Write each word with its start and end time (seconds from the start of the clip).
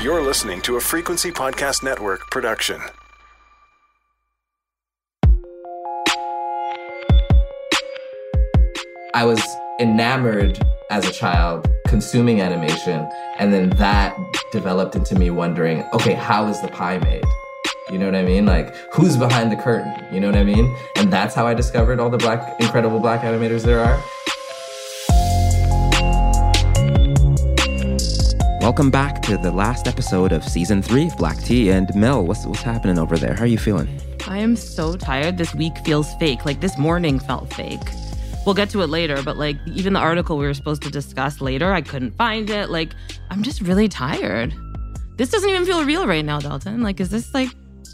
You're 0.00 0.22
listening 0.22 0.62
to 0.62 0.76
a 0.76 0.80
Frequency 0.80 1.32
Podcast 1.32 1.82
Network 1.82 2.30
production. 2.30 2.80
I 9.12 9.24
was 9.24 9.42
enamored 9.80 10.64
as 10.92 11.04
a 11.04 11.10
child 11.12 11.68
consuming 11.88 12.40
animation, 12.40 13.10
and 13.40 13.52
then 13.52 13.70
that 13.70 14.16
developed 14.52 14.94
into 14.94 15.16
me 15.16 15.30
wondering, 15.30 15.84
okay, 15.92 16.14
how 16.14 16.46
is 16.46 16.60
the 16.62 16.68
pie 16.68 16.98
made? 16.98 17.24
You 17.90 17.98
know 17.98 18.06
what 18.06 18.14
I 18.14 18.22
mean? 18.22 18.46
Like, 18.46 18.76
who's 18.92 19.16
behind 19.16 19.50
the 19.50 19.56
curtain? 19.56 19.92
You 20.12 20.20
know 20.20 20.28
what 20.28 20.36
I 20.36 20.44
mean? 20.44 20.76
And 20.94 21.12
that's 21.12 21.34
how 21.34 21.44
I 21.44 21.54
discovered 21.54 21.98
all 21.98 22.08
the 22.08 22.18
black, 22.18 22.60
incredible 22.60 23.00
black 23.00 23.22
animators 23.22 23.64
there 23.64 23.80
are. 23.80 24.00
Welcome 28.68 28.90
back 28.90 29.22
to 29.22 29.38
the 29.38 29.50
last 29.50 29.88
episode 29.88 30.30
of 30.30 30.44
season 30.44 30.82
three 30.82 31.10
Black 31.16 31.38
Tea. 31.38 31.70
And 31.70 31.88
Mel, 31.94 32.26
what's 32.26 32.44
what's 32.44 32.60
happening 32.60 32.98
over 32.98 33.16
there? 33.16 33.32
How 33.32 33.44
are 33.44 33.46
you 33.46 33.56
feeling? 33.56 33.88
I 34.26 34.36
am 34.36 34.56
so 34.56 34.94
tired. 34.94 35.38
This 35.38 35.54
week 35.54 35.72
feels 35.86 36.12
fake. 36.16 36.44
Like 36.44 36.60
this 36.60 36.76
morning 36.76 37.18
felt 37.18 37.50
fake. 37.54 37.80
We'll 38.44 38.54
get 38.54 38.68
to 38.70 38.82
it 38.82 38.88
later, 38.88 39.22
but 39.22 39.38
like 39.38 39.56
even 39.68 39.94
the 39.94 40.00
article 40.00 40.36
we 40.36 40.44
were 40.44 40.52
supposed 40.52 40.82
to 40.82 40.90
discuss 40.90 41.40
later, 41.40 41.72
I 41.72 41.80
couldn't 41.80 42.10
find 42.18 42.50
it. 42.50 42.68
Like 42.68 42.92
I'm 43.30 43.42
just 43.42 43.62
really 43.62 43.88
tired. 43.88 44.52
This 45.16 45.30
doesn't 45.30 45.48
even 45.48 45.64
feel 45.64 45.86
real 45.86 46.06
right 46.06 46.22
now, 46.22 46.38
Dalton. 46.38 46.82
Like, 46.82 47.00
is 47.00 47.08
this 47.08 47.32
like, 47.32 47.48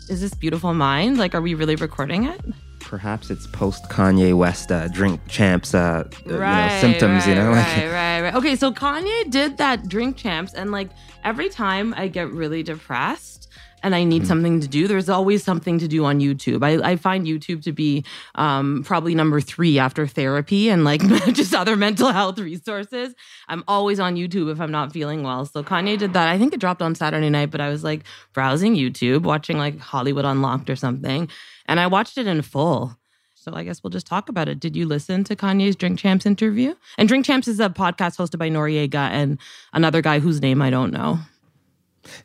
is 0.09 0.21
this 0.21 0.35
beautiful 0.35 0.75
mind? 0.75 1.19
Like, 1.19 1.37
are 1.37 1.41
we 1.41 1.55
really 1.55 1.77
recording 1.77 2.25
it? 2.25 2.41
Perhaps 2.85 3.31
it's 3.31 3.47
post 3.49 3.85
Kanye 3.89 4.35
West 4.37 4.71
uh, 4.71 4.89
drink 4.89 5.21
champs 5.29 5.75
uh, 5.75 6.05
Right, 6.27 6.27
you 6.27 6.37
know, 6.39 6.81
symptoms. 6.81 7.27
right, 7.27 7.29
you 7.29 7.35
know, 7.35 7.51
right, 7.51 7.91
right, 7.91 8.21
right. 8.23 8.35
Okay, 8.35 8.57
so 8.57 8.73
Kanye 8.73 9.31
did 9.31 9.57
that 9.59 9.89
drink 9.89 10.17
champs, 10.17 10.55
and 10.55 10.71
like 10.71 10.91
every 11.25 11.49
time 11.49 11.95
I 11.97 12.09
get 12.09 12.31
really 12.31 12.63
depressed 12.63 13.49
and 13.83 13.95
I 13.95 14.05
need 14.05 14.23
Mm-hmm. 14.23 14.29
something 14.29 14.61
to 14.61 14.69
do, 14.69 14.89
there's 14.89 15.11
always 15.11 15.45
something 15.45 15.79
to 15.79 15.87
do 15.89 16.07
on 16.07 16.19
YouTube. 16.21 16.63
I, 16.65 16.93
I 16.93 16.97
find 16.97 17.27
YouTube 17.27 17.63
to 17.65 17.73
be 17.73 18.03
um, 18.35 18.83
probably 18.83 19.15
number 19.15 19.43
three 19.43 19.79
after 19.79 20.07
therapy 20.07 20.71
and 20.71 20.85
like 20.85 21.03
just 21.35 21.55
other 21.55 21.77
mental 21.77 22.11
health 22.11 22.39
resources. 22.39 23.15
I'm 23.47 23.63
always 23.69 24.01
on 24.01 24.17
YouTube 24.17 24.51
if 24.51 24.59
I'm 24.59 24.71
not 24.71 24.93
feeling 24.93 25.23
well. 25.23 25.45
So 25.45 25.63
Kanye 25.63 25.99
did 25.99 26.15
that. 26.15 26.29
I 26.29 26.39
think 26.39 26.55
it 26.55 26.61
dropped 26.61 26.81
on 26.81 26.95
Saturday 26.95 27.29
night, 27.29 27.51
but 27.51 27.61
I 27.61 27.69
was 27.69 27.85
like 27.85 28.05
browsing 28.33 28.75
YouTube, 28.75 29.23
watching 29.25 29.59
like 29.59 29.79
Hollywood 29.79 30.25
Unlocked 30.25 30.71
or 30.71 30.77
something, 30.77 31.29
and 31.67 31.81
I 31.81 31.87
watched 31.87 32.19
it 32.19 32.27
in 32.27 32.43
full. 32.43 32.97
So 33.35 33.53
I 33.55 33.63
guess 33.63 33.83
we'll 33.83 33.91
just 33.91 34.07
talk 34.07 34.31
about 34.31 34.49
it. 34.49 34.59
Did 34.59 34.75
you 34.75 34.87
listen 34.87 35.23
to 35.25 35.37
Kanye's 35.37 35.77
Drink 35.77 35.99
Champs 35.99 36.25
interview? 36.25 36.75
And 36.97 37.07
Drink 37.09 37.27
Champs 37.27 37.47
is 37.47 37.61
a 37.61 37.69
podcast 37.69 38.17
hosted 38.17 38.39
by 38.39 38.49
Noreaga 38.49 39.11
and 39.11 39.39
another 39.75 40.01
guy 40.01 40.19
whose 40.19 40.41
name 40.41 40.63
I 40.63 40.71
don't 40.71 40.91
know. 40.91 41.19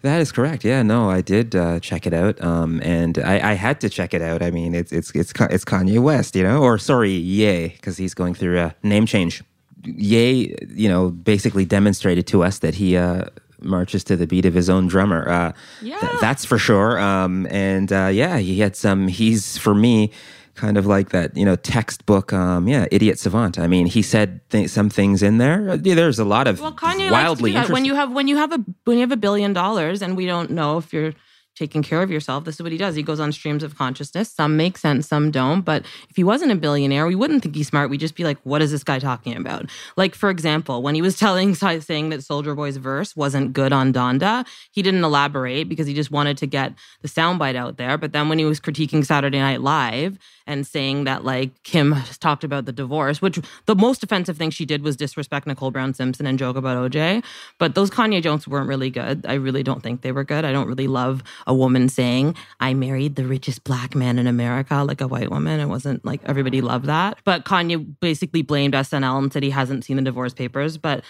that 0.02 0.22
is 0.22 0.32
correct. 0.32 0.64
Yeah, 0.64 0.82
no, 0.82 1.10
I 1.10 1.20
did 1.22 1.56
uh, 1.56 1.80
check 1.82 2.08
it 2.08 2.14
out, 2.14 2.42
um, 2.42 2.80
and 2.84 3.18
I, 3.18 3.52
I 3.52 3.54
had 3.54 3.82
to 3.82 3.90
check 3.90 4.14
it 4.14 4.22
out. 4.22 4.42
I 4.42 4.52
mean, 4.52 4.74
it's 4.74 4.92
it's 4.92 5.12
it's 5.12 5.34
it's 5.50 5.66
Kanye 5.66 6.00
West, 6.00 6.36
you 6.36 6.44
know, 6.44 6.62
or 6.62 6.78
sorry, 6.78 7.12
Ye, 7.12 7.70
because 7.70 7.98
he's 7.98 8.14
going 8.14 8.34
through 8.34 8.60
a 8.60 8.76
name 8.84 9.06
change. 9.06 9.44
Ye, 9.84 10.56
you 10.70 10.90
know, 10.90 11.10
basically 11.10 11.66
demonstrated 11.66 12.28
to 12.28 12.44
us 12.44 12.60
that 12.60 12.76
he. 12.76 12.96
Uh, 12.98 13.26
marches 13.64 14.04
to 14.04 14.16
the 14.16 14.26
beat 14.28 14.46
of 14.46 14.54
his 14.54 14.70
own 14.70 14.88
drummer 14.88 15.28
uh 15.30 15.52
th- 15.82 15.92
Yeah. 15.94 16.18
that's 16.22 16.46
for 16.46 16.58
sure 16.58 17.00
um 17.00 17.48
and 17.50 17.92
uh 17.92 18.10
yeah 18.12 18.38
he 18.38 18.60
had 18.60 18.76
some 18.76 19.08
he's 19.08 19.58
for 19.58 19.74
me 19.76 20.12
kind 20.56 20.78
of 20.78 20.86
like 20.86 21.10
that 21.10 21.38
you 21.38 21.46
know 21.46 21.56
textbook 21.56 22.34
um 22.34 22.68
yeah 22.68 22.86
idiot 22.92 23.18
savant 23.20 23.58
i 23.58 23.66
mean 23.68 23.86
he 23.86 24.02
said 24.02 24.42
th- 24.50 24.70
some 24.70 24.90
things 24.90 25.24
in 25.24 25.38
there 25.38 25.70
Uh, 25.70 25.78
yeah, 25.84 25.96
there's 25.96 26.20
a 26.20 26.26
lot 26.26 26.48
of 26.48 26.60
Well, 26.60 26.74
Kanye 26.74 27.10
wildly 27.12 27.54
likes 27.54 27.68
to 27.68 27.68
do 27.68 27.68
that. 27.68 27.74
when 27.74 27.86
you 27.86 27.96
have 27.96 28.12
when 28.12 28.28
you 28.28 28.36
have 28.36 28.52
a 28.52 28.60
when 28.84 28.98
you 28.98 29.02
have 29.04 29.12
a 29.14 29.18
billion 29.18 29.54
dollars 29.54 30.02
and 30.02 30.18
we 30.18 30.26
don't 30.26 30.50
know 30.52 30.78
if 30.78 30.92
you're 30.94 31.14
taking 31.60 31.84
care 31.84 32.02
of 32.02 32.10
yourself. 32.10 32.46
This 32.46 32.56
is 32.56 32.64
what 32.64 32.72
he 32.72 32.78
does. 32.78 32.96
He 32.96 33.04
goes 33.04 33.20
on 33.20 33.34
streams 33.34 33.64
of 33.64 33.78
consciousness. 33.78 34.32
Some 34.32 34.56
make 34.56 34.78
sense, 34.78 35.08
some 35.08 35.30
don't. 35.30 35.62
But 35.62 35.84
if 36.10 36.16
he 36.16 36.24
wasn't 36.24 36.54
a 36.54 36.56
billionaire, 36.56 37.06
we 37.06 37.16
wouldn't 37.16 37.44
think 37.44 37.54
he's 37.54 37.68
smart. 37.68 37.90
We'd 37.90 38.00
just 38.00 38.16
be 38.16 38.24
like, 38.24 38.38
what 38.44 38.62
is 38.62 38.72
this 38.72 38.84
guy 38.84 38.98
talking 38.98 39.36
about? 39.36 39.70
Like, 39.98 40.16
for 40.16 40.30
example, 40.30 40.82
when 40.82 40.96
he 40.96 41.02
was 41.02 41.18
telling 41.20 41.54
saying 41.54 42.10
that 42.10 42.24
Soldier 42.24 42.56
Boy's 42.56 42.78
verse 42.78 43.16
wasn't 43.16 43.52
good 43.52 43.74
on 43.74 43.92
Donda, 43.92 44.48
he 44.72 44.82
didn't 44.82 45.04
elaborate 45.04 45.68
because 45.68 45.86
he 45.86 45.94
just 45.94 46.12
wanted 46.12 46.38
to 46.38 46.48
get 46.48 46.74
the 47.02 47.10
soundbite 47.10 47.56
out 47.56 47.76
there. 47.76 47.98
But 47.98 48.14
then 48.14 48.30
when 48.30 48.40
he 48.40 48.46
was 48.46 48.62
critiquing 48.62 49.06
Saturday 49.06 49.40
Night 49.40 49.62
Live 49.62 50.18
and 50.50 50.66
saying 50.66 51.04
that 51.06 51.24
like 51.24 51.64
Kim 51.64 51.96
talked 52.20 52.44
about 52.44 52.66
the 52.66 52.72
divorce, 52.74 53.22
which 53.22 53.40
the 53.68 53.76
most 53.76 54.04
offensive 54.04 54.36
thing 54.36 54.50
she 54.50 54.66
did 54.66 54.84
was 54.84 54.98
disrespect 54.98 55.46
Nicole 55.48 55.72
Brown 55.72 55.94
Simpson 55.94 56.26
and 56.26 56.40
joke 56.40 56.58
about 56.58 56.92
OJ. 56.92 57.24
But 57.60 57.76
those 57.76 57.90
Kanye 57.92 58.22
jokes 58.22 58.48
weren't 58.48 58.68
really 58.68 58.90
good. 58.90 59.26
I 59.28 59.36
really 59.36 59.64
don't 59.64 59.82
think 59.82 60.02
they 60.02 60.12
were 60.12 60.24
good. 60.24 60.44
I 60.44 60.52
don't 60.52 60.68
really 60.68 60.88
love 60.88 61.24
a 61.46 61.54
woman 61.54 61.88
saying, 61.88 62.36
I 62.60 62.74
married 62.74 63.16
the 63.16 63.26
richest 63.26 63.64
black 63.64 63.94
man 63.96 64.18
in 64.18 64.26
America, 64.26 64.84
like 64.84 65.02
a 65.02 65.08
white 65.08 65.30
woman. 65.30 65.60
It 65.60 65.68
wasn't 65.68 66.04
like 66.04 66.22
everybody 66.26 66.62
loved 66.62 66.86
that. 66.86 67.20
But 67.24 67.46
Kanye 67.46 67.96
basically 68.00 68.42
blamed 68.42 68.74
SNL 68.74 69.20
and 69.20 69.32
said 69.32 69.44
he 69.44 69.52
hasn't 69.52 69.86
seen 69.86 69.98
the 69.98 70.02
divorce 70.02 70.34
papers. 70.34 70.78
But 70.78 71.04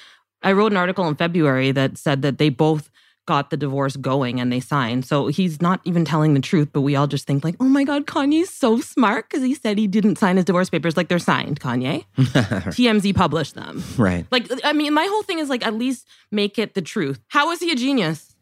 I 0.43 0.51
wrote 0.51 0.73
an 0.73 0.77
article 0.77 1.07
in 1.07 1.15
February 1.15 1.71
that 1.71 1.97
said 1.97 2.21
that 2.23 2.37
they 2.37 2.49
both 2.49 2.89
got 3.29 3.51
the 3.51 3.57
divorce 3.57 3.95
going 3.95 4.39
and 4.39 4.51
they 4.51 4.59
signed. 4.59 5.05
So 5.05 5.27
he's 5.27 5.61
not 5.61 5.81
even 5.83 6.03
telling 6.03 6.33
the 6.33 6.39
truth, 6.39 6.69
but 6.73 6.81
we 6.81 6.95
all 6.95 7.05
just 7.05 7.27
think 7.27 7.43
like, 7.43 7.55
oh 7.59 7.65
my 7.65 7.83
God, 7.83 8.07
Kanye's 8.07 8.49
so 8.49 8.81
smart 8.81 9.29
because 9.29 9.43
he 9.45 9.53
said 9.53 9.77
he 9.77 9.85
didn't 9.85 10.17
sign 10.17 10.37
his 10.37 10.45
divorce 10.45 10.71
papers. 10.71 10.97
Like 10.97 11.09
they're 11.09 11.19
signed, 11.19 11.59
Kanye. 11.59 12.05
TMZ 12.17 13.13
published 13.13 13.53
them. 13.53 13.83
right 13.97 14.25
Like, 14.31 14.49
I 14.63 14.73
mean, 14.73 14.95
my 14.95 15.05
whole 15.05 15.21
thing 15.21 15.37
is 15.37 15.47
like, 15.47 15.63
at 15.63 15.75
least 15.75 16.07
make 16.31 16.57
it 16.57 16.73
the 16.73 16.81
truth. 16.81 17.19
How 17.27 17.51
is 17.51 17.59
he 17.59 17.71
a 17.71 17.75
genius? 17.75 18.35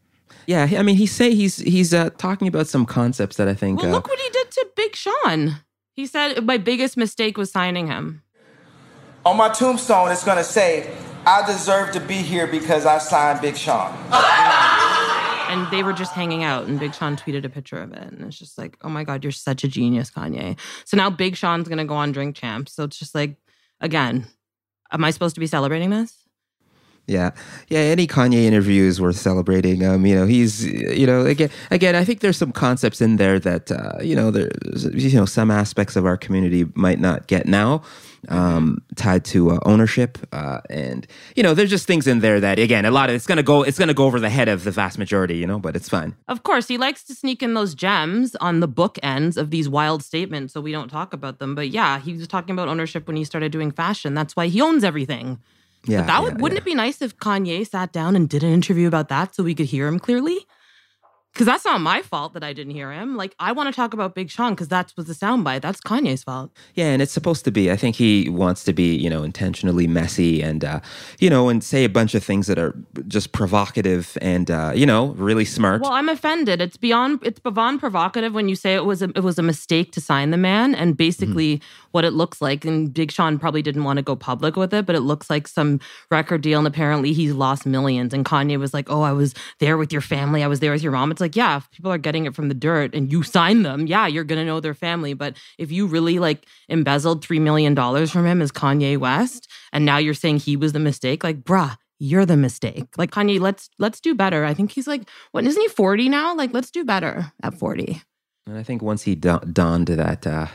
Yeah, 0.46 0.66
I 0.78 0.82
mean, 0.82 0.96
he 0.96 1.04
say 1.06 1.34
he's 1.34 1.58
he's 1.58 1.92
uh, 1.92 2.08
talking 2.16 2.48
about 2.48 2.66
some 2.66 2.86
concepts 2.86 3.36
that 3.36 3.48
I 3.48 3.54
think. 3.54 3.82
Well, 3.82 3.90
uh, 3.90 3.92
look 3.92 4.08
what 4.08 4.18
he 4.18 4.30
did 4.30 4.50
to 4.52 4.66
Big 4.74 4.96
Sean. 4.96 5.56
He 5.92 6.06
said 6.06 6.42
my 6.46 6.56
biggest 6.56 6.96
mistake 6.96 7.36
was 7.36 7.50
signing 7.50 7.88
him. 7.88 8.22
On 9.26 9.36
my 9.36 9.50
tombstone, 9.50 10.10
it's 10.10 10.24
gonna 10.24 10.44
say, 10.44 10.90
I 11.26 11.46
deserve 11.46 11.92
to 11.92 12.00
be 12.00 12.14
here 12.14 12.46
because 12.46 12.86
I 12.86 12.96
signed 12.96 13.42
Big 13.42 13.56
Sean. 13.56 13.92
And 15.48 15.70
they 15.70 15.82
were 15.82 15.92
just 15.92 16.12
hanging 16.12 16.42
out, 16.42 16.66
and 16.66 16.78
Big 16.78 16.94
Sean 16.94 17.16
tweeted 17.16 17.44
a 17.44 17.48
picture 17.48 17.78
of 17.78 17.92
it. 17.92 18.02
And 18.02 18.22
it's 18.22 18.38
just 18.38 18.58
like, 18.58 18.76
oh 18.82 18.88
my 18.88 19.04
God, 19.04 19.24
you're 19.24 19.32
such 19.32 19.64
a 19.64 19.68
genius, 19.68 20.10
Kanye. 20.10 20.58
So 20.84 20.96
now 20.96 21.10
Big 21.10 21.36
Sean's 21.36 21.68
gonna 21.68 21.84
go 21.84 21.94
on 21.94 22.12
Drink 22.12 22.36
Champs. 22.36 22.72
So 22.72 22.84
it's 22.84 22.98
just 22.98 23.14
like, 23.14 23.36
again, 23.80 24.26
am 24.92 25.04
I 25.04 25.10
supposed 25.10 25.34
to 25.36 25.40
be 25.40 25.46
celebrating 25.46 25.90
this? 25.90 26.28
yeah, 27.08 27.30
yeah. 27.68 27.78
Any 27.78 28.06
Kanye 28.06 28.44
interview 28.44 28.84
is 28.84 29.00
worth 29.00 29.16
celebrating. 29.16 29.84
Um, 29.84 30.04
you 30.04 30.14
know, 30.14 30.26
he's 30.26 30.66
you 30.66 31.06
know 31.06 31.24
again 31.24 31.50
again. 31.70 31.96
I 31.96 32.04
think 32.04 32.20
there's 32.20 32.36
some 32.36 32.52
concepts 32.52 33.00
in 33.00 33.16
there 33.16 33.40
that 33.40 33.72
uh, 33.72 33.94
you 34.02 34.14
know 34.14 34.30
there's 34.30 34.84
you 34.92 35.18
know 35.18 35.24
some 35.24 35.50
aspects 35.50 35.96
of 35.96 36.04
our 36.04 36.18
community 36.18 36.66
might 36.74 37.00
not 37.00 37.26
get 37.26 37.46
now. 37.46 37.82
Um, 38.28 38.82
tied 38.96 39.24
to 39.26 39.50
uh, 39.52 39.60
ownership, 39.64 40.18
uh, 40.32 40.60
and 40.68 41.06
you 41.36 41.42
know, 41.44 41.54
there's 41.54 41.70
just 41.70 41.86
things 41.86 42.08
in 42.08 42.18
there 42.18 42.40
that, 42.40 42.58
again, 42.58 42.84
a 42.84 42.90
lot 42.90 43.08
of 43.08 43.14
it's 43.14 43.26
gonna 43.28 43.44
go, 43.44 43.62
it's 43.62 43.78
gonna 43.78 43.94
go 43.94 44.06
over 44.06 44.18
the 44.18 44.28
head 44.28 44.48
of 44.48 44.64
the 44.64 44.72
vast 44.72 44.98
majority, 44.98 45.36
you 45.36 45.46
know, 45.46 45.60
but 45.60 45.76
it's 45.76 45.88
fine. 45.88 46.16
Of 46.26 46.42
course, 46.42 46.66
he 46.66 46.78
likes 46.78 47.04
to 47.04 47.14
sneak 47.14 47.44
in 47.44 47.54
those 47.54 47.74
gems 47.76 48.34
on 48.36 48.58
the 48.58 48.66
book 48.66 48.98
ends 49.04 49.36
of 49.36 49.50
these 49.50 49.68
wild 49.68 50.02
statements 50.02 50.52
so 50.52 50.60
we 50.60 50.72
don't 50.72 50.88
talk 50.88 51.12
about 51.12 51.38
them. 51.38 51.54
But 51.54 51.68
yeah, 51.68 52.00
he 52.00 52.12
was 52.12 52.26
talking 52.26 52.52
about 52.52 52.66
ownership 52.66 53.06
when 53.06 53.16
he 53.16 53.24
started 53.24 53.52
doing 53.52 53.70
fashion. 53.70 54.14
That's 54.14 54.34
why 54.34 54.48
he 54.48 54.60
owns 54.60 54.82
everything. 54.82 55.38
Yeah, 55.86 56.00
But 56.00 56.06
that 56.08 56.12
yeah, 56.14 56.20
would, 56.24 56.40
wouldn't 56.40 56.58
yeah. 56.58 56.62
it 56.62 56.64
be 56.64 56.74
nice 56.74 57.00
if 57.00 57.16
Kanye 57.18 57.66
sat 57.66 57.92
down 57.92 58.16
and 58.16 58.28
did 58.28 58.42
an 58.42 58.52
interview 58.52 58.88
about 58.88 59.08
that 59.10 59.34
so 59.36 59.44
we 59.44 59.54
could 59.54 59.66
hear 59.66 59.86
him 59.86 60.00
clearly? 60.00 60.44
Because 61.38 61.46
that's 61.46 61.64
not 61.64 61.80
my 61.80 62.02
fault 62.02 62.32
that 62.34 62.42
I 62.42 62.52
didn't 62.52 62.72
hear 62.72 62.90
him. 62.90 63.16
Like, 63.16 63.32
I 63.38 63.52
want 63.52 63.72
to 63.72 63.72
talk 63.72 63.94
about 63.94 64.12
Big 64.12 64.28
Sean 64.28 64.54
because 64.54 64.66
that 64.68 64.92
was 64.96 65.06
the 65.06 65.12
soundbite. 65.12 65.60
That's 65.60 65.80
Kanye's 65.80 66.24
fault. 66.24 66.50
Yeah, 66.74 66.86
and 66.86 67.00
it's 67.00 67.12
supposed 67.12 67.44
to 67.44 67.52
be. 67.52 67.70
I 67.70 67.76
think 67.76 67.94
he 67.94 68.28
wants 68.28 68.64
to 68.64 68.72
be, 68.72 68.96
you 68.96 69.08
know, 69.08 69.22
intentionally 69.22 69.86
messy 69.86 70.42
and, 70.42 70.64
uh, 70.64 70.80
you 71.20 71.30
know, 71.30 71.48
and 71.48 71.62
say 71.62 71.84
a 71.84 71.88
bunch 71.88 72.16
of 72.16 72.24
things 72.24 72.48
that 72.48 72.58
are 72.58 72.74
just 73.06 73.30
provocative 73.30 74.18
and, 74.20 74.50
uh, 74.50 74.72
you 74.74 74.84
know, 74.84 75.10
really 75.10 75.44
smart. 75.44 75.80
Well, 75.80 75.92
I'm 75.92 76.08
offended. 76.08 76.60
It's 76.60 76.76
beyond 76.76 77.20
it's 77.22 77.38
beyond 77.38 77.78
provocative 77.78 78.34
when 78.34 78.48
you 78.48 78.56
say 78.56 78.74
it 78.74 78.84
was 78.84 79.00
a 79.00 79.10
it 79.14 79.22
was 79.22 79.38
a 79.38 79.42
mistake 79.44 79.92
to 79.92 80.00
sign 80.00 80.32
the 80.32 80.36
man 80.36 80.74
and 80.74 80.96
basically 80.96 81.62
what 81.92 82.04
it 82.04 82.14
looks 82.14 82.42
like. 82.42 82.64
And 82.64 82.92
Big 82.92 83.12
Sean 83.12 83.38
probably 83.38 83.62
didn't 83.62 83.84
want 83.84 83.98
to 83.98 84.02
go 84.02 84.16
public 84.16 84.56
with 84.56 84.74
it, 84.74 84.86
but 84.86 84.96
it 84.96 85.00
looks 85.00 85.30
like 85.30 85.46
some 85.46 85.78
record 86.10 86.40
deal 86.40 86.58
and 86.58 86.66
apparently 86.66 87.12
he's 87.12 87.32
lost 87.32 87.64
millions. 87.64 88.12
And 88.12 88.24
Kanye 88.24 88.58
was 88.58 88.74
like, 88.74 88.90
Oh, 88.90 89.02
I 89.02 89.12
was 89.12 89.34
there 89.60 89.78
with 89.78 89.92
your 89.92 90.02
family, 90.02 90.42
I 90.42 90.48
was 90.48 90.60
there 90.60 90.72
with 90.72 90.82
your 90.82 90.92
mom. 90.92 91.12
It's 91.12 91.20
like, 91.20 91.27
yeah, 91.36 91.56
if 91.58 91.70
people 91.70 91.90
are 91.92 91.98
getting 91.98 92.26
it 92.26 92.34
from 92.34 92.48
the 92.48 92.54
dirt 92.54 92.94
and 92.94 93.10
you 93.10 93.22
sign 93.22 93.62
them, 93.62 93.86
yeah, 93.86 94.06
you're 94.06 94.24
gonna 94.24 94.44
know 94.44 94.60
their 94.60 94.74
family. 94.74 95.14
But 95.14 95.36
if 95.58 95.70
you 95.72 95.86
really 95.86 96.18
like 96.18 96.46
embezzled 96.68 97.24
three 97.24 97.38
million 97.40 97.74
dollars 97.74 98.10
from 98.10 98.26
him 98.26 98.42
as 98.42 98.52
Kanye 98.52 98.96
West, 98.98 99.48
and 99.72 99.84
now 99.84 99.96
you're 99.98 100.14
saying 100.14 100.38
he 100.38 100.56
was 100.56 100.72
the 100.72 100.78
mistake, 100.78 101.24
like, 101.24 101.42
bruh, 101.42 101.76
you're 101.98 102.26
the 102.26 102.36
mistake. 102.36 102.86
Like 102.96 103.10
Kanye, 103.10 103.40
let's 103.40 103.70
let's 103.78 104.00
do 104.00 104.14
better. 104.14 104.44
I 104.44 104.54
think 104.54 104.70
he's 104.72 104.86
like, 104.86 105.02
what 105.32 105.44
isn't 105.44 105.60
he 105.60 105.68
40 105.68 106.08
now? 106.08 106.34
Like, 106.36 106.52
let's 106.54 106.70
do 106.70 106.84
better 106.84 107.32
at 107.42 107.54
40. 107.54 108.02
and 108.46 108.56
I 108.56 108.62
think 108.62 108.82
once 108.82 109.02
he 109.02 109.14
don- 109.14 109.50
donned 109.52 109.88
that, 109.88 110.26
uh, 110.26 110.46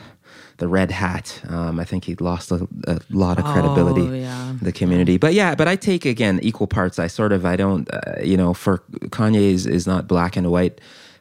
the 0.63 0.68
red 0.80 0.92
hat. 0.92 1.25
Um, 1.56 1.74
I 1.83 1.86
think 1.89 2.01
he 2.06 2.13
lost 2.15 2.48
a, 2.51 2.60
a 2.88 2.98
lot 3.10 3.36
of 3.39 3.44
credibility 3.54 4.07
Oh, 4.07 4.13
yeah. 4.27 4.51
in 4.51 4.60
the 4.68 4.71
community. 4.71 5.18
But 5.25 5.33
yeah, 5.33 5.56
but 5.60 5.68
I 5.68 5.75
take 5.89 6.04
again 6.15 6.39
equal 6.50 6.68
parts. 6.68 6.95
I 7.06 7.07
sort 7.19 7.31
of 7.38 7.42
I 7.54 7.56
don't 7.63 7.86
uh, 7.94 8.00
you 8.31 8.38
know 8.42 8.54
for 8.54 8.75
Kanye 9.18 9.48
is, 9.57 9.63
is 9.68 9.86
not 9.86 10.01
black 10.07 10.38
and 10.39 10.48
white 10.56 10.75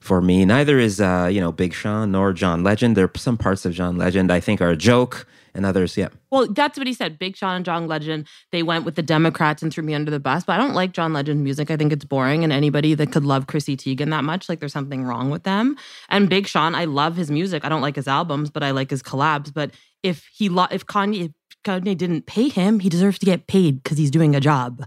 for 0.09 0.19
me. 0.29 0.44
Neither 0.44 0.77
is 0.89 1.00
uh, 1.00 1.29
you 1.35 1.41
know 1.44 1.53
Big 1.62 1.73
Sean 1.75 2.12
nor 2.12 2.33
John 2.33 2.59
Legend. 2.71 2.91
There 2.97 3.06
are 3.06 3.19
some 3.29 3.37
parts 3.37 3.62
of 3.67 3.73
John 3.81 3.94
Legend 4.05 4.31
I 4.31 4.41
think 4.47 4.61
are 4.61 4.71
a 4.71 4.77
joke, 4.93 5.27
and 5.54 5.66
others 5.66 5.96
yeah. 5.96 6.08
Well, 6.31 6.46
that's 6.46 6.78
what 6.78 6.87
he 6.87 6.94
said. 6.94 7.19
Big 7.19 7.37
Sean 7.37 7.56
and 7.56 7.64
John 7.64 7.87
Legend, 7.87 8.26
they 8.50 8.62
went 8.62 8.84
with 8.84 8.94
the 8.94 9.02
Democrats 9.02 9.62
and 9.62 9.72
threw 9.72 9.84
me 9.84 9.94
under 9.94 10.10
the 10.10 10.20
bus. 10.20 10.44
But 10.44 10.54
I 10.54 10.58
don't 10.58 10.75
like 10.75 10.93
John 10.93 11.12
Legend's 11.12 11.43
music. 11.43 11.70
I 11.70 11.76
think 11.76 11.93
it's 11.93 12.04
boring. 12.04 12.44
And 12.44 12.52
anybody 12.52 12.94
that 12.94 13.12
could 13.12 13.25
love 13.25 13.46
Chrissy 13.46 13.76
Teigen 13.76 14.10
that 14.10 14.25
much, 14.25 14.49
like 14.49 14.60
there's 14.60 14.72
something 14.72 15.04
wrong 15.04 15.31
with 15.31 15.43
them. 15.43 15.76
And 16.08 16.28
Big 16.28 16.46
Sean, 16.46 16.75
I 16.75 16.87
love 16.87 17.16
his 17.16 17.31
music. 17.31 17.64
I 17.64 17.69
don't 17.69 17.82
like 17.82 17.96
his 17.96 18.08
albums, 18.08 18.50
but 18.50 18.62
I 18.62 18.70
like 18.70 18.90
his 18.90 19.02
collabs. 19.02 19.52
But 19.52 19.72
if 20.02 20.26
he 20.32 20.49
lo- 20.49 20.69
if 20.70 20.87
Kanye 20.87 21.32
if 21.50 21.62
Kanye 21.64 21.96
didn't 21.96 22.26
pay 22.26 22.48
him, 22.48 22.81
he 22.81 22.88
deserves 22.88 23.19
to 23.20 23.26
get 23.26 23.46
paid 23.46 23.82
because 23.82 23.98
he's 23.98 24.10
doing 24.10 24.34
a 24.34 24.40
job. 24.40 24.84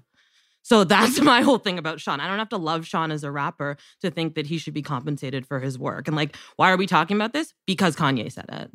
So 0.66 0.84
that's 0.84 1.22
my 1.22 1.42
whole 1.42 1.60
thing 1.60 1.78
about 1.78 2.02
Sean. 2.02 2.20
I 2.20 2.28
don't 2.28 2.40
have 2.40 2.50
to 2.50 2.58
love 2.58 2.88
Sean 2.88 3.12
as 3.12 3.24
a 3.24 3.32
rapper 3.32 3.78
to 4.02 4.10
think 4.10 4.36
that 4.36 4.48
he 4.48 4.58
should 4.58 4.74
be 4.74 4.82
compensated 4.82 5.46
for 5.46 5.60
his 5.60 5.78
work. 5.78 6.08
And 6.08 6.18
like, 6.18 6.36
why 6.56 6.72
are 6.72 6.78
we 6.78 6.88
talking 6.88 7.16
about 7.16 7.34
this? 7.34 7.54
Because 7.68 7.96
Kanye 7.96 8.32
said 8.32 8.46
it. 8.50 8.72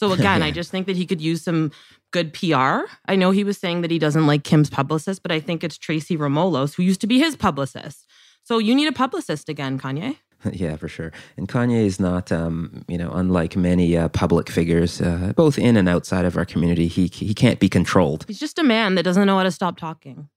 So 0.00 0.12
again, 0.18 0.42
I 0.42 0.50
just 0.50 0.70
think 0.70 0.86
that 0.86 0.96
he 0.96 1.04
could 1.04 1.20
use 1.20 1.42
some 1.42 1.72
good 2.10 2.32
PR. 2.32 2.88
I 3.06 3.16
know 3.16 3.32
he 3.32 3.44
was 3.44 3.58
saying 3.58 3.82
that 3.82 3.90
he 3.90 3.98
doesn't 3.98 4.26
like 4.26 4.44
Kim's 4.44 4.70
publicist, 4.70 5.22
but 5.22 5.30
I 5.30 5.40
think 5.40 5.62
it's 5.62 5.76
Tracy 5.76 6.16
Romulus 6.16 6.74
who 6.74 6.82
used 6.82 7.02
to 7.02 7.06
be 7.06 7.18
his 7.18 7.36
publicist. 7.36 8.06
So 8.42 8.56
you 8.56 8.74
need 8.74 8.88
a 8.88 8.92
publicist 8.92 9.50
again, 9.50 9.78
Kanye. 9.78 10.16
Yeah, 10.52 10.76
for 10.76 10.88
sure. 10.88 11.12
And 11.36 11.46
Kanye 11.46 11.84
is 11.84 12.00
not, 12.00 12.32
um, 12.32 12.82
you 12.88 12.96
know, 12.96 13.10
unlike 13.10 13.56
many 13.56 13.94
uh, 13.94 14.08
public 14.08 14.48
figures, 14.48 14.98
uh, 15.02 15.34
both 15.36 15.58
in 15.58 15.76
and 15.76 15.86
outside 15.86 16.24
of 16.24 16.34
our 16.38 16.46
community. 16.46 16.86
He 16.86 17.08
he 17.12 17.34
can't 17.34 17.60
be 17.60 17.68
controlled. 17.68 18.24
He's 18.26 18.40
just 18.40 18.58
a 18.58 18.62
man 18.62 18.94
that 18.94 19.02
doesn't 19.02 19.26
know 19.26 19.36
how 19.36 19.42
to 19.42 19.50
stop 19.50 19.76
talking. 19.76 20.30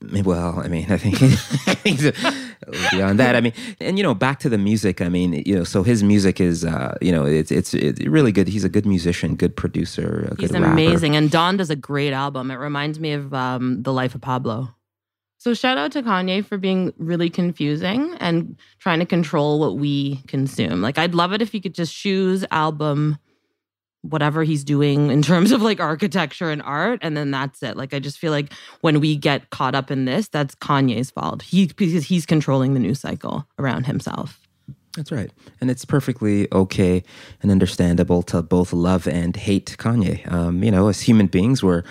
Well, 0.00 0.60
I 0.60 0.68
mean, 0.68 0.86
I 0.90 0.96
think, 0.96 1.18
beyond 2.90 3.18
that, 3.18 3.34
I 3.34 3.40
mean, 3.40 3.52
and 3.80 3.98
you 3.98 4.04
know, 4.04 4.14
back 4.14 4.38
to 4.40 4.48
the 4.48 4.58
music. 4.58 5.00
I 5.00 5.08
mean, 5.08 5.42
you 5.44 5.56
know, 5.56 5.64
so 5.64 5.82
his 5.82 6.02
music 6.02 6.40
is, 6.40 6.64
uh, 6.64 6.96
you 7.00 7.12
know, 7.12 7.24
it's 7.24 7.50
it's 7.50 7.74
it's 7.74 8.00
really 8.06 8.32
good. 8.32 8.48
He's 8.48 8.64
a 8.64 8.68
good 8.68 8.86
musician, 8.86 9.34
good 9.34 9.56
producer, 9.56 10.32
He's 10.38 10.52
good 10.52 10.62
amazing. 10.62 11.16
And 11.16 11.30
Donda's 11.30 11.70
a 11.70 11.76
great 11.76 12.12
album. 12.12 12.50
It 12.50 12.56
reminds 12.56 13.00
me 13.00 13.12
of 13.12 13.34
um, 13.34 13.82
The 13.82 13.92
Life 13.92 14.14
of 14.14 14.20
Pablo. 14.20 14.74
So 15.40 15.54
shout 15.54 15.78
out 15.78 15.92
to 15.92 16.02
Kanye 16.02 16.44
for 16.44 16.58
being 16.58 16.92
really 16.98 17.30
confusing 17.30 18.16
and 18.18 18.56
trying 18.80 18.98
to 18.98 19.06
control 19.06 19.60
what 19.60 19.76
we 19.76 20.16
consume. 20.26 20.82
Like 20.82 20.98
I'd 20.98 21.14
love 21.14 21.32
it 21.32 21.40
if 21.40 21.54
you 21.54 21.60
could 21.60 21.74
just 21.74 21.94
choose 21.94 22.44
album 22.50 23.18
whatever 24.02 24.44
he's 24.44 24.64
doing 24.64 25.10
in 25.10 25.22
terms 25.22 25.52
of 25.52 25.60
like 25.62 25.80
architecture 25.80 26.50
and 26.50 26.62
art 26.62 27.00
and 27.02 27.16
then 27.16 27.30
that's 27.30 27.62
it. 27.62 27.76
Like 27.76 27.92
I 27.92 27.98
just 27.98 28.18
feel 28.18 28.32
like 28.32 28.52
when 28.80 29.00
we 29.00 29.16
get 29.16 29.50
caught 29.50 29.74
up 29.74 29.90
in 29.90 30.04
this 30.04 30.28
that's 30.28 30.54
Kanye's 30.54 31.10
fault. 31.10 31.42
He 31.42 31.66
because 31.66 32.04
he's 32.04 32.26
controlling 32.26 32.74
the 32.74 32.80
news 32.80 33.00
cycle 33.00 33.46
around 33.58 33.86
himself. 33.86 34.40
That's 34.96 35.12
right, 35.12 35.30
and 35.60 35.70
it's 35.70 35.84
perfectly 35.84 36.52
okay 36.52 37.04
and 37.40 37.52
understandable 37.52 38.22
to 38.24 38.42
both 38.42 38.72
love 38.72 39.06
and 39.06 39.36
hate 39.36 39.76
Kanye. 39.78 40.30
Um, 40.32 40.64
you 40.64 40.72
know, 40.72 40.88
as 40.88 41.00
human 41.00 41.26
beings, 41.28 41.62
we're 41.62 41.84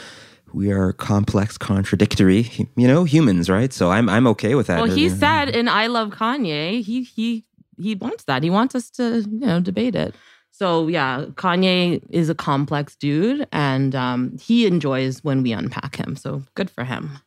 we 0.53 0.71
are 0.71 0.93
complex, 0.93 1.57
contradictory, 1.57 2.49
you 2.75 2.87
know, 2.87 3.03
humans, 3.03 3.49
right? 3.49 3.71
So 3.71 3.91
I'm 3.91 4.09
I'm 4.09 4.27
okay 4.27 4.55
with 4.55 4.67
that. 4.67 4.81
Well, 4.81 4.91
he 4.91 5.09
said 5.09 5.49
in 5.49 5.67
I 5.67 5.87
Love 5.87 6.09
Kanye, 6.09 6.81
he 6.83 7.03
he 7.03 7.45
he 7.77 7.95
wants 7.95 8.23
that. 8.25 8.43
He 8.43 8.49
wants 8.49 8.75
us 8.75 8.89
to, 8.91 9.21
you 9.21 9.39
know, 9.39 9.59
debate 9.59 9.95
it. 9.95 10.15
So 10.57 10.87
yeah, 10.87 11.25
Kanye 11.35 12.01
is 12.09 12.29
a 12.29 12.35
complex 12.35 12.95
dude 12.95 13.47
and 13.51 13.93
um, 13.93 14.35
he 14.39 14.65
enjoys 14.65 15.23
when 15.23 15.43
we 15.43 15.51
unpack 15.51 15.97
him. 15.97 16.15
So 16.15 16.41
good 16.55 16.71
for 16.71 16.83
him. 16.83 17.19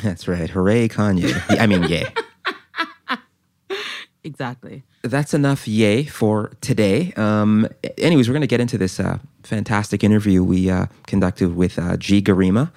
That's 0.00 0.28
right. 0.28 0.48
Hooray, 0.48 0.88
Kanye. 0.88 1.34
I 1.58 1.66
mean, 1.66 1.82
yay. 1.84 2.04
Exactly. 4.24 4.84
That's 5.02 5.34
enough 5.34 5.66
yay 5.66 6.04
for 6.04 6.52
today. 6.60 7.12
Um, 7.16 7.66
anyways, 7.98 8.28
we're 8.28 8.34
going 8.34 8.42
to 8.42 8.46
get 8.46 8.60
into 8.60 8.78
this 8.78 9.00
uh, 9.00 9.18
fantastic 9.42 10.04
interview 10.04 10.44
we 10.44 10.70
uh, 10.70 10.86
conducted 11.08 11.56
with 11.56 11.76
uh, 11.76 11.96
Gyimah 11.96 12.22
Gariba. 12.22 12.70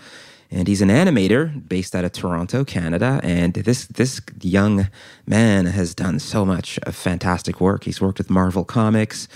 And 0.49 0.67
he's 0.67 0.81
an 0.81 0.89
animator 0.89 1.67
based 1.69 1.95
out 1.95 2.03
of 2.03 2.13
Toronto, 2.13 2.63
Canada. 2.63 3.19
And 3.21 3.53
this 3.53 3.85
this 3.85 4.21
young 4.41 4.87
man 5.27 5.67
has 5.67 5.93
done 5.93 6.17
so 6.17 6.45
much 6.45 6.79
fantastic 6.89 7.61
work. 7.61 7.83
He's 7.83 8.01
worked 8.01 8.17
with 8.17 8.31
Marvel 8.31 8.63
Comics. 8.63 9.27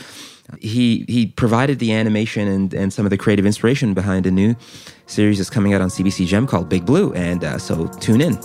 He 0.58 1.06
he 1.08 1.28
provided 1.28 1.80
the 1.80 1.94
animation 1.94 2.48
and, 2.48 2.74
and 2.74 2.92
some 2.92 3.06
of 3.06 3.12
the 3.12 3.18
creative 3.18 3.46
inspiration 3.46 3.94
behind 3.94 4.26
a 4.26 4.32
new 4.32 4.56
series 5.06 5.38
that's 5.38 5.50
coming 5.50 5.74
out 5.74 5.82
on 5.82 5.90
CBC 5.90 6.26
Gem 6.26 6.48
called 6.48 6.70
Big 6.70 6.86
Blue. 6.86 7.14
And 7.14 7.44
uh, 7.44 7.58
so 7.58 7.88
tune 8.00 8.22
in. 8.22 8.38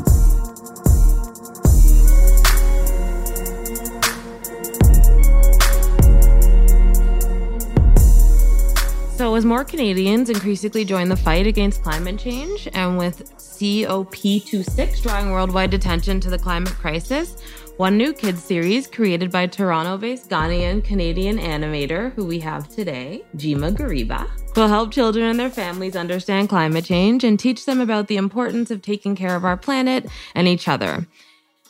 So, 9.16 9.36
as 9.36 9.44
more 9.46 9.64
Canadians 9.64 10.28
increasingly 10.28 10.84
join 10.84 11.08
the 11.08 11.16
fight 11.16 11.46
against 11.46 11.82
climate 11.82 12.18
change, 12.18 12.68
and 12.74 12.98
with 12.98 13.32
COP26 13.38 15.02
drawing 15.02 15.30
worldwide 15.30 15.72
attention 15.72 16.20
to 16.20 16.28
the 16.28 16.38
climate 16.38 16.74
crisis, 16.74 17.36
one 17.76 17.96
new 17.96 18.12
kids 18.12 18.42
series 18.42 18.86
created 18.86 19.32
by 19.32 19.46
Toronto 19.46 19.98
based 19.98 20.30
Ghanaian 20.30 20.84
Canadian 20.84 21.38
animator, 21.38 22.12
who 22.12 22.24
we 22.24 22.38
have 22.38 22.68
today, 22.68 23.24
Gyimah 23.36 23.76
Gariba, 23.76 24.28
will 24.54 24.68
help 24.68 24.92
children 24.92 25.24
and 25.24 25.40
their 25.40 25.50
families 25.50 25.96
understand 25.96 26.48
climate 26.48 26.84
change 26.84 27.24
and 27.24 27.38
teach 27.38 27.66
them 27.66 27.80
about 27.80 28.06
the 28.06 28.16
importance 28.16 28.70
of 28.70 28.80
taking 28.80 29.16
care 29.16 29.34
of 29.34 29.44
our 29.44 29.56
planet 29.56 30.06
and 30.36 30.46
each 30.46 30.68
other. 30.68 31.06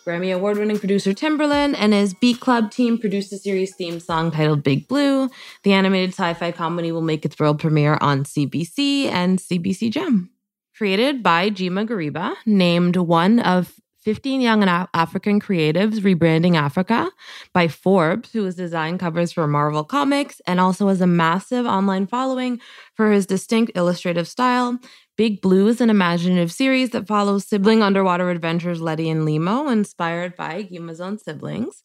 Grammy 0.04 0.34
Award 0.34 0.58
winning 0.58 0.78
producer 0.78 1.14
Timberland 1.14 1.74
and 1.76 1.94
his 1.94 2.12
Beat 2.12 2.38
Club 2.38 2.70
team 2.70 2.98
produced 2.98 3.30
the 3.30 3.38
series 3.38 3.74
theme 3.74 3.98
song 3.98 4.30
titled 4.30 4.62
Big 4.62 4.86
Blue. 4.86 5.30
The 5.62 5.72
animated 5.72 6.10
sci 6.10 6.34
fi 6.34 6.52
comedy 6.52 6.92
will 6.92 7.00
make 7.00 7.24
its 7.24 7.38
world 7.38 7.58
premiere 7.58 7.96
on 8.02 8.24
CBC 8.24 9.06
and 9.06 9.38
CBC 9.38 9.90
Gem. 9.90 10.28
Created 10.76 11.22
by 11.22 11.48
Gyimah 11.48 11.88
Gariba, 11.88 12.34
named 12.44 12.96
one 12.96 13.38
of 13.38 13.72
15 14.04 14.40
young 14.40 14.62
and 14.62 14.70
Af- 14.70 14.88
African 14.92 15.40
creatives 15.40 16.00
rebranding 16.00 16.56
Africa 16.56 17.10
by 17.54 17.68
Forbes, 17.68 18.32
who 18.32 18.44
has 18.44 18.54
designed 18.54 19.00
covers 19.00 19.32
for 19.32 19.46
Marvel 19.46 19.82
Comics 19.82 20.40
and 20.46 20.60
also 20.60 20.88
has 20.88 21.00
a 21.00 21.06
massive 21.06 21.64
online 21.64 22.06
following 22.06 22.60
for 22.94 23.10
his 23.10 23.24
distinct 23.24 23.72
illustrative 23.74 24.28
style. 24.28 24.78
Big 25.16 25.40
Blue 25.40 25.68
is 25.68 25.80
an 25.80 25.90
imaginative 25.90 26.52
series 26.52 26.90
that 26.90 27.06
follows 27.06 27.46
sibling 27.46 27.82
underwater 27.82 28.30
adventures 28.30 28.80
Letty 28.80 29.08
and 29.08 29.26
Lemo, 29.26 29.72
inspired 29.72 30.36
by 30.36 30.64
Gyimah's 30.64 31.00
own 31.00 31.18
siblings, 31.18 31.82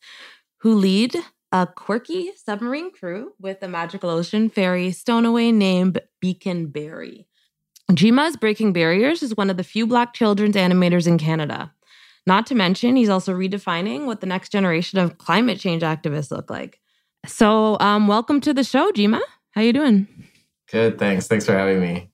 who 0.57 0.75
lead 0.75 1.16
a 1.52 1.68
quirky 1.68 2.31
submarine 2.35 2.92
crew 2.92 3.31
with 3.40 3.64
a 3.64 3.68
magical 3.68 4.09
ocean 4.09 4.49
fairy 4.49 4.92
stowaway 4.92 5.52
named 5.52 5.99
Beacon 6.19 6.68
Berry. 6.68 7.28
Gyimah's 7.92 8.38
Breaking 8.38 8.71
Barriers 8.73 9.23
is 9.23 9.35
one 9.35 9.49
of 9.49 9.57
the 9.57 9.64
few 9.64 9.88
Black 9.88 10.14
children's 10.14 10.56
animators 10.56 11.07
in 11.07 11.18
Canada. 11.18 11.73
Not 12.30 12.45
to 12.45 12.54
mention, 12.54 12.95
he's 12.95 13.09
also 13.09 13.33
redefining 13.33 14.06
what 14.06 14.21
the 14.21 14.28
next 14.28 14.50
generation 14.52 15.00
of 15.00 15.18
climate 15.18 15.59
change 15.59 15.81
activists 15.81 16.30
look 16.30 16.52
like. 16.52 16.80
So, 17.26 17.76
um, 17.80 18.07
welcome 18.07 18.40
to 18.42 18.54
the 18.54 18.64
show, 18.64 18.92
Gyimah. 18.92 19.24
How 19.56 19.62
you 19.62 19.74
doing? 19.74 20.07
Good, 20.71 21.00
thanks. 21.00 21.26
Thanks 21.26 21.48
for 21.48 21.54
having 21.54 21.81
me. 21.81 22.12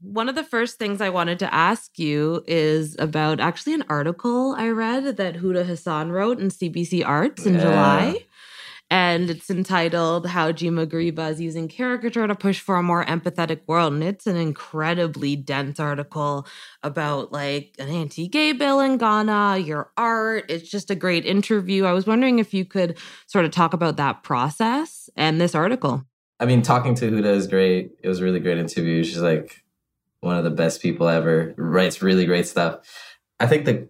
One 0.00 0.28
of 0.28 0.36
the 0.36 0.44
first 0.44 0.78
things 0.78 1.00
I 1.00 1.08
wanted 1.08 1.40
to 1.40 1.52
ask 1.52 1.98
you 1.98 2.44
is 2.46 2.94
about 3.00 3.40
actually 3.40 3.74
an 3.74 3.82
article 3.88 4.54
I 4.56 4.68
read 4.68 5.16
that 5.16 5.34
Huda 5.34 5.66
Hassan 5.66 6.12
wrote 6.12 6.38
in 6.38 6.48
CBC 6.48 7.04
Arts 7.04 7.44
in 7.44 7.54
Yeah. 7.54 7.62
July. 7.62 8.24
And 8.92 9.30
it's 9.30 9.48
entitled 9.48 10.26
How 10.26 10.52
Gyimah 10.52 10.86
Gariba 10.86 11.30
is 11.30 11.40
Using 11.40 11.66
Caricature 11.66 12.26
to 12.26 12.34
Push 12.34 12.60
for 12.60 12.76
a 12.76 12.82
More 12.82 13.02
Empathetic 13.06 13.60
World. 13.66 13.94
And 13.94 14.04
it's 14.04 14.26
an 14.26 14.36
incredibly 14.36 15.34
dense 15.34 15.80
article 15.80 16.46
about 16.82 17.32
like 17.32 17.74
an 17.78 17.88
anti 17.88 18.28
gay 18.28 18.52
bill 18.52 18.80
in 18.80 18.98
Ghana, 18.98 19.60
your 19.64 19.90
art. 19.96 20.44
It's 20.50 20.68
just 20.68 20.90
a 20.90 20.94
great 20.94 21.24
interview. 21.24 21.86
I 21.86 21.92
was 21.92 22.06
wondering 22.06 22.38
if 22.38 22.52
you 22.52 22.66
could 22.66 22.98
sort 23.26 23.46
of 23.46 23.50
talk 23.50 23.72
about 23.72 23.96
that 23.96 24.24
process 24.24 25.08
and 25.16 25.40
this 25.40 25.54
article. 25.54 26.04
I 26.38 26.44
mean, 26.44 26.60
talking 26.60 26.94
to 26.96 27.10
Huda 27.10 27.34
is 27.34 27.46
great. 27.46 27.92
It 28.02 28.08
was 28.08 28.20
a 28.20 28.24
really 28.24 28.40
great 28.40 28.58
interview. 28.58 29.04
She's 29.04 29.22
like 29.22 29.64
one 30.20 30.36
of 30.36 30.44
the 30.44 30.50
best 30.50 30.82
people 30.82 31.08
ever. 31.08 31.54
Writes 31.56 32.02
really 32.02 32.26
great 32.26 32.46
stuff. 32.46 32.80
I 33.40 33.46
think 33.46 33.64
the 33.64 33.88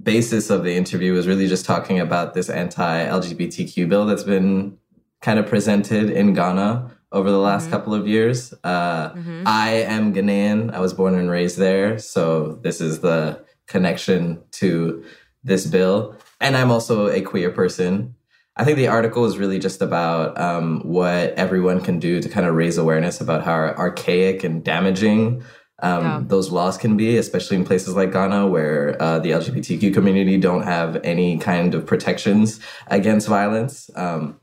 basis 0.00 0.50
of 0.50 0.64
the 0.64 0.74
interview 0.76 1.12
was 1.12 1.26
really 1.26 1.46
just 1.48 1.64
talking 1.66 1.98
about 2.00 2.34
this 2.34 2.48
anti-LGBTQ 2.48 3.88
bill 3.88 4.06
that's 4.06 4.22
been 4.22 4.76
kind 5.20 5.38
of 5.38 5.46
presented 5.46 6.10
in 6.10 6.32
Ghana 6.32 6.90
over 7.12 7.30
the 7.30 7.38
last 7.38 7.66
Mhm. 7.68 7.70
couple 7.72 7.94
of 7.94 8.06
years. 8.06 8.54
Uh, 8.64 9.10
Mhm. 9.12 9.42
I 9.46 9.70
am 9.82 10.14
Ghanaian. 10.14 10.72
I 10.72 10.80
was 10.80 10.94
born 10.94 11.14
and 11.16 11.28
raised 11.30 11.58
there, 11.58 11.98
so 11.98 12.58
this 12.62 12.80
is 12.80 13.00
the 13.00 13.40
connection 13.66 14.38
to 14.52 15.02
this 15.44 15.66
bill. 15.66 16.14
And 16.40 16.56
I'm 16.56 16.70
also 16.70 17.08
a 17.08 17.20
queer 17.20 17.50
person. 17.50 18.14
I 18.56 18.64
think 18.64 18.76
the 18.76 18.88
article 18.88 19.24
is 19.24 19.38
really 19.38 19.58
just 19.58 19.80
about 19.82 20.38
um, 20.40 20.80
what 20.84 21.34
everyone 21.36 21.80
can 21.80 21.98
do 21.98 22.20
to 22.20 22.28
kind 22.28 22.46
of 22.46 22.54
raise 22.54 22.78
awareness 22.78 23.20
about 23.20 23.42
how 23.44 23.52
archaic 23.54 24.44
and 24.44 24.62
damaging 24.62 25.42
um, 25.82 26.04
yeah. 26.04 26.20
those 26.24 26.50
laws 26.50 26.76
can 26.76 26.96
be, 26.96 27.16
especially 27.16 27.56
in 27.56 27.64
places 27.64 27.94
like 27.94 28.12
Ghana, 28.12 28.46
where 28.46 29.00
uh, 29.00 29.18
the 29.18 29.30
LGBTQ 29.30 29.92
community 29.92 30.36
don't 30.36 30.62
have 30.62 30.96
any 31.04 31.38
kind 31.38 31.74
of 31.74 31.86
protections 31.86 32.60
against 32.88 33.28
violence. 33.28 33.90
Um, 33.96 34.40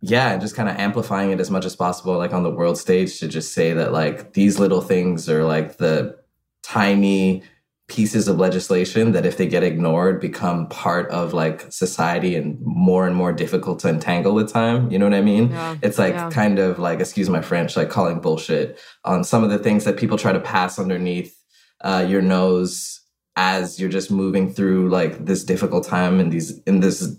yeah, 0.00 0.36
just 0.38 0.56
kind 0.56 0.68
of 0.68 0.76
amplifying 0.76 1.30
it 1.30 1.40
as 1.40 1.50
much 1.50 1.64
as 1.64 1.76
possible, 1.76 2.16
like 2.16 2.32
on 2.32 2.42
the 2.42 2.50
world 2.50 2.78
stage, 2.78 3.20
to 3.20 3.28
just 3.28 3.52
say 3.52 3.72
that 3.74 3.92
like 3.92 4.32
these 4.32 4.58
little 4.58 4.80
things 4.80 5.28
are 5.28 5.44
like 5.44 5.76
the 5.76 6.18
tiny 6.62 7.42
pieces 7.90 8.28
of 8.28 8.38
legislation 8.38 9.12
that 9.12 9.26
if 9.26 9.36
they 9.36 9.46
get 9.46 9.62
ignored 9.62 10.20
become 10.20 10.68
part 10.68 11.10
of 11.10 11.34
like 11.34 11.70
society 11.70 12.36
and 12.36 12.58
more 12.62 13.06
and 13.06 13.14
more 13.16 13.32
difficult 13.32 13.80
to 13.80 13.88
entangle 13.88 14.32
with 14.32 14.50
time 14.50 14.90
you 14.90 14.98
know 14.98 15.04
what 15.06 15.14
i 15.14 15.20
mean? 15.20 15.50
Yeah, 15.50 15.76
it's 15.82 15.98
like 15.98 16.14
yeah. 16.14 16.30
kind 16.30 16.58
of 16.58 16.78
like 16.78 17.00
excuse 17.00 17.28
my 17.28 17.42
french 17.42 17.76
like 17.76 17.90
calling 17.90 18.20
bullshit 18.20 18.80
on 19.04 19.24
some 19.24 19.44
of 19.44 19.50
the 19.50 19.58
things 19.58 19.84
that 19.84 19.98
people 19.98 20.16
try 20.16 20.32
to 20.32 20.40
pass 20.40 20.78
underneath 20.78 21.36
uh, 21.82 22.04
your 22.06 22.22
nose 22.22 23.00
as 23.36 23.80
you're 23.80 23.90
just 23.90 24.10
moving 24.10 24.52
through 24.52 24.88
like 24.88 25.24
this 25.24 25.44
difficult 25.44 25.86
time 25.86 26.20
and 26.20 26.32
these 26.32 26.58
in 26.60 26.80
this 26.80 27.16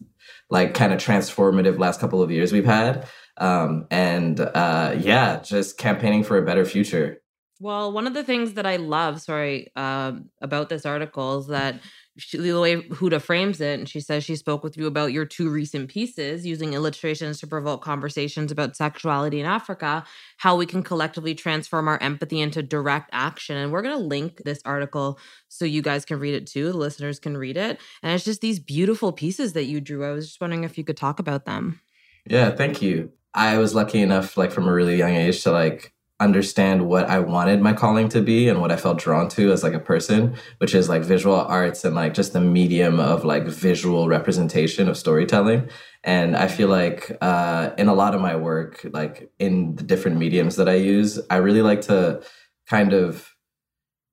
like 0.50 0.74
kind 0.74 0.94
of 0.94 1.00
transformative 1.00 1.80
last 1.80 2.00
couple 2.00 2.22
of 2.22 2.30
years 2.30 2.51
we've 2.51 2.66
had. 2.66 3.08
Um, 3.38 3.88
and 3.90 4.40
uh, 4.40 4.96
yeah 5.00 5.42
just 5.42 5.78
campaigning 5.78 6.24
for 6.24 6.38
a 6.38 6.46
better 6.46 6.66
future 6.66 7.21
well, 7.62 7.91
one 7.91 8.08
of 8.08 8.15
the 8.15 8.24
things 8.24 8.53
that 8.53 8.65
I 8.65 8.77
love, 8.77 9.22
sorry, 9.22 9.72
uh, 9.75 10.13
about 10.41 10.70
this 10.70 10.84
article 10.84 11.39
is 11.39 11.48
that 11.48 11.80
she, 12.18 12.39
the 12.39 12.60
way 12.60 12.82
Huda 12.82 13.22
frames 13.22 13.62
it, 13.62 13.77
and 13.77 13.88
she 13.88 14.00
says 14.00 14.24
she 14.24 14.36
spoke 14.36 14.63
with 14.63 14.77
you 14.77 14.88
about 14.88 15.13
your 15.13 15.25
two 15.25 15.48
recent 15.48 15.88
pieces 15.88 16.44
using 16.46 16.74
illustrations 16.74 17.39
to 17.39 17.48
provoke 17.48 17.84
conversations 17.84 18.51
about 18.51 18.75
sexuality 18.75 19.39
in 19.39 19.46
Africa, 19.46 20.03
how 20.38 20.56
we 20.56 20.65
can 20.65 20.82
collectively 20.82 21.36
transform 21.36 21.88
our 21.88 22.01
empathy 22.01 22.41
into 22.41 22.63
direct 22.63 23.12
action. 23.13 23.56
And 23.56 23.72
we're 23.72 23.84
going 23.84 23.98
to 23.98 24.03
link 24.03 24.41
this 24.44 24.62
article 24.65 25.20
so 25.48 25.63
you 25.63 25.84
guys 25.84 26.03
can 26.03 26.20
read 26.20 26.34
it 26.34 26.48
too, 26.48 26.72
the 26.72 26.77
listeners 26.77 27.20
can 27.20 27.38
read 27.38 27.58
it. 27.58 27.80
And 28.01 28.13
it's 28.13 28.25
just 28.25 28.41
these 28.41 28.60
beautiful 28.60 29.12
pieces 29.12 29.53
that 29.53 29.65
you 29.65 29.80
drew. 29.80 30.03
I 30.03 30.12
was 30.12 30.27
just 30.27 30.41
wondering 30.41 30.63
if 30.63 30.80
you 30.80 30.84
could 30.84 30.98
talk 30.98 31.20
about 31.20 31.46
them. 31.46 31.80
Yeah, 32.25 32.50
thank 32.51 32.82
you. 32.82 33.12
I 33.36 33.60
was 33.60 33.75
lucky 33.75 34.01
enough, 34.01 34.36
like 34.36 34.51
from 34.51 34.68
a 34.68 34.74
really 34.74 34.98
young 34.98 35.15
age, 35.15 35.44
to 35.44 35.51
like 35.51 35.94
understand 36.22 36.88
what 36.88 37.10
I 37.10 37.20
wanted 37.20 37.62
my 37.62 37.74
calling 37.74 38.08
to 38.10 38.22
be 38.22 38.48
and 38.48 38.62
what 38.62 38.72
I 38.72 38.78
felt 38.78 39.00
drawn 39.00 39.28
to 39.30 39.51
as 39.51 39.63
like 39.63 39.74
a 39.74 39.80
person, 39.80 40.36
which 40.60 40.75
is 40.75 40.88
like 40.88 41.01
visual 41.01 41.36
arts 41.36 41.84
and 41.84 41.96
like 41.96 42.13
just 42.13 42.34
the 42.34 42.40
medium 42.40 43.00
of 43.00 43.25
like 43.25 43.46
visual 43.46 44.08
representation 44.08 44.88
of 44.88 44.96
storytelling. 44.96 45.70
And 46.04 46.38
I 46.38 46.48
feel 46.48 46.70
like 46.70 47.18
uh, 47.22 47.72
in 47.78 47.88
a 47.88 47.94
lot 47.94 48.16
of 48.16 48.22
my 48.22 48.36
work, 48.36 48.86
like 48.92 49.32
in 49.40 49.75
the 49.75 49.84
different 49.84 50.18
mediums 50.18 50.56
that 50.56 50.70
I 50.70 50.75
use, 50.75 51.20
I 51.30 51.38
really 51.38 51.62
like 51.62 51.82
to 51.82 52.22
kind 52.68 52.94
of 52.94 53.36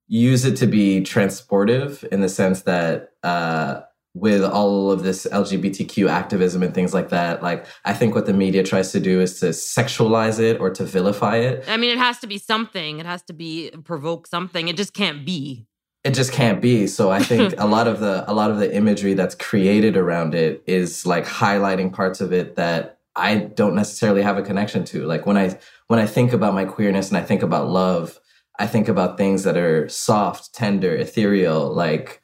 use 0.07 0.45
it 0.45 0.57
to 0.57 0.67
be 0.67 1.03
transportive 1.03 2.03
in 2.05 2.21
the 2.23 2.29
sense 2.29 2.63
that 2.63 3.11
uh, 3.23 3.83
with 4.21 4.45
all 4.45 4.91
of 4.91 5.03
this 5.03 5.27
LGBTQ 5.27 6.09
activism 6.09 6.63
and 6.63 6.75
things 6.75 6.93
like 6.93 7.11
that. 7.11 7.43
Like, 7.43 7.67
I 7.85 7.93
think 7.93 8.15
what 8.15 8.27
the 8.27 8.33
media 8.33 8.63
tries 8.63 8.93
to 8.93 9.01
do 9.01 9.21
is 9.21 9.41
to 9.41 9.47
sexualize 9.47 10.41
it 10.41 10.61
or 10.61 10.71
to 10.71 10.85
vilify 10.85 11.37
it. 11.37 11.65
I 11.69 11.77
mean, 11.77 11.91
it 11.91 11.99
has 11.99 12.19
to 12.21 12.27
be 12.27 12.39
something. 12.39 12.99
It 12.99 13.07
has 13.07 13.23
to 13.25 13.33
be 13.33 13.71
provoke 13.85 14.27
something. 14.27 14.69
It 14.69 14.77
just 14.77 14.95
can't 14.95 15.25
be. 15.25 15.67
It 16.05 16.15
just 16.15 16.33
can't 16.33 16.61
be. 16.61 16.87
So 16.87 17.11
I 17.11 17.21
think 17.23 17.55
a 17.59 17.67
lot 17.67 17.87
of 17.87 18.01
the 18.01 18.25
a 18.31 18.33
lot 18.33 18.51
of 18.51 18.59
the 18.59 18.75
imagery 18.75 19.15
that's 19.15 19.35
created 19.35 19.97
around 19.97 20.35
it 20.35 20.63
is 20.67 21.07
like 21.07 21.27
highlighting 21.27 21.93
parts 21.93 22.21
of 22.21 22.33
it 22.33 22.57
that 22.57 22.99
I 23.15 23.37
don't 23.37 23.75
necessarily 23.75 24.23
have 24.23 24.39
a 24.39 24.43
connection 24.43 24.85
to. 24.87 25.05
Like 25.05 25.27
when 25.27 25.37
I 25.37 25.59
when 25.89 25.99
I 25.99 26.07
think 26.07 26.33
about 26.33 26.55
my 26.55 26.65
queerness 26.65 27.09
and 27.09 27.17
I 27.19 27.23
think 27.23 27.43
about 27.43 27.69
love, 27.69 28.19
I 28.59 28.67
think 28.67 28.89
about 28.89 29.19
things 29.19 29.43
that 29.45 29.57
are 29.57 29.89
soft, 29.89 30.55
tender, 30.55 30.95
ethereal, 30.95 31.73
like 31.73 32.18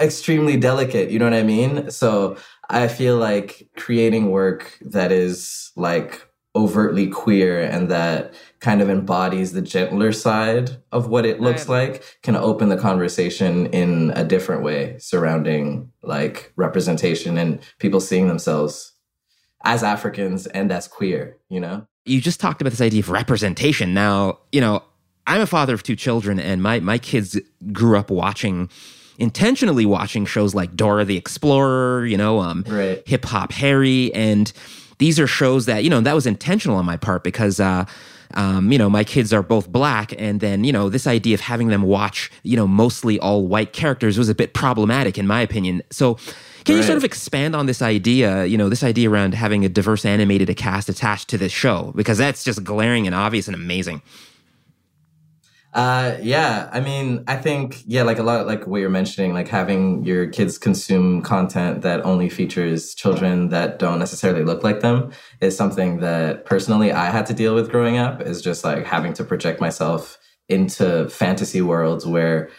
extremely 0.00 0.56
delicate. 0.56 1.10
You 1.10 1.18
know 1.18 1.26
what 1.26 1.34
I 1.34 1.42
mean? 1.42 1.90
So 1.90 2.36
I 2.68 2.88
feel 2.88 3.16
like 3.16 3.68
creating 3.76 4.30
work 4.30 4.78
that 4.82 5.12
is 5.12 5.70
like 5.76 6.26
overtly 6.56 7.08
queer 7.08 7.62
and 7.62 7.90
that 7.90 8.32
kind 8.60 8.80
of 8.80 8.88
embodies 8.88 9.52
the 9.52 9.62
gentler 9.62 10.12
side 10.12 10.70
of 10.92 11.08
what 11.08 11.26
it 11.26 11.40
looks 11.40 11.68
right. 11.68 11.90
like 11.90 12.18
can 12.22 12.36
open 12.36 12.68
the 12.68 12.76
conversation 12.76 13.66
in 13.66 14.12
a 14.14 14.24
different 14.24 14.62
way 14.62 14.96
surrounding 14.98 15.90
like 16.02 16.52
representation 16.54 17.36
and 17.38 17.60
people 17.80 18.00
seeing 18.00 18.28
themselves 18.28 18.92
as 19.64 19.82
Africans 19.82 20.46
and 20.48 20.70
as 20.70 20.86
queer, 20.86 21.38
you 21.48 21.58
know? 21.58 21.86
You 22.04 22.20
just 22.20 22.38
talked 22.38 22.60
about 22.60 22.70
this 22.70 22.80
idea 22.80 23.00
of 23.00 23.10
representation. 23.10 23.92
Now, 23.92 24.38
you 24.52 24.60
know, 24.60 24.84
I'm 25.26 25.40
a 25.40 25.46
father 25.46 25.74
of 25.74 25.82
two 25.82 25.96
children 25.96 26.38
and 26.38 26.62
my 26.62 26.80
my 26.80 26.98
kids 26.98 27.38
grew 27.72 27.98
up 27.98 28.10
watching 28.10 28.68
intentionally 29.18 29.86
watching 29.86 30.26
shows 30.26 30.54
like 30.54 30.74
Dora 30.74 31.04
the 31.04 31.16
Explorer, 31.16 32.06
you 32.06 32.16
know, 32.16 32.40
um, 32.40 32.64
right. 32.66 33.02
Hip 33.06 33.24
Hop 33.26 33.52
Harry, 33.52 34.12
and 34.14 34.52
these 34.98 35.18
are 35.18 35.26
shows 35.26 35.66
that 35.66 35.84
you 35.84 35.90
know 35.90 36.00
that 36.00 36.14
was 36.14 36.26
intentional 36.26 36.76
on 36.76 36.84
my 36.84 36.96
part 36.96 37.24
because. 37.24 37.60
Uh, 37.60 37.84
um, 38.36 38.72
you 38.72 38.78
know, 38.78 38.90
my 38.90 39.04
kids 39.04 39.32
are 39.32 39.42
both 39.42 39.68
black, 39.68 40.12
and 40.18 40.40
then 40.40 40.64
you 40.64 40.72
know 40.72 40.88
this 40.88 41.06
idea 41.06 41.34
of 41.34 41.40
having 41.40 41.68
them 41.68 41.82
watch, 41.82 42.32
you 42.42 42.56
know, 42.56 42.66
mostly 42.66 43.18
all 43.20 43.46
white 43.46 43.72
characters 43.72 44.18
was 44.18 44.28
a 44.28 44.34
bit 44.34 44.54
problematic 44.54 45.18
in 45.18 45.26
my 45.26 45.40
opinion. 45.40 45.82
So, 45.90 46.14
can 46.64 46.74
right. 46.74 46.80
you 46.80 46.82
sort 46.82 46.96
of 46.96 47.04
expand 47.04 47.54
on 47.54 47.66
this 47.66 47.80
idea, 47.80 48.44
you 48.46 48.58
know, 48.58 48.68
this 48.68 48.82
idea 48.82 49.08
around 49.08 49.34
having 49.34 49.64
a 49.64 49.68
diverse 49.68 50.04
animated 50.04 50.54
cast 50.56 50.88
attached 50.88 51.28
to 51.28 51.38
this 51.38 51.52
show? 51.52 51.92
Because 51.94 52.18
that's 52.18 52.42
just 52.42 52.64
glaring 52.64 53.06
and 53.06 53.14
obvious 53.14 53.46
and 53.46 53.54
amazing. 53.54 54.02
Uh, 55.74 56.16
yeah, 56.22 56.70
I 56.72 56.78
mean, 56.78 57.24
I 57.26 57.36
think 57.36 57.82
yeah, 57.84 58.04
like 58.04 58.20
a 58.20 58.22
lot, 58.22 58.46
like 58.46 58.64
what 58.64 58.80
you're 58.80 58.90
mentioning, 58.90 59.34
like 59.34 59.48
having 59.48 60.04
your 60.04 60.28
kids 60.28 60.56
consume 60.56 61.20
content 61.20 61.82
that 61.82 62.04
only 62.04 62.28
features 62.28 62.94
children 62.94 63.48
that 63.48 63.80
don't 63.80 63.98
necessarily 63.98 64.44
look 64.44 64.62
like 64.62 64.80
them 64.80 65.10
is 65.40 65.56
something 65.56 65.98
that 65.98 66.44
personally 66.44 66.92
I 66.92 67.10
had 67.10 67.26
to 67.26 67.34
deal 67.34 67.56
with 67.56 67.72
growing 67.72 67.98
up. 67.98 68.20
Is 68.22 68.40
just 68.40 68.62
like 68.62 68.86
having 68.86 69.14
to 69.14 69.24
project 69.24 69.60
myself 69.60 70.16
into 70.48 71.08
fantasy 71.08 71.60
worlds 71.60 72.06
where 72.06 72.50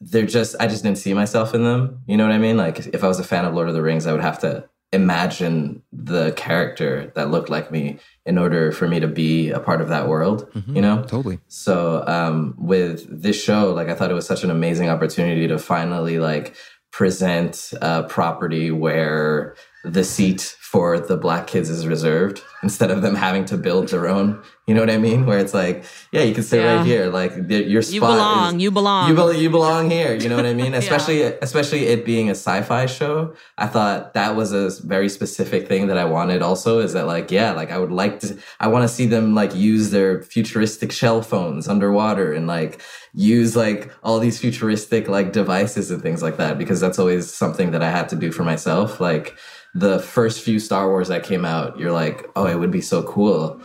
they're 0.00 0.26
just 0.26 0.56
I 0.60 0.66
just 0.66 0.82
didn't 0.82 0.98
see 0.98 1.14
myself 1.14 1.54
in 1.54 1.62
them. 1.62 2.00
You 2.06 2.16
know 2.16 2.24
what 2.24 2.34
I 2.34 2.38
mean? 2.38 2.56
Like 2.56 2.86
if 2.88 3.04
I 3.04 3.08
was 3.08 3.20
a 3.20 3.24
fan 3.24 3.44
of 3.44 3.54
Lord 3.54 3.68
of 3.68 3.74
the 3.74 3.82
Rings, 3.82 4.06
I 4.06 4.12
would 4.12 4.20
have 4.22 4.40
to 4.40 4.68
imagine 4.92 5.82
the 5.92 6.32
character 6.32 7.12
that 7.16 7.30
looked 7.30 7.50
like 7.50 7.70
me 7.70 7.98
in 8.24 8.38
order 8.38 8.70
for 8.70 8.86
me 8.86 9.00
to 9.00 9.08
be 9.08 9.50
a 9.50 9.58
part 9.58 9.80
of 9.80 9.88
that 9.88 10.06
world 10.06 10.48
mm-hmm, 10.52 10.76
you 10.76 10.82
know? 10.82 11.02
Totally. 11.02 11.40
So 11.48 12.04
um 12.06 12.54
with 12.58 13.06
this 13.08 13.42
show 13.42 13.72
like 13.72 13.88
i 13.88 13.94
thought 13.94 14.10
it 14.10 14.14
was 14.14 14.26
such 14.26 14.44
an 14.44 14.50
amazing 14.50 14.88
opportunity 14.88 15.48
to 15.48 15.58
finally 15.58 16.18
like 16.18 16.54
present 16.92 17.72
a 17.82 18.04
property 18.04 18.70
where 18.70 19.56
the 19.84 20.02
seat 20.02 20.56
for 20.74 20.98
the 20.98 21.16
black 21.16 21.46
kids 21.46 21.70
is 21.70 21.86
reserved 21.86 22.42
instead 22.64 22.90
of 22.90 23.00
them 23.00 23.14
having 23.14 23.44
to 23.44 23.56
build 23.56 23.88
their 23.88 24.08
own. 24.08 24.42
You 24.66 24.74
know 24.74 24.80
what 24.80 24.90
I 24.90 24.96
mean? 24.96 25.24
Where 25.26 25.38
it's 25.38 25.54
like, 25.54 25.84
yeah, 26.10 26.22
you 26.22 26.34
can 26.34 26.42
sit 26.42 26.60
yeah. 26.60 26.76
right 26.76 26.86
here. 26.86 27.10
Like 27.10 27.32
your 27.48 27.82
spot. 27.82 27.94
You 27.94 28.00
belong. 28.00 28.56
Is, 28.56 28.62
you 28.62 28.70
belong. 28.72 29.08
You, 29.08 29.14
be- 29.14 29.38
you 29.38 29.50
belong 29.50 29.90
here. 29.90 30.14
You 30.14 30.28
know 30.28 30.36
what 30.36 30.46
I 30.46 30.54
mean? 30.54 30.74
Especially, 30.84 31.20
yeah. 31.20 31.34
especially 31.42 31.84
it 31.86 32.04
being 32.04 32.28
a 32.28 32.32
sci-fi 32.32 32.86
show. 32.86 33.34
I 33.58 33.66
thought 33.66 34.14
that 34.14 34.34
was 34.34 34.52
a 34.52 34.70
very 34.84 35.08
specific 35.10 35.68
thing 35.68 35.86
that 35.88 35.98
I 35.98 36.06
wanted. 36.06 36.40
Also, 36.42 36.80
is 36.80 36.94
that 36.94 37.06
like, 37.06 37.30
yeah, 37.30 37.52
like 37.52 37.70
I 37.70 37.78
would 37.78 37.92
like 37.92 38.20
to. 38.20 38.36
I 38.58 38.68
want 38.68 38.82
to 38.82 38.88
see 38.88 39.06
them 39.06 39.34
like 39.34 39.54
use 39.54 39.90
their 39.90 40.22
futuristic 40.22 40.90
shell 40.90 41.20
phones 41.20 41.68
underwater 41.68 42.32
and 42.32 42.46
like 42.46 42.80
use 43.12 43.54
like 43.54 43.92
all 44.02 44.18
these 44.18 44.40
futuristic 44.40 45.06
like 45.08 45.32
devices 45.32 45.92
and 45.92 46.02
things 46.02 46.20
like 46.20 46.38
that 46.38 46.58
because 46.58 46.80
that's 46.80 46.98
always 46.98 47.32
something 47.32 47.70
that 47.70 47.82
I 47.82 47.90
had 47.90 48.08
to 48.08 48.16
do 48.16 48.32
for 48.32 48.42
myself. 48.42 48.98
Like 48.98 49.36
the 49.74 49.98
first 49.98 50.42
few 50.42 50.60
Star 50.60 50.88
Wars 50.88 51.08
that 51.08 51.24
came 51.24 51.44
out, 51.44 51.78
you're 51.78 51.92
like, 51.92 52.26
oh, 52.36 52.46
it 52.46 52.58
would 52.58 52.70
be 52.70 52.80
so 52.80 53.02
cool, 53.02 53.60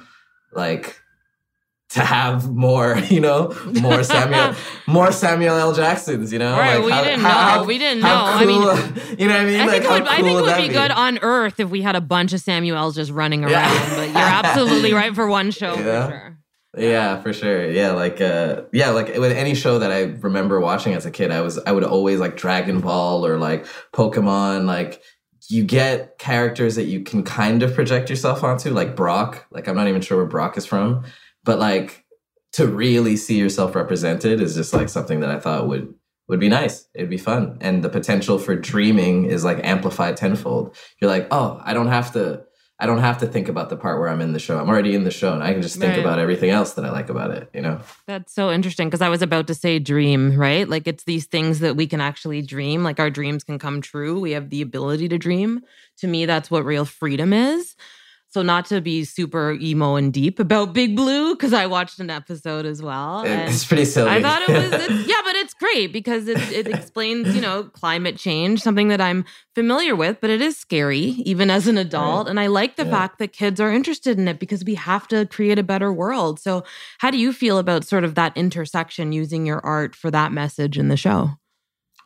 like 0.54 1.00
to 1.90 2.02
have 2.02 2.50
more, 2.50 2.98
you 3.10 3.20
know, 3.20 3.56
more 3.82 4.04
Samuel, 4.04 4.56
more 4.88 5.12
Samuel 5.12 5.56
L. 5.56 5.74
Jacksons, 5.74 6.32
you 6.32 6.40
know. 6.40 6.58
Right, 6.58 6.78
like 6.78 6.86
we 6.86 6.92
how, 6.92 7.04
didn't 7.04 7.22
how, 7.22 7.62
know. 7.62 7.64
we 7.64 7.78
didn't 7.78 8.04
know. 8.04 8.08
Cool, 8.08 8.26
I 8.28 8.46
mean, 8.46 8.60
you 9.20 9.28
know 9.28 9.34
what 9.34 9.42
I 9.42 9.46
mean? 9.46 9.60
I 9.60 9.66
like, 9.66 9.72
think 9.72 9.86
it 9.86 9.92
would, 9.92 10.04
cool 10.04 10.12
I 10.12 10.16
think 10.16 10.28
it 10.28 10.42
would 10.42 10.58
be, 10.58 10.68
be, 10.68 10.74
good 10.74 10.92
on 10.92 11.20
Earth 11.20 11.60
if 11.60 11.70
we 11.70 11.82
had 11.82 11.96
a 11.96 12.02
bunch 12.02 12.34
of 12.34 12.42
Samuels 12.42 12.96
just 12.96 13.12
running 13.12 13.44
around. 13.44 13.52
Yeah. 13.52 13.96
but 13.96 14.08
you're 14.10 14.18
absolutely 14.18 14.94
right 14.94 15.14
for 15.14 15.28
one 15.28 15.52
show 15.52 15.76
yeah. 15.76 16.06
for 16.06 16.12
sure. 16.12 16.36
Yeah, 16.78 17.22
for 17.22 17.34
sure. 17.34 17.70
Yeah, 17.70 17.92
like 17.92 18.22
uh 18.22 18.62
yeah, 18.72 18.92
like 18.92 19.08
with 19.18 19.32
any 19.32 19.56
show 19.56 19.80
that 19.80 19.92
I 19.92 20.02
remember 20.04 20.60
watching 20.60 20.94
as 20.94 21.06
a 21.06 21.12
kid, 21.12 21.32
I 21.32 21.42
was 21.42 21.58
I 21.58 21.72
would 21.72 21.84
always 21.84 22.20
like 22.20 22.38
Dragon 22.38 22.80
Ball 22.80 23.26
or 23.26 23.38
like 23.40 23.66
Pokemon, 23.92 24.66
like 24.66 25.02
you 25.50 25.64
get 25.64 26.18
characters 26.20 26.76
that 26.76 26.86
you 26.86 27.02
can 27.02 27.24
kind 27.24 27.64
of 27.64 27.74
project 27.74 28.10
yourself 28.10 28.44
onto, 28.44 28.70
like 28.70 28.96
Brock. 28.96 29.48
Like 29.52 29.68
I'm 29.68 29.76
not 29.76 29.88
even 29.88 30.02
sure 30.02 30.18
where 30.18 30.28
Brock 30.28 30.58
is 30.58 30.66
from, 30.66 31.04
but 31.44 31.60
like 31.60 32.06
to 32.54 32.68
really 32.68 33.18
see 33.18 33.38
yourself 33.38 33.76
represented 33.76 34.42
is 34.42 34.56
just 34.56 34.74
like 34.74 34.90
something 34.90 35.20
that 35.22 35.32
I 35.32 35.40
thought 35.40 35.68
would 35.68 35.94
would 36.28 36.40
be 36.40 36.50
nice. 36.50 36.88
It'd 36.94 37.10
be 37.10 37.18
fun. 37.18 37.58
And 37.60 37.84
the 37.84 37.90
potential 37.90 38.38
for 38.38 38.56
dreaming 38.56 39.26
is 39.26 39.44
like 39.44 39.60
amplified 39.66 40.16
tenfold. 40.16 40.78
You're 41.02 41.10
like, 41.10 41.28
oh, 41.32 41.60
I 41.66 41.74
don't 41.74 41.88
have 41.88 42.14
to 42.14 42.44
I 42.82 42.86
don't 42.86 43.00
have 43.00 43.18
to 43.18 43.28
think 43.28 43.50
about 43.50 43.70
the 43.70 43.76
part 43.76 44.00
where 44.00 44.08
I'm 44.08 44.22
in 44.22 44.32
the 44.32 44.40
show. 44.40 44.58
I'm 44.58 44.70
already 44.70 44.96
in 44.96 45.04
the 45.04 45.12
show 45.12 45.34
and 45.34 45.44
I 45.44 45.52
can 45.52 45.62
just 45.62 45.78
think 45.78 45.92
Right. 45.96 46.00
about 46.00 46.18
everything 46.18 46.50
else 46.50 46.74
that 46.74 46.86
I 46.86 46.92
like 46.92 47.10
about 47.10 47.32
it, 47.32 47.50
you 47.54 47.62
know? 47.62 47.82
That's 48.08 48.32
so 48.34 48.52
interesting 48.52 48.88
because 48.88 49.02
I 49.02 49.10
was 49.10 49.22
about 49.22 49.48
to 49.48 49.54
say 49.54 49.80
dream, 49.80 50.38
right? 50.38 50.68
Like 50.68 50.88
it's 50.88 51.04
these 51.04 51.26
things 51.26 51.60
that 51.60 51.76
we 51.76 51.88
can 51.88 52.00
actually 52.00 52.42
dream, 52.42 52.82
like 52.84 53.00
our 53.00 53.10
dreams 53.10 53.44
can 53.44 53.60
come 53.60 53.82
true. 53.82 54.18
We 54.20 54.32
have 54.32 54.50
the 54.50 54.62
ability 54.62 55.10
to 55.10 55.18
dream. 55.18 55.62
To 55.98 56.08
me, 56.08 56.26
that's 56.26 56.50
what 56.50 56.64
real 56.64 56.86
freedom 56.86 57.34
is. 57.34 57.76
So, 58.32 58.44
not 58.44 58.66
to 58.68 58.80
be 58.80 59.06
super 59.06 59.54
emo 59.54 59.96
and 59.96 60.14
deep 60.14 60.40
about 60.40 60.72
Big 60.74 60.96
Blue, 60.96 61.34
because 61.36 61.52
I 61.52 61.66
watched 61.66 62.00
an 62.00 62.12
episode 62.12 62.66
as 62.68 62.80
well. 62.80 63.24
It's 63.26 63.66
pretty 63.66 63.86
silly. 63.86 64.12
I 64.12 64.22
thought 64.22 64.42
it 64.44 64.54
was, 64.54 64.90
yeah, 65.08 65.22
but 65.26 65.36
it's 65.36 65.56
great 65.56 65.92
because 65.92 66.28
it, 66.28 66.38
it 66.52 66.68
explains, 66.68 67.34
you 67.34 67.42
know, 67.42 67.64
climate 67.64 68.18
change, 68.18 68.62
something 68.62 68.90
that 68.90 69.02
I'm 69.02 69.26
familiar 69.56 69.96
with, 69.96 70.22
but 70.22 70.30
it 70.30 70.42
is 70.44 70.58
scary 70.58 71.00
even 71.26 71.50
as 71.50 71.66
an 71.68 71.78
adult. 71.80 72.28
And 72.30 72.40
I 72.40 72.48
like 72.48 72.76
the 72.76 72.86
Yeah. 72.86 72.92
fact 72.92 73.18
that 73.18 73.34
kids 73.34 73.60
are 73.60 73.72
interested 73.72 74.20
in 74.20 74.28
it 74.28 74.40
because 74.40 74.64
we 74.64 74.76
have 74.76 75.08
to 75.08 75.26
create 75.26 75.58
a 75.58 75.64
better 75.64 75.92
world. 75.92 76.40
So, 76.40 76.64
how 77.00 77.10
do 77.10 77.18
you 77.18 77.34
feel 77.34 77.58
about 77.58 77.84
sort 77.84 78.04
of 78.04 78.14
that 78.16 78.38
intersection 78.38 79.12
using 79.12 79.48
your 79.48 79.60
art 79.66 79.96
for 79.96 80.12
that 80.12 80.32
message 80.32 80.78
in 80.78 80.88
the 80.88 80.98
show? 80.98 81.32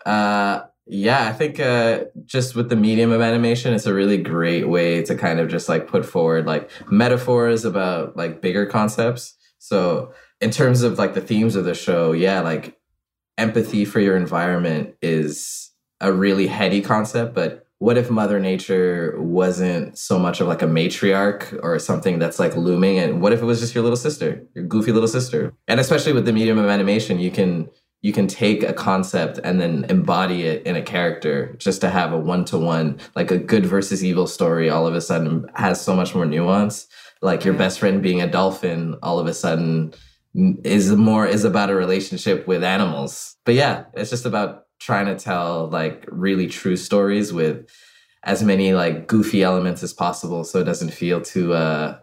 Uh, 0.06 0.62
yeah, 0.86 1.28
I 1.28 1.34
think 1.34 1.60
uh, 1.60 2.06
just 2.26 2.56
with 2.56 2.70
the 2.70 2.76
medium 2.76 3.12
of 3.12 3.22
animation, 3.22 3.74
it's 3.74 3.86
a 3.86 3.94
really 3.94 4.18
great 4.18 4.68
way 4.68 5.02
to 5.04 5.16
kind 5.16 5.40
of 5.40 5.50
just 5.50 5.70
like 5.70 5.88
put 5.88 6.06
forward 6.06 6.46
like 6.46 6.70
metaphors 6.92 7.64
about 7.64 8.18
like 8.18 8.42
bigger 8.42 8.66
concepts. 8.66 9.36
So, 9.60 10.14
in 10.42 10.52
terms 10.52 10.84
of 10.84 10.98
like 10.98 11.14
the 11.14 11.22
themes 11.22 11.56
of 11.56 11.64
the 11.64 11.74
show, 11.74 12.12
yeah, 12.12 12.42
like 12.42 12.78
empathy 13.38 13.86
for 13.86 14.02
your 14.02 14.18
environment 14.18 14.96
is 15.02 15.72
a 16.02 16.12
really 16.12 16.48
heady 16.48 16.82
concept, 16.82 17.34
but 17.34 17.66
what 17.80 17.98
if 17.98 18.10
Mother 18.10 18.40
Nature 18.40 19.16
wasn't 19.20 19.98
so 19.98 20.18
much 20.18 20.40
of 20.40 20.48
like 20.48 20.62
a 20.62 20.68
matriarch 20.68 21.60
or 21.62 21.80
something 21.80 22.18
that's 22.18 22.40
like 22.40 22.56
looming? 22.56 22.98
And 22.98 23.22
what 23.22 23.34
if 23.34 23.42
it 23.42 23.46
was 23.46 23.60
just 23.60 23.76
your 23.76 23.84
little 23.84 23.98
sister, 23.98 24.42
your 24.56 24.64
goofy 24.64 24.94
little 24.94 25.08
sister? 25.08 25.54
And 25.68 25.82
especially 25.82 26.14
with 26.14 26.26
the 26.26 26.32
medium 26.32 26.58
of 26.58 26.70
animation, 26.70 27.20
you 27.20 27.30
can 27.30 27.70
you 28.04 28.12
can 28.12 28.28
take 28.28 28.64
a 28.64 28.74
concept 28.74 29.40
and 29.46 29.62
then 29.62 29.86
embody 29.90 30.44
it 30.44 30.62
in 30.68 30.76
a 30.76 30.82
character 30.82 31.56
just 31.58 31.80
to 31.82 31.90
have 31.90 32.12
a 32.12 32.18
one 32.18 32.44
to 32.44 32.58
one, 32.58 33.00
like 33.16 33.32
a 33.32 33.38
good 33.38 33.66
versus 33.66 34.04
evil 34.04 34.28
story 34.28 34.70
all 34.70 34.86
of 34.86 34.94
a 34.94 35.00
sudden 35.00 35.48
has 35.56 35.82
so 35.82 35.96
much 35.96 36.14
more 36.14 36.26
nuance. 36.26 36.86
Like 37.22 37.46
your 37.46 37.54
best 37.54 37.80
friend 37.80 38.04
being 38.04 38.22
a 38.22 38.30
dolphin 38.30 38.98
all 39.02 39.20
of 39.20 39.28
a 39.28 39.34
sudden 39.34 39.94
is 40.36 40.92
more 40.92 41.26
is 41.26 41.46
about 41.46 41.70
a 41.70 41.76
relationship 41.76 42.46
with 42.46 42.62
animals. 42.62 43.38
But 43.46 43.56
yeah, 43.56 43.86
it's 43.94 44.10
just 44.10 44.26
about 44.26 44.66
trying 44.80 45.06
to 45.06 45.16
tell 45.16 45.70
like 45.70 46.06
really 46.10 46.48
true 46.48 46.76
stories 46.76 47.32
with 47.32 47.70
as 48.26 48.44
many 48.44 48.74
like 48.74 49.08
goofy 49.08 49.44
elements 49.44 49.82
as 49.82 49.94
possible 49.94 50.44
so 50.44 50.60
it 50.60 50.66
doesn't 50.66 50.92
feel 50.92 51.22
too 51.22 51.54
uh 51.54 51.98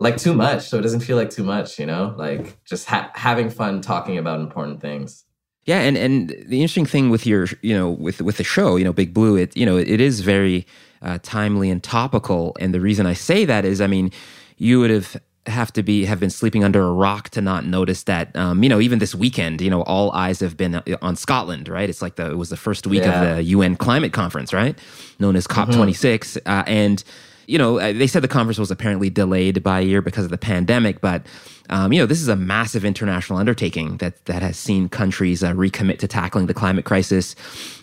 like 0.00 0.16
too 0.16 0.34
much 0.34 0.68
so 0.68 0.78
it 0.78 0.82
doesn't 0.82 1.00
feel 1.00 1.16
like 1.16 1.30
too 1.30 1.44
much 1.44 1.78
you 1.78 1.86
know 1.86 2.14
like 2.18 2.44
just 2.64 2.88
ha- 2.88 3.10
having 3.14 3.48
fun 3.50 3.80
talking 3.80 4.16
about 4.18 4.40
important 4.40 4.80
things 4.80 5.24
Yeah, 5.66 5.80
and 5.88 5.96
and 5.96 6.30
the 6.48 6.58
interesting 6.62 6.86
thing 6.88 7.10
with 7.10 7.24
your, 7.26 7.46
you 7.62 7.76
know, 7.78 7.88
with 8.06 8.18
with 8.22 8.36
the 8.38 8.44
show, 8.44 8.78
you 8.78 8.84
know, 8.86 8.94
Big 8.94 9.12
Blue, 9.12 9.36
it 9.42 9.50
you 9.60 9.66
know, 9.68 9.76
it 9.94 10.00
is 10.00 10.20
very 10.34 10.64
uh, 11.02 11.18
timely 11.22 11.68
and 11.70 11.82
topical. 11.82 12.56
And 12.60 12.72
the 12.72 12.80
reason 12.80 13.06
I 13.06 13.14
say 13.14 13.46
that 13.46 13.64
is, 13.64 13.78
I 13.80 13.86
mean, 13.86 14.10
you 14.56 14.80
would 14.80 14.90
have 14.90 15.16
have 15.46 15.70
to 15.72 15.82
be 15.82 16.06
have 16.06 16.18
been 16.18 16.30
sleeping 16.30 16.64
under 16.64 16.82
a 16.82 16.92
rock 17.06 17.28
to 17.36 17.40
not 17.40 17.62
notice 17.66 18.04
that, 18.04 18.26
um, 18.42 18.62
you 18.64 18.70
know, 18.72 18.80
even 18.80 18.98
this 19.00 19.14
weekend, 19.14 19.60
you 19.60 19.70
know, 19.70 19.82
all 19.82 20.10
eyes 20.24 20.40
have 20.40 20.56
been 20.56 20.74
uh, 20.76 20.82
on 21.08 21.14
Scotland, 21.16 21.68
right? 21.68 21.88
It's 21.90 22.02
like 22.02 22.16
the 22.16 22.30
it 22.34 22.38
was 22.38 22.48
the 22.48 22.56
first 22.66 22.86
week 22.86 23.04
Yeah. 23.04 23.12
of 23.12 23.18
the 23.36 23.42
UN 23.56 23.76
climate 23.76 24.12
conference, 24.12 24.50
right? 24.62 24.74
Known 25.18 25.36
as 25.36 25.46
COP 25.46 25.68
twenty 25.76 25.94
six, 25.94 26.38
uh, 26.46 26.64
and 26.66 27.04
you 27.50 27.58
know, 27.58 27.80
uh, 27.80 27.92
they 27.92 28.06
said 28.06 28.22
the 28.22 28.28
conference 28.28 28.58
was 28.58 28.70
apparently 28.70 29.10
delayed 29.10 29.62
by 29.62 29.80
a 29.80 29.82
year 29.82 30.00
because 30.00 30.24
of 30.24 30.30
the 30.30 30.38
pandemic, 30.38 31.00
but 31.00 31.26
um, 31.68 31.92
you 31.92 32.00
know, 32.00 32.06
this 32.06 32.20
is 32.20 32.28
a 32.28 32.36
massive 32.36 32.84
international 32.84 33.38
undertaking 33.38 33.96
that 33.98 34.24
that 34.26 34.42
has 34.42 34.56
seen 34.56 34.88
countries 34.88 35.42
uh, 35.42 35.52
recommit 35.52 35.98
to 35.98 36.08
tackling 36.08 36.46
the 36.46 36.54
climate 36.54 36.84
crisis 36.84 37.34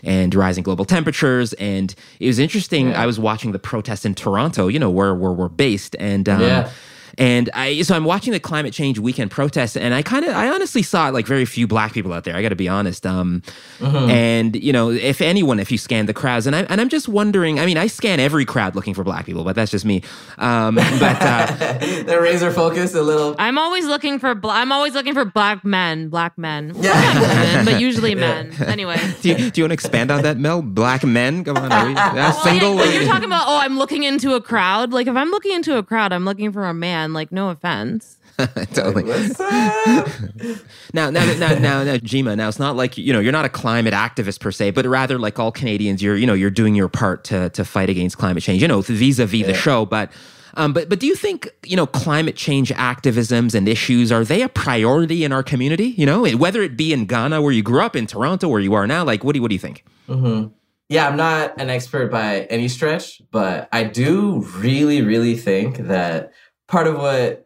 and 0.03 0.33
rising 0.33 0.63
global 0.63 0.85
temperatures. 0.85 1.53
And 1.53 1.93
it 2.19 2.27
was 2.27 2.39
interesting. 2.39 2.93
I 2.93 3.05
was 3.05 3.19
watching 3.19 3.51
the 3.51 3.59
protests 3.59 4.05
in 4.05 4.15
Toronto, 4.15 4.67
you 4.67 4.79
know, 4.79 4.89
where 4.89 5.13
where 5.13 5.33
we're 5.33 5.49
based, 5.49 5.95
and 5.99 6.27
um, 6.29 6.41
Yeah. 6.41 6.69
And 7.17 7.49
I 7.53 7.81
so 7.81 7.95
I'm 7.95 8.03
watching 8.05 8.33
the 8.33 8.39
climate 8.39 8.73
change 8.73 8.99
weekend 8.99 9.31
protests, 9.31 9.77
and 9.77 9.93
I 9.93 10.01
kind 10.01 10.25
of 10.25 10.35
I 10.35 10.49
honestly 10.49 10.83
saw 10.83 11.09
like 11.09 11.25
very 11.27 11.45
few 11.45 11.67
black 11.67 11.93
people 11.93 12.13
out 12.13 12.23
there. 12.23 12.35
I 12.35 12.41
got 12.41 12.49
to 12.49 12.55
be 12.55 12.67
honest. 12.67 13.05
Um, 13.05 13.41
and 13.81 14.55
you 14.55 14.73
know, 14.73 14.89
if 14.91 15.21
anyone, 15.21 15.59
if 15.59 15.71
you 15.71 15.77
scan 15.77 16.05
the 16.05 16.13
crowds, 16.13 16.47
and 16.47 16.55
I 16.55 16.61
and 16.63 16.81
I'm 16.81 16.89
just 16.89 17.07
wondering. 17.07 17.59
I 17.59 17.65
mean, 17.65 17.77
I 17.77 17.87
scan 17.87 18.19
every 18.19 18.45
crowd 18.45 18.75
looking 18.75 18.93
for 18.93 19.03
black 19.03 19.25
people, 19.25 19.43
but 19.43 19.55
that's 19.55 19.71
just 19.71 19.85
me. 19.85 20.03
Um, 20.37 20.75
but 20.75 21.21
uh, 21.21 21.45
the 22.03 22.19
razor 22.21 22.51
focus 22.51 22.93
a 22.95 23.01
little 23.01 23.35
I'm 23.39 23.57
always 23.57 23.85
looking 23.85 24.19
for 24.19 24.35
bla- 24.35 24.53
I'm 24.53 24.71
always 24.71 24.93
looking 24.93 25.13
for 25.13 25.25
black 25.25 25.63
men, 25.63 26.09
black 26.09 26.37
men, 26.37 26.73
Yeah. 26.75 27.19
women, 27.19 27.65
but 27.65 27.79
usually 27.81 28.15
men. 28.15 28.51
Anyway. 28.63 28.97
do 29.21 29.29
you, 29.29 29.35
do 29.51 29.61
you 29.61 29.63
want 29.63 29.69
to 29.71 29.73
expand 29.73 30.11
on 30.11 30.21
that, 30.23 30.37
Mel? 30.37 30.61
Black 30.61 31.03
men? 31.03 31.43
Come 31.43 31.57
on, 31.57 31.71
are 31.71 31.87
we, 31.87 31.93
uh, 31.95 32.13
Well, 32.13 32.33
single? 32.33 32.73
like, 32.75 32.85
when 32.87 32.93
you're 32.95 33.05
talking 33.05 33.25
about, 33.25 33.43
oh, 33.47 33.57
I'm 33.59 33.77
looking 33.77 34.03
into 34.03 34.33
a 34.35 34.41
crowd. 34.41 34.91
Like, 34.91 35.07
if 35.07 35.15
I'm 35.15 35.29
looking 35.29 35.53
into 35.53 35.77
a 35.77 35.83
crowd, 35.83 36.11
I'm 36.13 36.25
looking 36.25 36.51
for 36.51 36.65
a 36.65 36.73
man. 36.73 36.96
Like, 37.05 37.31
no 37.31 37.49
offense. 37.49 38.17
totally. 38.73 39.03
Now, 40.93 41.09
now, 41.09 41.25
now, 41.33 41.59
now, 41.59 41.83
now, 41.83 41.97
Gyimah. 41.97 42.37
Now, 42.37 42.47
it's 42.47 42.59
not 42.59 42.75
like 42.75 42.97
you 42.97 43.11
know 43.11 43.19
you're 43.19 43.31
not 43.31 43.45
a 43.45 43.49
climate 43.49 43.93
activist 43.93 44.39
per 44.39 44.51
se, 44.51 44.71
but 44.71 44.85
rather 44.85 45.19
like 45.19 45.37
all 45.37 45.51
Canadians, 45.51 46.01
you're 46.01 46.15
you 46.15 46.25
know 46.25 46.33
you're 46.33 46.49
doing 46.49 46.75
your 46.75 46.87
part 46.87 47.23
to 47.25 47.49
to 47.49 47.65
fight 47.65 47.89
against 47.89 48.17
climate 48.17 48.41
change. 48.41 48.61
You 48.61 48.67
know, 48.67 48.81
vis-a-vis 48.81 49.45
the 49.45 49.53
show, 49.53 49.85
but. 49.85 50.11
Um, 50.53 50.73
but 50.73 50.89
but 50.89 50.99
do 50.99 51.05
you 51.05 51.13
think 51.13 51.49
you 51.65 51.75
know 51.75 51.85
climate 51.85 52.35
change 52.35 52.69
activisms 52.69 53.53
and 53.53 53.67
issues 53.67 54.11
are 54.11 54.23
they 54.23 54.41
a 54.41 54.49
priority 54.49 55.23
in 55.23 55.31
our 55.31 55.43
community? 55.43 55.89
You 55.89 56.07
know, 56.07 56.25
whether 56.35 56.63
it 56.63 56.75
be 56.75 56.93
in 56.93 57.05
Ghana 57.05 57.43
where 57.43 57.51
you 57.51 57.61
grew 57.61 57.81
up, 57.81 57.95
in 57.95 58.07
Toronto 58.07 58.47
where 58.47 58.61
you 58.61 58.73
are 58.73 58.87
now. 58.87 59.03
Like, 59.03 59.23
what 59.23 59.33
do 59.33 59.37
you, 59.37 59.41
what 59.43 59.49
do 59.49 59.55
you 59.55 59.59
think? 59.59 59.83
Yeah, 60.89 61.07
I'm 61.07 61.17
not 61.17 61.59
an 61.59 61.69
expert 61.69 62.09
by 62.09 62.41
any 62.49 62.69
stretch, 62.69 63.21
but 63.29 63.67
I 63.73 63.83
do 63.83 64.39
really, 64.55 65.01
really 65.01 65.35
think 65.35 65.77
that 65.77 66.31
part 66.67 66.87
of 66.87 66.97
what 66.97 67.45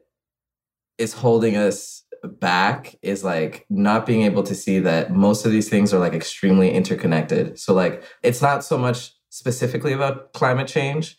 is 0.98 1.14
holding 1.14 1.56
us 1.58 2.04
back 2.24 2.96
is 3.02 3.24
like 3.24 3.66
not 3.70 4.06
being 4.06 4.22
able 4.22 4.44
to 4.44 4.54
see 4.54 4.80
that 4.80 5.12
most 5.12 5.46
of 5.46 5.52
these 5.52 5.70
things 5.70 5.94
are 5.94 6.00
like 6.00 6.14
extremely 6.14 6.72
interconnected. 6.72 7.58
So, 7.58 7.74
like, 7.74 8.04
it's 8.24 8.42
not 8.42 8.64
so 8.64 8.78
much 8.78 9.14
specifically 9.30 9.94
about 9.94 10.34
climate 10.34 10.68
change, 10.68 11.18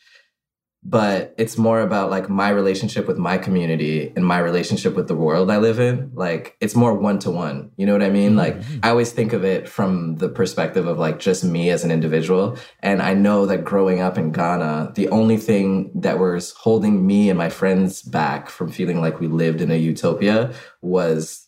but 0.85 1.33
it's 1.38 1.57
more 1.57 1.81
about 1.81 2.11
like 2.11 2.29
my 2.29 2.51
relationship 2.51 3.07
with 3.07 3.16
my 3.16 3.38
community 3.38 4.12
and 4.16 4.27
my 4.27 4.38
relationship 4.38 4.95
with 4.95 5.07
the 5.07 5.14
world 5.14 5.49
I 5.49 5.59
live 5.59 5.79
in. 5.79 6.11
Like 6.12 6.57
it's 6.61 6.75
more 6.75 6.92
one 6.92 7.21
to 7.21 7.31
one. 7.31 7.71
You 7.77 7.87
know 7.87 7.92
what 7.92 8.03
I 8.03 8.11
mean? 8.11 8.35
Like 8.35 8.61
I 8.83 8.88
always 8.90 9.12
think 9.12 9.33
of 9.33 9.45
it 9.45 9.68
from 9.68 10.16
the 10.16 10.29
perspective 10.29 10.88
of 10.88 10.99
like 10.99 11.21
just 11.21 11.45
me 11.45 11.71
as 11.71 11.85
an 11.85 11.92
individual. 11.92 12.59
And 12.81 13.01
I 13.01 13.14
know 13.14 13.47
that 13.47 13.64
growing 13.64 14.01
up 14.01 14.18
in 14.18 14.33
Ghana, 14.33 14.92
the 14.97 15.09
only 15.11 15.37
thing 15.37 15.92
that 15.95 16.18
was 16.18 16.51
holding 16.51 17.07
me 17.07 17.29
and 17.29 17.38
my 17.38 17.49
friends 17.49 18.03
back 18.03 18.51
from 18.51 18.73
feeling 18.73 19.01
like 19.01 19.21
we 19.21 19.29
lived 19.29 19.61
in 19.61 19.71
a 19.71 19.77
utopia 19.77 20.53
was 20.81 21.47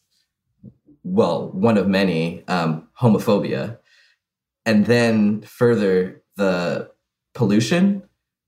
well, 1.07 1.51
one 1.51 1.77
of 1.77 1.87
many, 1.87 2.42
um, 2.49 2.88
homophobia. 2.99 3.77
And 4.64 4.87
then 4.87 5.42
further, 5.42 6.23
the 6.37 6.90
pollution, 7.35 8.04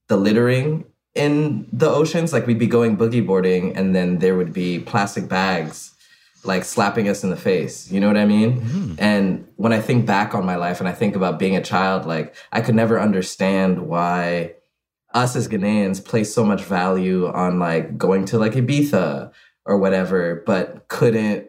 the 0.08 0.16
littering 0.16 0.84
in 1.14 1.68
the 1.72 1.88
oceans. 1.88 2.32
Like 2.32 2.46
we'd 2.46 2.58
be 2.58 2.66
going 2.66 2.96
boogie 2.96 3.26
boarding, 3.26 3.76
and 3.76 3.94
then 3.94 4.18
there 4.18 4.36
would 4.36 4.52
be 4.52 4.78
plastic 4.78 5.28
bags 5.28 5.92
like 6.46 6.64
slapping 6.64 7.08
us 7.08 7.24
in 7.24 7.30
the 7.30 7.36
face. 7.36 7.90
You 7.90 8.00
know 8.00 8.06
what 8.06 8.16
I 8.16 8.24
mean? 8.24 8.60
Mm-hmm. 8.60 8.94
And 8.98 9.48
when 9.56 9.72
I 9.72 9.80
think 9.80 10.06
back 10.06 10.34
on 10.34 10.46
my 10.46 10.56
life 10.56 10.80
and 10.80 10.88
I 10.88 10.92
think 10.92 11.16
about 11.16 11.38
being 11.38 11.56
a 11.56 11.62
child, 11.62 12.06
like 12.06 12.34
I 12.52 12.60
could 12.60 12.74
never 12.74 13.00
understand 13.00 13.86
why 13.86 14.54
us 15.12 15.34
as 15.34 15.48
Ghanaians 15.48 16.04
place 16.04 16.34
so 16.34 16.44
much 16.44 16.62
value 16.62 17.26
on 17.26 17.58
like 17.58 17.96
going 17.98 18.24
to 18.26 18.38
like 18.38 18.52
Ibiza 18.52 19.32
or 19.64 19.78
whatever, 19.78 20.42
but 20.46 20.88
couldn't 20.88 21.45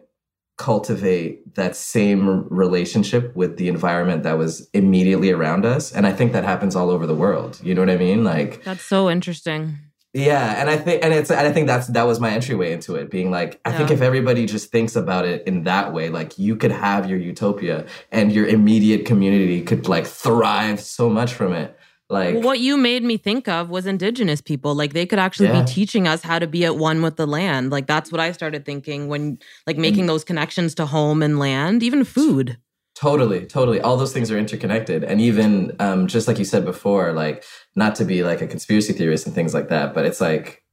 cultivate 0.58 1.54
that 1.54 1.74
same 1.74 2.46
relationship 2.48 3.34
with 3.34 3.56
the 3.56 3.68
environment 3.68 4.24
that 4.24 4.36
was 4.36 4.68
immediately 4.74 5.30
around 5.30 5.64
us. 5.64 5.92
And 5.92 6.06
I 6.06 6.12
think 6.12 6.32
that 6.32 6.44
happens 6.44 6.76
all 6.76 6.90
over 6.90 7.06
the 7.06 7.14
world. 7.14 7.58
You 7.62 7.74
know 7.74 7.80
what 7.80 7.90
I 7.90 7.96
mean? 7.96 8.24
Like 8.24 8.62
That's 8.64 8.84
so 8.84 9.08
interesting. 9.08 9.78
yeah, 10.12 10.60
and 10.60 10.68
I 10.68 10.76
think 10.76 11.04
and 11.04 11.14
it's 11.14 11.30
and 11.30 11.46
I 11.46 11.52
think 11.52 11.68
that's 11.68 11.86
that 11.88 12.06
was 12.06 12.18
my 12.18 12.30
entryway 12.30 12.72
into 12.72 12.96
it, 12.96 13.10
being 13.10 13.30
like, 13.30 13.60
I 13.64 13.72
think 13.72 13.90
if 13.90 14.00
everybody 14.00 14.46
just 14.46 14.72
thinks 14.72 14.96
about 14.96 15.24
it 15.24 15.46
in 15.46 15.64
that 15.64 15.92
way, 15.92 16.08
like 16.08 16.38
you 16.38 16.56
could 16.56 16.72
have 16.72 17.08
your 17.08 17.18
utopia 17.18 17.86
and 18.10 18.32
your 18.32 18.46
immediate 18.46 19.06
community 19.06 19.62
could 19.62 19.88
like 19.88 20.06
thrive 20.06 20.80
so 20.80 21.08
much 21.08 21.32
from 21.32 21.52
it. 21.52 21.77
Like 22.10 22.34
Well, 22.34 22.42
what 22.42 22.60
you 22.60 22.76
made 22.76 23.02
me 23.02 23.16
think 23.18 23.48
of 23.48 23.68
was 23.68 23.86
indigenous 23.86 24.40
people. 24.40 24.74
Like 24.74 24.92
they 24.94 25.04
could 25.06 25.18
actually 25.18 25.48
Yeah. 25.48 25.60
be 25.62 25.66
teaching 25.72 26.08
us 26.08 26.22
how 26.22 26.38
to 26.38 26.46
be 26.46 26.64
at 26.64 26.76
one 26.76 27.02
with 27.02 27.16
the 27.16 27.26
land. 27.26 27.70
Like 27.70 27.86
that's 27.86 28.10
what 28.10 28.20
I 28.20 28.32
started 28.32 28.64
thinking 28.64 29.08
when 29.08 29.38
like 29.66 29.76
making 29.76 30.06
those 30.06 30.24
connections 30.24 30.74
to 30.76 30.86
home 30.86 31.22
and 31.22 31.38
land, 31.38 31.82
even 31.82 32.04
food. 32.04 32.58
Totally, 32.94 33.46
totally. 33.46 33.80
All 33.80 33.96
those 33.96 34.12
things 34.12 34.30
are 34.30 34.38
interconnected. 34.38 35.04
And 35.04 35.20
even 35.20 35.76
um, 35.78 36.06
just 36.08 36.26
like 36.26 36.38
you 36.38 36.44
said 36.44 36.64
before, 36.64 37.12
like 37.12 37.44
not 37.76 37.94
to 37.96 38.04
be 38.04 38.24
like 38.24 38.40
a 38.40 38.46
conspiracy 38.46 38.92
theorist 38.92 39.26
and 39.26 39.34
things 39.34 39.54
like 39.54 39.68
that, 39.68 39.94
but 39.94 40.04
it's 40.04 40.20
like 40.20 40.64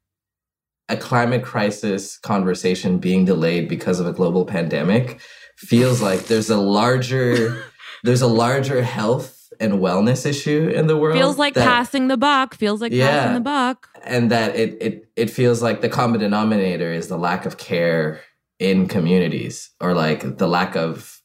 a 0.90 0.98
climate 0.98 1.44
crisis 1.44 2.18
conversation 2.18 2.98
being 2.98 3.26
delayed 3.26 3.68
because 3.68 4.00
of 4.00 4.08
a 4.08 4.14
global 4.14 4.46
pandemic 4.46 5.20
feels 5.58 6.02
like 6.02 6.26
there's 6.26 6.50
a 6.50 6.58
larger 6.58 7.64
there's 8.04 8.22
a 8.22 8.28
larger 8.28 8.84
health 8.84 9.35
and 9.60 9.74
wellness 9.74 10.26
issue 10.26 10.68
in 10.74 10.88
the 10.88 10.98
world. 10.98 11.18
Feels 11.18 11.38
like 11.38 11.54
that- 11.56 11.66
passing 11.66 12.08
the 12.08 12.18
buck. 12.18 12.56
Feels 12.56 12.82
like 12.82 12.92
Yeah. 12.92 13.08
passing 13.10 13.34
the 13.36 13.42
buck. 13.42 13.88
and 14.04 14.30
that 14.32 14.56
it 14.56 14.78
it 14.82 15.10
it 15.16 15.30
feels 15.30 15.62
like 15.64 15.82
the 15.82 15.90
common 15.90 16.20
denominator 16.20 16.92
is 16.92 17.08
the 17.08 17.18
lack 17.18 17.46
of 17.46 17.58
care 17.58 18.22
in 18.60 18.88
communities 18.88 19.72
or 19.82 19.94
like 19.94 20.38
the 20.38 20.48
lack 20.48 20.76
of 20.76 21.22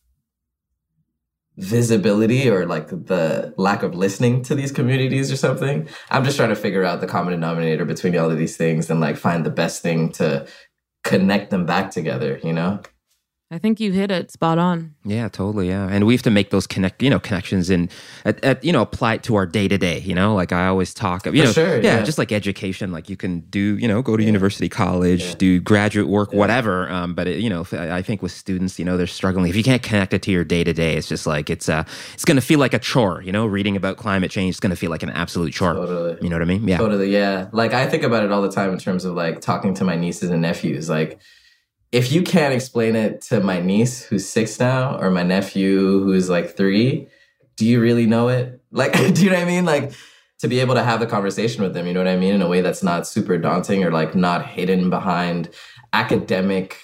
visibility 1.56 2.48
or 2.48 2.64
like 2.66 2.88
the 2.88 3.52
lack 3.58 3.82
of 3.82 3.94
listening 3.94 4.42
to 4.42 4.54
these 4.54 4.72
communities 4.72 5.30
or 5.30 5.36
something 5.36 5.86
i'm 6.10 6.24
just 6.24 6.36
trying 6.38 6.48
to 6.48 6.56
figure 6.56 6.84
out 6.84 7.00
the 7.02 7.06
common 7.06 7.32
denominator 7.32 7.84
between 7.84 8.16
all 8.16 8.30
of 8.30 8.38
these 8.38 8.56
things 8.56 8.88
and 8.88 8.98
like 9.00 9.16
find 9.16 9.44
the 9.44 9.50
best 9.50 9.82
thing 9.82 10.10
to 10.10 10.46
connect 11.04 11.50
them 11.50 11.66
back 11.66 11.90
together 11.90 12.40
you 12.42 12.52
know 12.52 12.80
I 13.52 13.58
think 13.58 13.80
you 13.80 13.90
hit 13.90 14.12
it 14.12 14.30
spot 14.30 14.58
on. 14.58 14.94
Yeah, 15.04 15.28
totally. 15.28 15.68
Yeah, 15.68 15.88
and 15.88 16.06
we 16.06 16.14
have 16.14 16.22
to 16.22 16.30
make 16.30 16.50
those 16.50 16.68
connect, 16.68 17.02
you 17.02 17.10
know, 17.10 17.18
connections 17.18 17.68
and 17.68 17.90
at, 18.24 18.42
at 18.44 18.62
you 18.62 18.72
know 18.72 18.80
apply 18.80 19.14
it 19.14 19.24
to 19.24 19.34
our 19.34 19.44
day 19.44 19.66
to 19.66 19.76
day. 19.76 19.98
You 19.98 20.14
know, 20.14 20.36
like 20.36 20.52
I 20.52 20.68
always 20.68 20.94
talk. 20.94 21.26
You 21.26 21.32
For 21.32 21.38
know, 21.38 21.52
sure, 21.52 21.76
yeah, 21.82 21.96
yeah. 21.96 22.02
just 22.04 22.16
like 22.16 22.30
education. 22.30 22.92
Like 22.92 23.08
you 23.08 23.16
can 23.16 23.40
do, 23.40 23.76
you 23.78 23.88
know, 23.88 24.02
go 24.02 24.16
to 24.16 24.22
university, 24.22 24.68
college, 24.68 25.34
do 25.34 25.58
graduate 25.60 26.06
work, 26.06 26.32
whatever. 26.32 26.88
Um, 26.90 27.14
but 27.14 27.26
it, 27.26 27.40
you 27.40 27.50
know, 27.50 27.66
I 27.72 27.90
I 27.98 28.02
think 28.02 28.22
with 28.22 28.30
students, 28.30 28.78
you 28.78 28.84
know, 28.84 28.96
they're 28.96 29.08
struggling. 29.08 29.50
If 29.50 29.56
you 29.56 29.64
can't 29.64 29.82
connect 29.82 30.14
it 30.14 30.22
to 30.22 30.30
your 30.30 30.44
day 30.44 30.62
to 30.62 30.72
day, 30.72 30.94
it's 30.94 31.08
just 31.08 31.26
like 31.26 31.50
it's 31.50 31.68
uh, 31.68 31.82
it's 32.14 32.24
going 32.24 32.36
to 32.36 32.42
feel 32.42 32.60
like 32.60 32.72
a 32.72 32.78
chore. 32.78 33.20
You 33.20 33.32
know, 33.32 33.46
reading 33.46 33.74
about 33.74 33.96
climate 33.96 34.30
change 34.30 34.54
is 34.54 34.60
going 34.60 34.70
to 34.70 34.76
feel 34.76 34.90
like 34.90 35.02
an 35.02 35.10
absolute 35.10 35.52
chore. 35.52 35.74
Totally. 35.74 36.18
You 36.22 36.28
know 36.28 36.36
what 36.36 36.42
I 36.42 36.46
mean? 36.46 36.68
Yeah. 36.68 36.78
Totally, 36.78 37.12
yeah. 37.12 37.48
Like 37.52 37.74
I 37.74 37.88
think 37.88 38.04
about 38.04 38.22
it 38.22 38.30
all 38.30 38.42
the 38.42 38.52
time 38.52 38.72
in 38.72 38.78
terms 38.78 39.04
of 39.04 39.14
like 39.14 39.40
talking 39.40 39.74
to 39.74 39.84
my 39.84 39.96
nieces 39.96 40.30
and 40.30 40.40
nephews. 40.40 40.88
Like, 40.88 41.20
if 41.92 42.12
you 42.12 42.22
can't 42.22 42.54
explain 42.54 42.94
it 42.96 43.20
to 43.22 43.40
my 43.40 43.60
niece 43.60 44.02
who's 44.04 44.28
six 44.28 44.58
now, 44.60 44.98
or 45.00 45.10
my 45.10 45.22
nephew 45.24 46.02
who's 46.04 46.28
like 46.30 46.56
three, 46.56 47.08
do 47.56 47.66
you 47.66 47.80
really 47.80 48.06
know 48.06 48.28
it? 48.28 48.56
Like, 48.72 48.92
do 49.14 49.24
you 49.24 49.30
know 49.30 49.36
what 49.36 49.42
I 49.42 49.46
mean? 49.46 49.64
Like, 49.64 49.92
to 50.38 50.46
be 50.46 50.60
able 50.60 50.76
to 50.76 50.84
have 50.84 51.00
the 51.00 51.06
conversation 51.06 51.64
with 51.64 51.74
them, 51.74 51.88
you 51.88 51.92
know 51.92 51.98
what 52.00 52.06
I 52.06 52.16
mean, 52.16 52.34
in 52.34 52.40
a 52.40 52.46
way 52.48 52.60
that's 52.60 52.84
not 52.84 53.04
super 53.06 53.36
daunting 53.36 53.82
or 53.82 53.90
like 53.90 54.14
not 54.14 54.46
hidden 54.46 54.90
behind 54.90 55.50
academic 55.92 56.78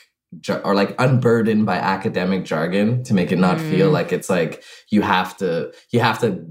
or 0.65 0.75
like 0.75 0.95
unburdened 0.99 1.65
by 1.65 1.77
academic 1.77 2.45
jargon 2.45 3.05
to 3.05 3.15
make 3.15 3.31
it 3.31 3.39
not 3.39 3.61
feel 3.61 3.89
Mm. 3.89 3.93
like 3.93 4.13
it's 4.13 4.29
like 4.29 4.65
you 4.91 5.01
have 5.03 5.37
to 5.37 5.73
you 5.91 6.01
have 6.01 6.19
to 6.21 6.45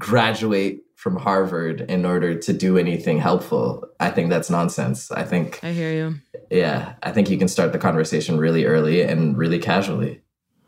graduate 0.00 0.82
from 1.02 1.16
Harvard 1.16 1.80
in 1.80 2.06
order 2.06 2.32
to 2.32 2.52
do 2.52 2.78
anything 2.78 3.18
helpful. 3.18 3.84
I 3.98 4.08
think 4.10 4.30
that's 4.30 4.48
nonsense. 4.48 5.10
I 5.10 5.24
think 5.24 5.58
I 5.64 5.72
hear 5.72 5.92
you. 5.92 6.14
yeah, 6.48 6.94
I 7.02 7.10
think 7.10 7.28
you 7.28 7.36
can 7.36 7.48
start 7.48 7.72
the 7.72 7.78
conversation 7.78 8.38
really 8.38 8.66
early 8.66 9.02
and 9.02 9.36
really 9.36 9.58
casually. 9.58 10.22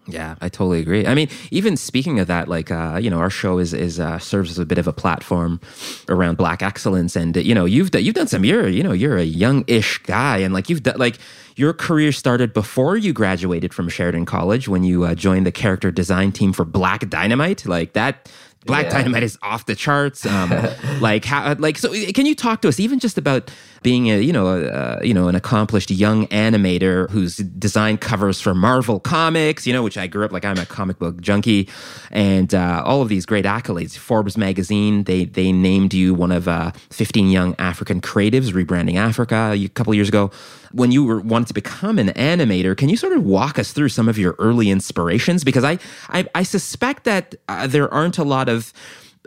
Yeah, 0.07 0.35
I 0.41 0.49
totally 0.49 0.81
agree. 0.81 1.07
I 1.07 1.15
mean, 1.15 1.29
even 1.53 1.77
speaking 1.77 2.19
of 2.19 2.27
that, 2.27 2.49
like 2.49 2.73
uh, 2.73 2.99
you 3.01 3.11
know, 3.11 3.21
our 3.21 3.31
show 3.31 3.59
is 3.59 3.73
is 3.73 4.01
uh, 4.01 4.19
serves 4.19 4.51
as 4.51 4.59
a 4.59 4.67
bit 4.67 4.77
of 4.77 4.89
a 4.89 4.93
platform 4.93 5.61
around 6.09 6.37
Black 6.37 6.63
excellence, 6.63 7.15
and 7.15 7.37
you 7.37 7.55
know, 7.55 7.65
you've 7.65 7.93
done, 7.93 8.05
you've 8.05 8.17
done 8.17 8.27
some. 8.27 8.45
You're 8.45 8.69
you 8.69 8.83
know, 8.83 8.93
you're 8.93 9.17
a 9.17 9.25
young-ish 9.25 9.99
guy, 9.99 10.39
and 10.39 10.53
like 10.53 10.69
you've 10.69 10.83
done 10.83 10.99
like 10.99 11.19
your 11.57 11.73
career 11.73 12.11
started 12.13 12.53
before 12.53 12.97
you 12.97 13.13
graduated 13.13 13.73
from 13.73 13.89
Sheridan 13.89 14.27
College 14.27 14.69
when 14.69 14.83
you 14.83 15.05
uh, 15.05 15.15
joined 15.15 15.47
the 15.47 15.53
character 15.53 15.91
design 15.93 16.33
team 16.33 16.53
for 16.53 16.65
Black 16.65 17.09
Dynamite. 17.09 17.65
Like 17.65 17.93
that, 17.95 18.31
Black 18.65 18.87
Yeah. 18.87 18.99
Dynamite 18.99 19.23
is 19.23 19.39
off 19.43 19.67
the 19.67 19.75
charts. 19.75 20.25
Um, 20.25 20.51
like 21.01 21.25
how, 21.25 21.55
like 21.59 21.79
so, 21.79 21.93
can 22.13 22.27
you 22.27 22.35
talk 22.35 22.63
to 22.63 22.69
us 22.69 22.81
even 22.81 22.99
just 22.99 23.19
about 23.19 23.51
being 23.83 24.11
a 24.11 24.19
you 24.19 24.33
know 24.33 24.47
a, 24.49 25.05
you 25.05 25.13
know 25.13 25.29
an 25.29 25.35
accomplished 25.35 25.91
young 25.91 26.27
animator 26.29 27.11
who's 27.11 27.37
designed 27.37 28.01
covers 28.01 28.41
for 28.41 28.55
Marvel 28.55 28.99
Comics, 28.99 29.67
you 29.67 29.73
know, 29.73 29.83
which 29.83 29.99
I 29.99 30.07
grew 30.07 30.25
up 30.25 30.33
like 30.33 30.45
I'm 30.45 30.59
a 30.59 30.67
comic 30.67 30.99
book 30.99 31.21
junkie, 31.21 31.69
and 32.11 32.55
uh, 32.55 32.83
all 32.85 33.03
of 33.03 33.09
these 33.09 33.27
great 33.27 33.45
accolades. 33.45 33.97
Forbes 33.97 34.37
magazine 34.39 35.05
they 35.05 35.27
they 35.27 35.53
named 35.53 35.93
you 35.93 36.15
one 36.15 36.33
of 36.33 36.49
uh, 36.49 36.73
15 36.91 37.29
young 37.31 37.55
African 37.59 38.01
creatives 38.01 38.53
rebranding 38.53 38.97
Africa 38.97 39.53
a 39.55 39.69
couple 39.69 39.95
years 39.95 40.09
ago. 40.09 40.31
When 40.73 40.91
you 40.91 41.05
were 41.05 41.21
wanted 41.21 41.49
to 41.49 41.55
become 41.55 42.01
an 42.01 42.09
animator, 42.09 42.77
can 42.77 42.89
you 42.89 42.97
sort 42.97 43.13
of 43.13 43.23
walk 43.23 43.61
us 43.61 43.73
through 43.73 43.91
some 43.91 44.09
of 44.09 44.19
your 44.19 44.35
early 44.39 44.71
inspirations? 44.71 45.45
Because 45.45 45.63
I 45.63 45.79
I, 46.09 46.27
I 46.35 46.43
suspect 46.43 47.05
that 47.05 47.35
uh, 47.49 47.67
there 47.69 47.93
aren't 47.93 48.19
a 48.19 48.25
lot 48.25 48.49
of 48.49 48.54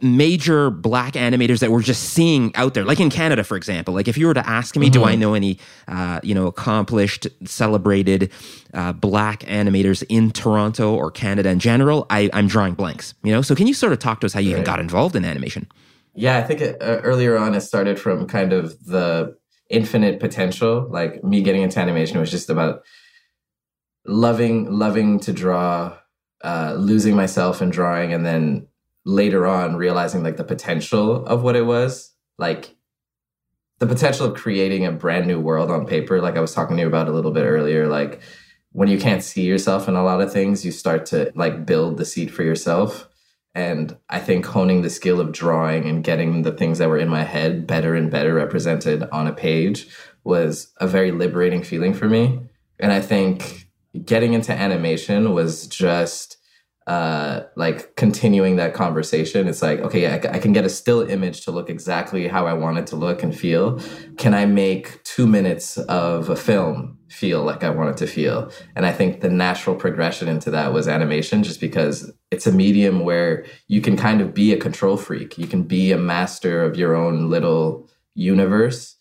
major 0.04 0.70
black 0.70 1.14
animators 1.14 1.60
that 1.60 1.72
we're 1.72 1.82
just 1.82 2.12
seeing 2.12 2.56
out 2.56 2.76
there. 2.76 2.86
Like 2.86 3.00
in 3.00 3.10
canada 3.10 3.44
for 3.44 3.58
example 3.58 3.96
like 3.96 4.08
if 4.08 4.18
you 4.18 4.28
were 4.28 4.34
to 4.36 4.48
ask 4.48 4.76
me 4.76 4.90
do 4.90 5.04
i 5.04 5.16
know 5.16 5.34
any 5.34 5.58
uh, 5.88 6.20
you 6.22 6.36
know 6.36 6.46
accomplished 6.46 7.28
celebrated 7.46 8.32
uh, 8.76 8.94
black 8.94 9.40
animators 9.42 10.04
in 10.08 10.30
toronto 10.30 10.94
or 10.94 11.10
canada 11.10 11.50
in 11.50 11.58
general 11.60 12.06
I, 12.12 12.30
i'm 12.34 12.48
drawing 12.48 12.76
blanks 12.76 13.16
you 13.28 13.34
know? 13.34 13.42
So 13.42 13.56
can 13.56 13.68
you 13.68 13.74
sort 13.74 13.94
of 13.94 14.00
talk 14.00 14.22
to 14.22 14.26
us 14.26 14.34
how 14.34 14.40
you 14.40 14.52
even 14.52 14.64
got 14.64 14.80
involved 14.80 15.16
in 15.16 15.26
animation? 15.26 15.68
Yeah, 16.16 16.38
I 16.38 16.44
think 16.44 16.62
it, 16.62 16.82
uh, 16.82 17.02
earlier 17.04 17.38
on 17.38 17.54
it 17.54 17.62
started 17.62 18.00
from 18.00 18.26
kind 18.26 18.54
of 18.54 18.84
the 18.86 19.36
infinite 19.70 20.20
potential. 20.20 20.88
Like 20.90 21.24
me 21.24 21.42
getting 21.42 21.62
into 21.62 21.80
animation 21.80 22.20
was 22.20 22.32
just 22.32 22.50
about 22.50 22.84
loving, 24.06 24.72
loving 24.72 25.20
to 25.22 25.34
draw, 25.34 25.98
uh, 26.44 26.76
losing 26.78 27.16
myself 27.16 27.62
in 27.62 27.70
drawing, 27.70 28.14
and 28.14 28.26
then 28.26 28.68
later 29.08 29.48
on 29.48 29.78
realizing 29.78 30.22
like 30.22 30.36
the 30.36 30.44
potential 30.44 31.26
of 31.26 31.42
what 31.42 31.56
it 31.56 31.66
was, 31.66 32.14
like 32.38 32.76
the 33.80 33.88
potential 33.88 34.26
of 34.26 34.36
creating 34.36 34.86
a 34.86 34.92
brand 34.92 35.26
new 35.26 35.40
world 35.40 35.72
on 35.72 35.88
paper. 35.88 36.22
Like 36.22 36.36
I 36.36 36.42
was 36.42 36.54
talking 36.54 36.76
to 36.76 36.82
you 36.82 36.88
about 36.88 37.08
a 37.08 37.14
little 37.14 37.32
bit 37.32 37.46
earlier, 37.46 37.88
like 37.88 38.22
when 38.74 38.90
you 38.90 39.00
can't 39.00 39.24
see 39.24 39.44
yourself 39.44 39.88
in 39.88 39.96
a 39.96 40.04
lot 40.04 40.20
of 40.20 40.34
things, 40.34 40.66
you 40.66 40.74
start 40.74 41.06
to 41.08 41.32
like 41.36 41.66
build 41.66 41.96
the 41.96 42.04
seed 42.04 42.34
for 42.34 42.44
yourself. 42.44 43.08
And 43.56 43.96
I 44.10 44.20
think 44.20 44.46
honing 44.46 44.82
the 44.82 44.90
skill 44.90 45.22
of 45.22 45.32
drawing 45.32 45.86
and 45.86 46.04
getting 46.04 46.42
the 46.42 46.52
things 46.52 46.78
that 46.80 46.90
were 46.90 46.98
in 46.98 47.08
my 47.08 47.24
head 47.24 47.66
better 47.66 47.96
and 47.96 48.12
better 48.12 48.34
represented 48.34 49.04
on 49.04 49.26
a 49.26 49.34
page 49.34 49.88
was 50.26 50.74
a 50.82 50.86
very 50.88 51.12
liberating 51.12 51.64
feeling 51.64 51.94
for 51.94 52.10
me. 52.10 52.42
And 52.78 52.92
I 52.92 53.00
think 53.00 53.70
getting 54.04 54.34
into 54.34 54.52
animation 54.52 55.34
was 55.34 55.66
just 55.66 56.37
uh, 56.88 57.42
like 57.58 57.98
continuing 57.98 58.56
that 58.56 58.74
conversation. 58.74 59.48
It's 59.50 59.62
like, 59.62 59.80
okay, 59.82 60.14
I 60.14 60.40
can 60.40 60.54
get 60.54 60.64
a 60.64 60.70
still 60.70 61.02
image 61.02 61.44
to 61.44 61.52
look 61.52 61.70
exactly 61.70 62.30
how 62.30 62.48
I 62.48 62.54
want 62.54 62.78
it 62.78 62.88
to 62.88 62.96
look 62.96 63.24
and 63.24 63.38
feel. 63.38 63.80
Can 64.18 64.34
I 64.34 64.46
make 64.46 65.04
two 65.04 65.28
minutes 65.28 65.78
of 65.78 66.30
a 66.30 66.36
film 66.38 66.98
feel 67.10 67.44
like 67.44 67.62
I 67.62 67.72
want 67.72 67.90
it 67.90 67.98
to 67.98 68.08
feel? 68.08 68.50
And 68.74 68.86
I 68.86 68.94
think 68.94 69.20
the 69.20 69.30
natural 69.30 69.76
progression 69.76 70.30
into 70.30 70.50
that 70.52 70.72
was 70.72 70.88
animation, 70.88 71.44
just 71.44 71.60
because 71.60 72.10
it's 72.32 72.48
a 72.48 72.54
medium 72.54 73.02
where 73.02 73.46
you 73.68 73.82
can 73.82 73.98
kind 73.98 74.22
of 74.22 74.34
be 74.34 74.54
a 74.54 74.58
control 74.58 74.96
freak. 74.96 75.38
You 75.38 75.46
can 75.46 75.64
be 75.64 75.92
a 75.92 75.98
master 75.98 76.64
of 76.64 76.78
your 76.78 76.96
own 76.96 77.30
little 77.30 77.90
universe 78.16 78.96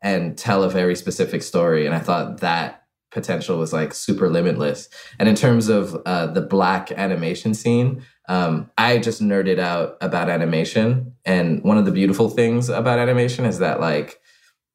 and 0.00 0.38
tell 0.38 0.62
a 0.62 0.70
very 0.70 0.96
specific 0.96 1.42
story. 1.42 1.84
And 1.84 1.94
I 1.94 1.98
thought 1.98 2.40
that 2.40 2.84
potential 3.10 3.58
was 3.58 3.72
like 3.72 3.94
super 3.94 4.28
limitless. 4.28 4.88
And 5.18 5.28
in 5.28 5.34
terms 5.34 5.68
of 5.68 6.00
uh, 6.06 6.26
the 6.26 6.42
black 6.42 6.92
animation 6.92 7.54
scene, 7.54 8.02
um, 8.28 8.70
I 8.76 8.98
just 8.98 9.22
nerded 9.22 9.58
out 9.58 9.96
about 10.00 10.28
animation. 10.28 11.14
And 11.24 11.62
one 11.62 11.78
of 11.78 11.86
the 11.86 11.92
beautiful 11.92 12.28
things 12.28 12.68
about 12.68 12.98
animation 12.98 13.44
is 13.44 13.58
that, 13.58 13.80
like, 13.80 14.20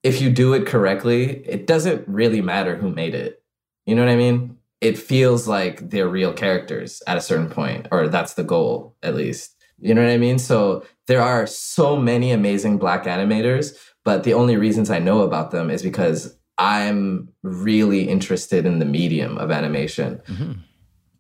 if 0.01 0.21
you 0.21 0.29
do 0.29 0.53
it 0.53 0.65
correctly, 0.65 1.45
it 1.47 1.67
doesn't 1.67 2.07
really 2.07 2.41
matter 2.41 2.75
who 2.75 2.89
made 2.89 3.15
it. 3.15 3.43
You 3.85 3.95
know 3.95 4.03
what 4.03 4.11
I 4.11 4.17
mean? 4.17 4.57
It 4.81 4.97
feels 4.97 5.47
like 5.47 5.89
they're 5.89 6.09
real 6.09 6.33
characters 6.33 7.01
at 7.07 7.17
a 7.17 7.21
certain 7.21 7.49
point, 7.49 7.87
or 7.91 8.07
that's 8.07 8.33
the 8.33 8.43
goal, 8.43 8.97
at 9.01 9.15
least. 9.15 9.55
You 9.79 9.93
know 9.93 10.01
what 10.01 10.11
I 10.11 10.17
mean? 10.17 10.39
So 10.39 10.85
there 11.07 11.21
are 11.21 11.45
so 11.47 11.95
many 11.95 12.31
amazing 12.31 12.77
black 12.77 13.03
animators, 13.05 13.75
but 14.03 14.23
the 14.23 14.33
only 14.33 14.57
reasons 14.57 14.89
I 14.89 14.99
know 14.99 15.21
about 15.21 15.51
them 15.51 15.69
is 15.69 15.83
because 15.83 16.37
I'm 16.57 17.29
really 17.41 18.07
interested 18.07 18.65
in 18.65 18.79
the 18.79 18.85
medium 18.85 19.37
of 19.37 19.51
animation. 19.51 20.21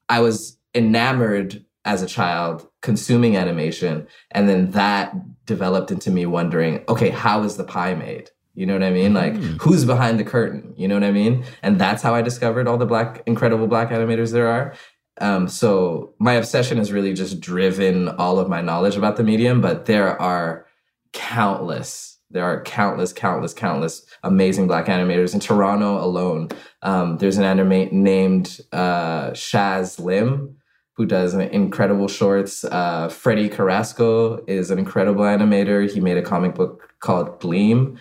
I 0.09 0.19
was 0.19 0.57
enamored 0.75 1.65
as 1.85 2.01
a 2.01 2.07
child 2.07 2.67
consuming 2.81 3.35
animation, 3.35 4.07
and 4.31 4.47
then 4.47 4.71
that 4.71 5.13
developed 5.45 5.91
into 5.91 6.11
me 6.11 6.25
wondering, 6.25 6.83
okay, 6.87 7.09
how 7.09 7.43
is 7.43 7.57
the 7.57 7.63
pie 7.63 7.93
made? 7.93 8.29
You 8.55 8.65
know 8.67 8.73
what 8.73 8.83
I 8.83 8.91
mean? 8.91 9.13
Like, 9.13 9.35
who's 9.59 9.83
behind 9.83 10.19
the 10.19 10.23
curtain? 10.23 10.73
You 10.77 10.87
know 10.87 10.95
what 10.95 11.03
I 11.03 11.11
mean? 11.11 11.43
And 11.63 11.79
that's 11.81 12.03
how 12.03 12.13
I 12.13 12.21
discovered 12.21 12.67
all 12.67 12.77
the 12.77 12.85
black, 12.85 13.23
incredible 13.25 13.67
black 13.67 13.89
animators 13.89 14.31
there 14.31 14.47
are. 14.47 14.75
Um, 15.19 15.47
so 15.47 16.13
my 16.19 16.33
obsession 16.33 16.77
has 16.77 16.91
really 16.91 17.13
just 17.13 17.39
driven 17.39 18.09
all 18.09 18.39
of 18.39 18.49
my 18.49 18.61
knowledge 18.61 18.95
about 18.95 19.17
the 19.17 19.23
medium, 19.23 19.61
but 19.61 19.85
there 19.85 20.19
are 20.21 20.65
countless, 21.13 22.12
there 22.33 22.43
are 22.43 22.63
countless, 22.63 23.13
countless, 23.13 23.53
countless 23.53 24.05
amazing 24.23 24.67
black 24.67 24.87
animators 24.87 25.33
in 25.33 25.39
Toronto 25.39 26.03
alone. 26.03 26.49
Um, 26.81 27.17
there's 27.19 27.37
an 27.37 27.43
animate 27.43 27.93
named 27.93 28.59
uh, 28.71 29.31
Shaz 29.31 29.99
Lim. 29.99 30.57
who 30.95 31.05
does 31.05 31.33
incredible 31.35 32.07
shorts. 32.07 32.63
Uh, 32.63 33.07
Freddie 33.09 33.49
Carrasco 33.49 34.43
is 34.47 34.71
an 34.71 34.79
incredible 34.79 35.23
animator. 35.23 35.89
He 35.89 35.99
made 35.99 36.17
a 36.17 36.21
comic 36.21 36.55
book 36.55 36.93
called 36.99 37.39
Gleam 37.39 37.99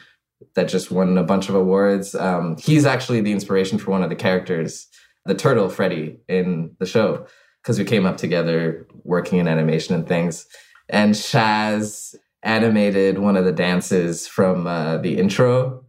that 0.54 0.68
just 0.68 0.90
won 0.90 1.16
a 1.18 1.22
bunch 1.22 1.48
of 1.48 1.54
awards. 1.54 2.14
Um, 2.14 2.56
he's 2.56 2.86
actually 2.86 3.20
the 3.20 3.32
inspiration 3.32 3.78
for 3.78 3.90
one 3.90 4.02
of 4.02 4.10
the 4.10 4.16
characters, 4.16 4.88
the 5.24 5.34
turtle 5.34 5.68
Freddie, 5.68 6.18
in 6.28 6.74
the 6.78 6.86
show, 6.86 7.26
because 7.62 7.78
we 7.78 7.84
came 7.84 8.06
up 8.06 8.16
together 8.16 8.86
working 9.04 9.38
in 9.38 9.48
animation 9.48 9.94
and 9.94 10.06
things. 10.06 10.46
And 10.88 11.14
Shaz 11.14 12.14
animated 12.42 13.18
one 13.18 13.36
of 13.36 13.44
the 13.44 13.52
dances 13.52 14.26
from 14.26 14.66
uh, 14.66 14.98
the 14.98 15.18
intro. 15.18 15.84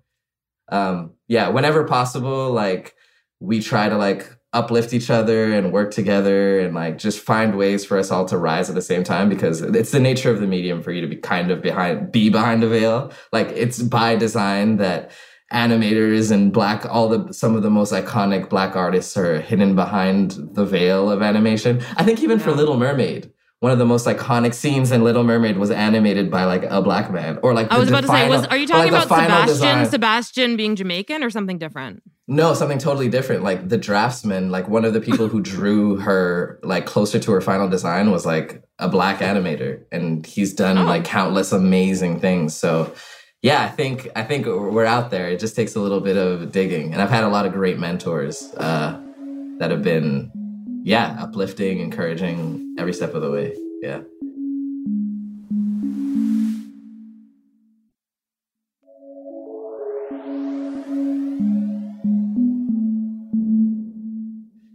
Um, 0.71 1.13
yeah, 1.27 1.49
whenever 1.49 1.83
possible, 1.83 2.51
like 2.51 2.95
we 3.39 3.61
try 3.61 3.89
to 3.89 3.97
like 3.97 4.37
uplift 4.53 4.93
each 4.93 5.09
other 5.09 5.51
and 5.51 5.73
work 5.73 5.91
together 5.91 6.59
and 6.59 6.75
like 6.75 6.97
just 6.97 7.19
find 7.19 7.57
ways 7.57 7.83
for 7.83 7.97
us 7.97 8.11
all 8.11 8.25
to 8.25 8.37
rise 8.37 8.69
at 8.69 8.75
the 8.75 8.81
same 8.81 9.03
time 9.03 9.27
because 9.27 9.61
it's 9.61 9.91
the 9.91 9.99
nature 9.99 10.29
of 10.31 10.39
the 10.39 10.47
medium 10.47 10.81
for 10.81 10.91
you 10.91 11.01
to 11.01 11.07
be 11.07 11.15
kind 11.15 11.49
of 11.49 11.61
behind 11.61 12.11
be 12.11 12.29
behind 12.29 12.63
a 12.63 12.69
veil 12.69 13.11
like 13.31 13.47
it's 13.47 13.81
by 13.81 14.15
design 14.15 14.77
that 14.77 15.09
animators 15.51 16.31
and 16.31 16.53
black 16.53 16.85
all 16.85 17.09
the 17.09 17.33
some 17.33 17.55
of 17.55 17.63
the 17.63 17.69
most 17.69 17.91
iconic 17.91 18.47
black 18.47 18.75
artists 18.75 19.17
are 19.17 19.41
hidden 19.41 19.75
behind 19.75 20.37
the 20.53 20.65
veil 20.65 21.09
of 21.09 21.23
animation 21.23 21.81
i 21.97 22.03
think 22.03 22.21
even 22.21 22.37
yeah. 22.37 22.45
for 22.45 22.51
little 22.51 22.77
mermaid 22.77 23.31
one 23.63 23.71
of 23.71 23.77
the 23.77 23.85
most 23.85 24.05
iconic 24.05 24.53
scenes 24.53 24.91
in 24.91 25.05
Little 25.05 25.23
Mermaid 25.23 25.57
was 25.57 25.71
animated 25.71 26.29
by 26.29 26.43
like 26.43 26.63
a 26.63 26.81
black 26.81 27.09
man, 27.09 27.39
or 27.41 27.53
like 27.53 27.71
I 27.71 27.79
was 27.79 27.87
about 27.87 28.01
to 28.01 28.09
say, 28.09 28.27
was 28.27 28.45
are 28.47 28.57
you 28.57 28.67
talking 28.67 28.91
like, 28.91 29.05
about 29.05 29.23
Sebastian? 29.23 29.47
Design. 29.47 29.85
Sebastian 29.85 30.57
being 30.57 30.75
Jamaican 30.75 31.23
or 31.23 31.29
something 31.29 31.57
different? 31.59 32.03
No, 32.27 32.53
something 32.55 32.77
totally 32.77 33.07
different. 33.07 33.41
Like 33.41 33.69
the 33.69 33.77
draftsman, 33.77 34.51
like 34.51 34.67
one 34.67 34.83
of 34.83 34.91
the 34.91 34.99
people 34.99 35.29
who 35.29 35.39
drew 35.55 35.95
her 35.95 36.59
like 36.61 36.85
closer 36.85 37.19
to 37.19 37.31
her 37.31 37.39
final 37.39 37.69
design 37.69 38.11
was 38.11 38.25
like 38.25 38.61
a 38.79 38.89
black 38.89 39.19
animator, 39.19 39.85
and 39.93 40.25
he's 40.25 40.53
done 40.53 40.77
oh. 40.77 40.83
like 40.83 41.05
countless 41.05 41.53
amazing 41.53 42.19
things. 42.19 42.53
So 42.53 42.93
yeah, 43.41 43.63
I 43.63 43.69
think 43.69 44.09
I 44.13 44.23
think 44.23 44.45
we're 44.45 44.83
out 44.83 45.09
there. 45.09 45.29
It 45.29 45.39
just 45.39 45.55
takes 45.55 45.73
a 45.77 45.79
little 45.79 46.01
bit 46.01 46.17
of 46.17 46.51
digging, 46.51 46.91
and 46.91 47.01
I've 47.01 47.09
had 47.09 47.23
a 47.23 47.29
lot 47.29 47.45
of 47.45 47.53
great 47.53 47.79
mentors 47.79 48.53
uh, 48.57 48.99
that 49.59 49.71
have 49.71 49.83
been 49.83 50.33
yeah, 50.83 51.17
uplifting, 51.19 51.79
encouraging 51.79 52.75
every 52.77 52.93
step 52.93 53.13
of 53.13 53.21
the 53.21 53.31
way. 53.31 53.55
Yeah. 53.81 54.01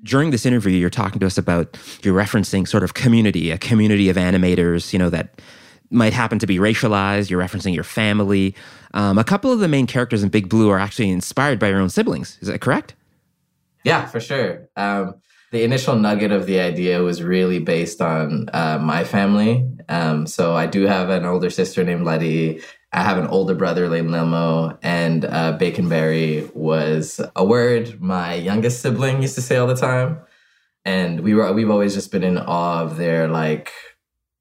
during 0.09 0.31
this 0.31 0.47
interview, 0.47 0.73
you're 0.73 0.89
talking 0.89 1.21
to 1.21 1.27
us 1.27 1.37
about 1.37 1.79
you're 2.03 2.15
referencing 2.15 2.67
sort 2.67 2.83
of 2.83 2.95
community, 2.95 3.51
a 3.51 3.59
community 3.59 4.09
of 4.09 4.17
animators, 4.17 4.93
you 4.93 4.99
know, 4.99 5.11
that 5.11 5.41
might 5.91 6.13
happen 6.13 6.39
to 6.39 6.47
be 6.47 6.57
racialized. 6.57 7.31
You're 7.31 7.43
referencing 7.43 7.75
your 7.75 7.85
family. 7.85 8.55
Um, 8.95 9.19
a 9.19 9.25
couple 9.25 9.53
of 9.53 9.61
the 9.61 9.69
main 9.69 9.87
characters 9.87 10.23
in 10.23 10.31
Big 10.31 10.49
Blue 10.49 10.71
are 10.71 10.79
actually 10.79 11.11
inspired 11.11 11.59
by 11.59 11.69
your 11.69 11.79
own 11.79 11.91
siblings. 11.91 12.39
Is 12.41 12.49
that 12.49 12.61
correct? 12.61 12.95
Yeah, 13.85 14.07
for 14.07 14.21
sure. 14.21 14.69
Um, 14.77 15.17
the 15.51 15.65
initial 15.65 15.97
nugget 15.97 16.33
of 16.33 16.47
the 16.47 16.61
idea 16.61 17.03
was 17.03 17.23
really 17.23 17.59
based 17.59 18.01
on 18.01 18.49
uh, 18.53 18.79
my 18.79 19.05
family. 19.05 19.67
Um, 19.89 20.27
so 20.27 20.55
I 20.55 20.67
do 20.67 20.83
have 20.83 21.09
an 21.09 21.25
older 21.25 21.51
sister 21.51 21.85
named 21.85 22.05
Letty. 22.05 22.61
I 22.93 23.03
have 23.03 23.19
an 23.19 23.27
older 23.27 23.55
brother 23.55 23.89
named 23.89 24.11
Limo, 24.11 24.79
and 24.83 25.25
uh, 25.25 25.59
Baconberry 25.59 26.55
was 26.55 27.21
a 27.37 27.45
word 27.45 28.01
my 28.01 28.35
youngest 28.35 28.81
sibling 28.81 29.23
used 29.23 29.35
to 29.35 29.43
say 29.43 29.57
all 29.57 29.67
the 29.67 29.75
time. 29.75 30.21
And 30.85 31.21
we 31.21 31.35
were 31.35 31.53
we've 31.53 31.71
always 31.71 31.95
just 31.95 32.13
been 32.13 32.25
in 32.25 32.39
awe 32.39 32.83
of 32.83 32.97
their 32.97 33.29
like 33.29 33.73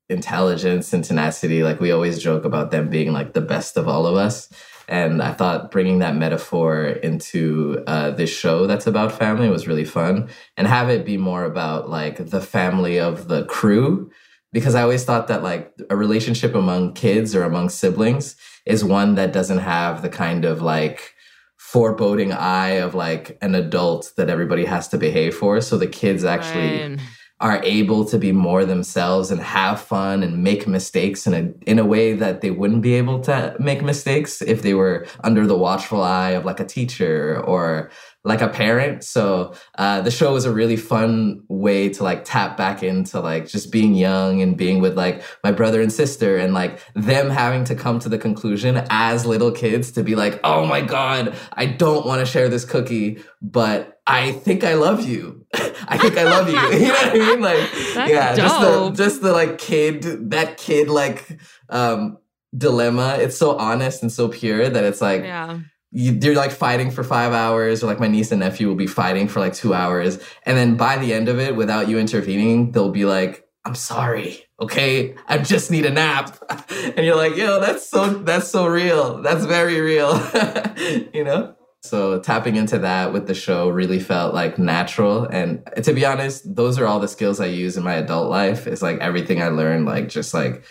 intelligence 0.10 0.93
and 0.93 1.04
tenacity. 1.04 1.63
Like 1.63 1.80
we 1.80 1.91
always 1.91 2.22
joke 2.22 2.46
about 2.46 2.72
them 2.72 2.89
being 2.89 3.12
like 3.12 3.34
the 3.34 3.41
best 3.41 3.76
of 3.78 3.88
all 3.88 4.06
of 4.06 4.15
us. 4.15 4.50
And 4.88 5.21
I 5.21 5.34
thought 5.34 5.71
bringing 5.71 6.00
that 6.00 6.15
metaphor 6.15 6.86
into 6.86 7.84
uh, 7.88 8.12
this 8.12 8.30
show 8.30 8.67
that's 8.67 8.88
about 8.88 9.12
family 9.12 9.50
was 9.50 9.67
really 9.67 9.84
fun 9.84 10.30
and 10.56 10.67
have 10.67 10.89
it 10.89 11.06
be 11.06 11.17
more 11.17 11.43
about 11.43 11.89
like 11.89 12.30
the 12.30 12.41
family 12.41 13.00
of 13.00 13.28
the 13.28 13.43
crew. 13.45 14.10
Because 14.54 14.76
I 14.76 14.82
always 14.82 15.04
thought 15.04 15.28
that 15.28 15.43
like 15.43 15.73
a 15.89 15.95
relationship 15.95 16.56
among 16.56 16.93
kids 16.93 17.36
or 17.36 17.43
among 17.43 17.69
siblings 17.69 18.38
is 18.65 18.84
one 18.84 19.15
that 19.15 19.34
doesn't 19.34 19.60
have 19.60 20.02
the 20.02 20.10
kind 20.10 20.45
of 20.45 20.62
like 20.62 21.13
foreboding 21.58 22.32
eye 22.32 22.78
of 22.80 22.95
like 22.95 23.38
an 23.41 23.56
adult 23.56 24.13
that 24.15 24.30
everybody 24.30 24.63
has 24.63 24.88
to 24.88 24.97
behave 24.97 25.36
for. 25.36 25.60
So 25.60 25.78
the 25.78 25.88
kids 25.88 26.23
actually. 26.23 26.82
Right 26.82 27.00
are 27.39 27.62
able 27.63 28.04
to 28.04 28.17
be 28.17 28.32
more 28.32 28.65
themselves 28.65 29.30
and 29.30 29.39
have 29.39 29.80
fun 29.80 30.23
and 30.23 30.43
make 30.43 30.67
mistakes 30.67 31.28
in 31.28 31.34
a 31.34 31.69
in 31.69 31.78
a 31.78 31.86
way 31.86 32.13
that 32.13 32.41
they 32.41 32.50
wouldn't 32.50 32.82
be 32.82 32.95
able 32.95 33.19
to 33.19 33.56
make 33.60 33.84
mistakes 33.84 34.41
if 34.41 34.63
they 34.63 34.73
were 34.73 35.06
under 35.23 35.45
the 35.45 35.58
watchful 35.58 36.02
eye 36.02 36.32
of 36.32 36.45
like 36.45 36.60
a 36.60 36.65
teacher 36.65 37.39
or 37.45 37.91
like 38.23 38.41
a 38.41 38.49
parent. 38.49 39.03
So 39.03 39.53
uh, 39.77 40.01
the 40.01 40.12
show 40.12 40.34
was 40.34 40.43
a 40.43 40.51
really 40.51 40.75
fun 40.75 41.43
way 41.47 41.89
to 41.89 42.03
like 42.03 42.25
tap 42.25 42.58
back 42.58 42.84
into 42.84 43.21
like 43.21 43.47
just 43.47 43.71
being 43.71 43.93
young 43.93 44.41
and 44.41 44.58
being 44.58 44.82
with 44.82 44.97
like 44.97 45.23
my 45.43 45.51
brother 45.51 45.82
and 45.82 45.91
sister 45.91 46.38
and 46.38 46.53
like 46.53 46.80
them 46.93 47.30
having 47.30 47.63
to 47.65 47.75
come 47.75 47.99
to 47.99 48.10
the 48.10 48.17
conclusion 48.17 48.86
as 48.89 49.25
little 49.25 49.51
kids 49.51 49.91
to 49.93 50.03
be 50.03 50.15
like, 50.15 50.39
oh 50.43 50.65
my 50.65 50.82
God, 50.82 51.36
I 51.53 51.67
don't 51.67 52.06
want 52.06 52.19
to 52.19 52.25
share 52.25 52.49
this 52.49 52.65
cookie, 52.65 53.23
but 53.41 54.01
I 54.06 54.34
think 54.34 54.63
I 54.63 54.73
love 54.73 55.08
you. 55.08 55.45
I 55.88 55.97
think 55.97 56.17
I 56.17 56.23
love 56.25 56.49
you. 56.49 56.56
you 56.80 56.88
know 56.88 56.93
what 56.93 57.10
I 57.10 57.13
mean? 57.13 57.41
Like, 57.41 57.71
That's 57.93 58.12
yeah, 58.12 58.36
dope. 58.36 58.38
just 58.38 58.62
the 58.62 59.03
just 59.03 59.21
the 59.21 59.32
like 59.32 59.58
kid, 59.58 60.32
that 60.32 60.58
kid 60.58 60.89
like 60.89 61.39
um 61.69 62.17
dilemma. 62.58 63.17
It's 63.19 63.38
so 63.38 63.56
honest 63.58 64.01
and 64.01 64.12
so 64.12 64.27
pure 64.27 64.67
that 64.69 64.84
it's 64.84 64.99
like. 64.99 65.23
Yeah 65.23 65.60
you, 65.97 66.12
they're 66.12 66.36
like 66.36 66.51
fighting 66.51 66.91
for 66.91 67.03
five 67.03 67.33
hours, 67.33 67.83
or 67.83 67.88
like 67.88 67.99
my 67.99 68.07
niece 68.07 68.31
and 68.31 68.39
nephew 68.39 68.67
will 68.67 68.75
be 68.75 68.86
fighting 68.86 69.27
for 69.27 69.39
like 69.39 69.53
two 69.53 69.73
hours. 69.73 70.19
And 70.43 70.55
then 70.55 70.77
by 70.77 70.97
the 70.97 71.12
end 71.12 71.27
of 71.27 71.39
it, 71.39 71.55
without 71.55 71.89
you 71.89 71.97
intervening, 71.97 72.71
they'll 72.71 72.91
be 72.91 73.05
like, 73.05 73.47
I'm 73.65 73.73
sorry. 73.73 74.45
Okay. 74.62 75.15
I 75.27 75.39
just 75.39 75.71
need 75.71 75.86
a 75.88 75.89
nap. 75.89 76.38
And 76.95 77.05
you're 77.05 77.15
like, 77.15 77.36
yo, 77.36 77.60
that's 77.60 77.88
so, 77.88 78.07
that's 78.10 78.47
so 78.47 78.65
real. 78.65 79.21
That's 79.21 79.45
very 79.45 79.81
real. 79.81 80.15
you 81.13 81.23
know? 81.23 81.55
So 81.81 82.19
tapping 82.19 82.55
into 82.55 82.79
that 82.79 83.13
with 83.13 83.27
the 83.27 83.36
show 83.36 83.69
really 83.69 83.99
felt 83.99 84.33
like 84.33 84.57
natural. 84.57 85.25
And 85.25 85.67
to 85.83 85.93
be 85.93 86.05
honest, 86.05 86.55
those 86.55 86.79
are 86.79 86.88
all 86.88 86.99
the 86.99 87.07
skills 87.07 87.39
I 87.39 87.47
use 87.47 87.77
in 87.77 87.83
my 87.83 87.95
adult 87.95 88.29
life. 88.29 88.67
It's 88.67 88.81
like 88.81 88.99
everything 88.99 89.41
I 89.41 89.49
learned, 89.49 89.86
like 89.86 90.10
just 90.10 90.33
like 90.33 90.63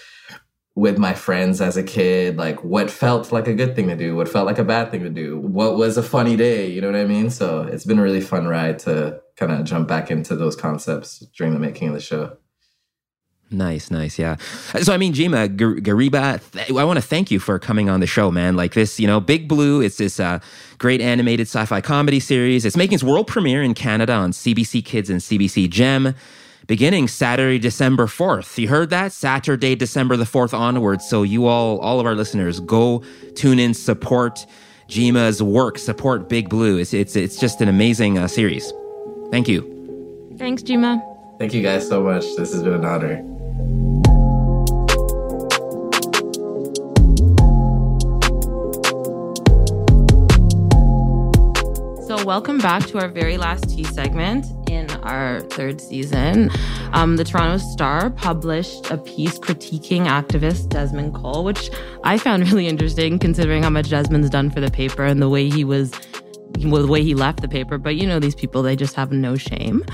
with 0.76 0.98
my 0.98 1.14
friends 1.14 1.62
as 1.62 1.78
a 1.78 1.82
kid, 1.82 2.36
like 2.36 2.62
what 2.62 2.90
felt 2.90 3.32
like 3.32 3.48
a 3.48 3.54
good 3.54 3.74
thing 3.74 3.88
to 3.88 3.96
do, 3.96 4.14
what 4.14 4.28
felt 4.28 4.46
like 4.46 4.58
a 4.58 4.64
bad 4.64 4.90
thing 4.90 5.02
to 5.02 5.08
do, 5.08 5.38
what 5.40 5.76
was 5.76 5.96
a 5.96 6.02
funny 6.02 6.36
day, 6.36 6.70
you 6.70 6.82
know 6.82 6.92
what 6.92 7.00
I 7.00 7.06
mean? 7.06 7.30
So 7.30 7.62
it's 7.62 7.86
been 7.86 7.98
a 7.98 8.02
really 8.02 8.20
fun 8.20 8.46
ride 8.46 8.78
to 8.80 9.18
kind 9.36 9.50
of 9.50 9.64
jump 9.64 9.88
back 9.88 10.10
into 10.10 10.36
those 10.36 10.54
concepts 10.54 11.20
during 11.34 11.54
the 11.54 11.58
making 11.58 11.88
of 11.88 11.94
the 11.94 12.00
show. 12.00 12.36
Nice, 13.50 13.90
nice, 13.90 14.18
yeah. 14.18 14.36
So, 14.82 14.92
I 14.92 14.98
mean, 14.98 15.14
Gyimah 15.14 15.56
Gariba, 15.56 16.40
th- 16.50 16.70
I 16.70 16.84
want 16.84 16.98
to 16.98 17.02
thank 17.02 17.30
you 17.30 17.38
for 17.38 17.58
coming 17.58 17.88
on 17.88 18.00
the 18.00 18.06
show, 18.06 18.30
man. 18.30 18.56
Like 18.56 18.74
this, 18.74 19.00
you 19.00 19.06
know, 19.06 19.20
Big 19.20 19.48
Blue, 19.48 19.80
it's 19.80 19.96
this 19.96 20.18
uh, 20.18 20.40
great 20.78 21.00
animated 21.00 21.46
sci 21.46 21.64
fi 21.64 21.80
comedy 21.80 22.18
series. 22.20 22.64
It's 22.64 22.76
making 22.76 22.96
its 22.96 23.04
world 23.04 23.28
premiere 23.28 23.62
in 23.62 23.72
Canada 23.72 24.14
on 24.14 24.32
CBC 24.32 24.84
Kids 24.84 25.08
and 25.08 25.20
CBC 25.20 25.70
Gem 25.70 26.14
beginning 26.66 27.06
Saturday, 27.08 27.58
December 27.58 28.06
4th. 28.06 28.58
You 28.58 28.68
heard 28.68 28.90
that? 28.90 29.12
Saturday, 29.12 29.74
December 29.74 30.16
the 30.16 30.24
4th 30.24 30.52
onwards. 30.52 31.08
So 31.08 31.22
you 31.22 31.46
all, 31.46 31.78
all 31.78 32.00
of 32.00 32.06
our 32.06 32.14
listeners, 32.14 32.60
go 32.60 33.02
tune 33.34 33.58
in, 33.58 33.74
support 33.74 34.46
Gyimah's 34.88 35.42
work, 35.42 35.78
support 35.78 36.28
Big 36.28 36.48
Blue. 36.48 36.78
It's, 36.78 36.92
it's, 36.92 37.16
it's 37.16 37.38
just 37.38 37.60
an 37.60 37.68
amazing 37.68 38.18
uh, 38.18 38.28
series. 38.28 38.72
Thank 39.30 39.48
you. 39.48 40.34
Thanks, 40.38 40.62
Gyimah. 40.62 41.38
Thank 41.38 41.54
you 41.54 41.62
guys 41.62 41.86
so 41.86 42.02
much. 42.02 42.24
This 42.36 42.52
has 42.52 42.62
been 42.62 42.74
an 42.74 42.84
honor. 42.84 43.22
So, 52.06 52.24
welcome 52.24 52.58
back 52.58 52.86
to 52.86 52.98
our 53.00 53.08
very 53.08 53.36
last 53.36 53.68
tea 53.68 53.84
segment 53.84 54.46
in 54.46 54.55
our 55.06 55.40
third 55.40 55.80
season. 55.80 56.50
Um, 56.92 57.16
the 57.16 57.24
Toronto 57.24 57.58
Star 57.58 58.10
published 58.10 58.90
a 58.90 58.98
piece 58.98 59.38
critiquing 59.38 60.06
activist 60.06 60.68
Desmond 60.68 61.14
Cole, 61.14 61.44
which 61.44 61.70
I 62.04 62.18
found 62.18 62.42
really 62.50 62.66
interesting 62.66 63.18
considering 63.18 63.62
how 63.62 63.70
much 63.70 63.90
Desmond's 63.90 64.30
done 64.30 64.50
for 64.50 64.60
the 64.60 64.70
paper 64.70 65.04
and 65.04 65.22
the 65.22 65.28
way 65.28 65.48
he 65.48 65.64
was 65.64 65.92
the 66.56 66.86
way 66.86 67.02
he 67.02 67.14
left 67.14 67.40
the 67.40 67.48
paper. 67.48 67.78
But 67.78 67.96
you 67.96 68.06
know, 68.06 68.18
these 68.18 68.34
people, 68.34 68.62
they 68.62 68.76
just 68.76 68.94
have 68.96 69.12
no 69.12 69.36
shame. 69.36 69.84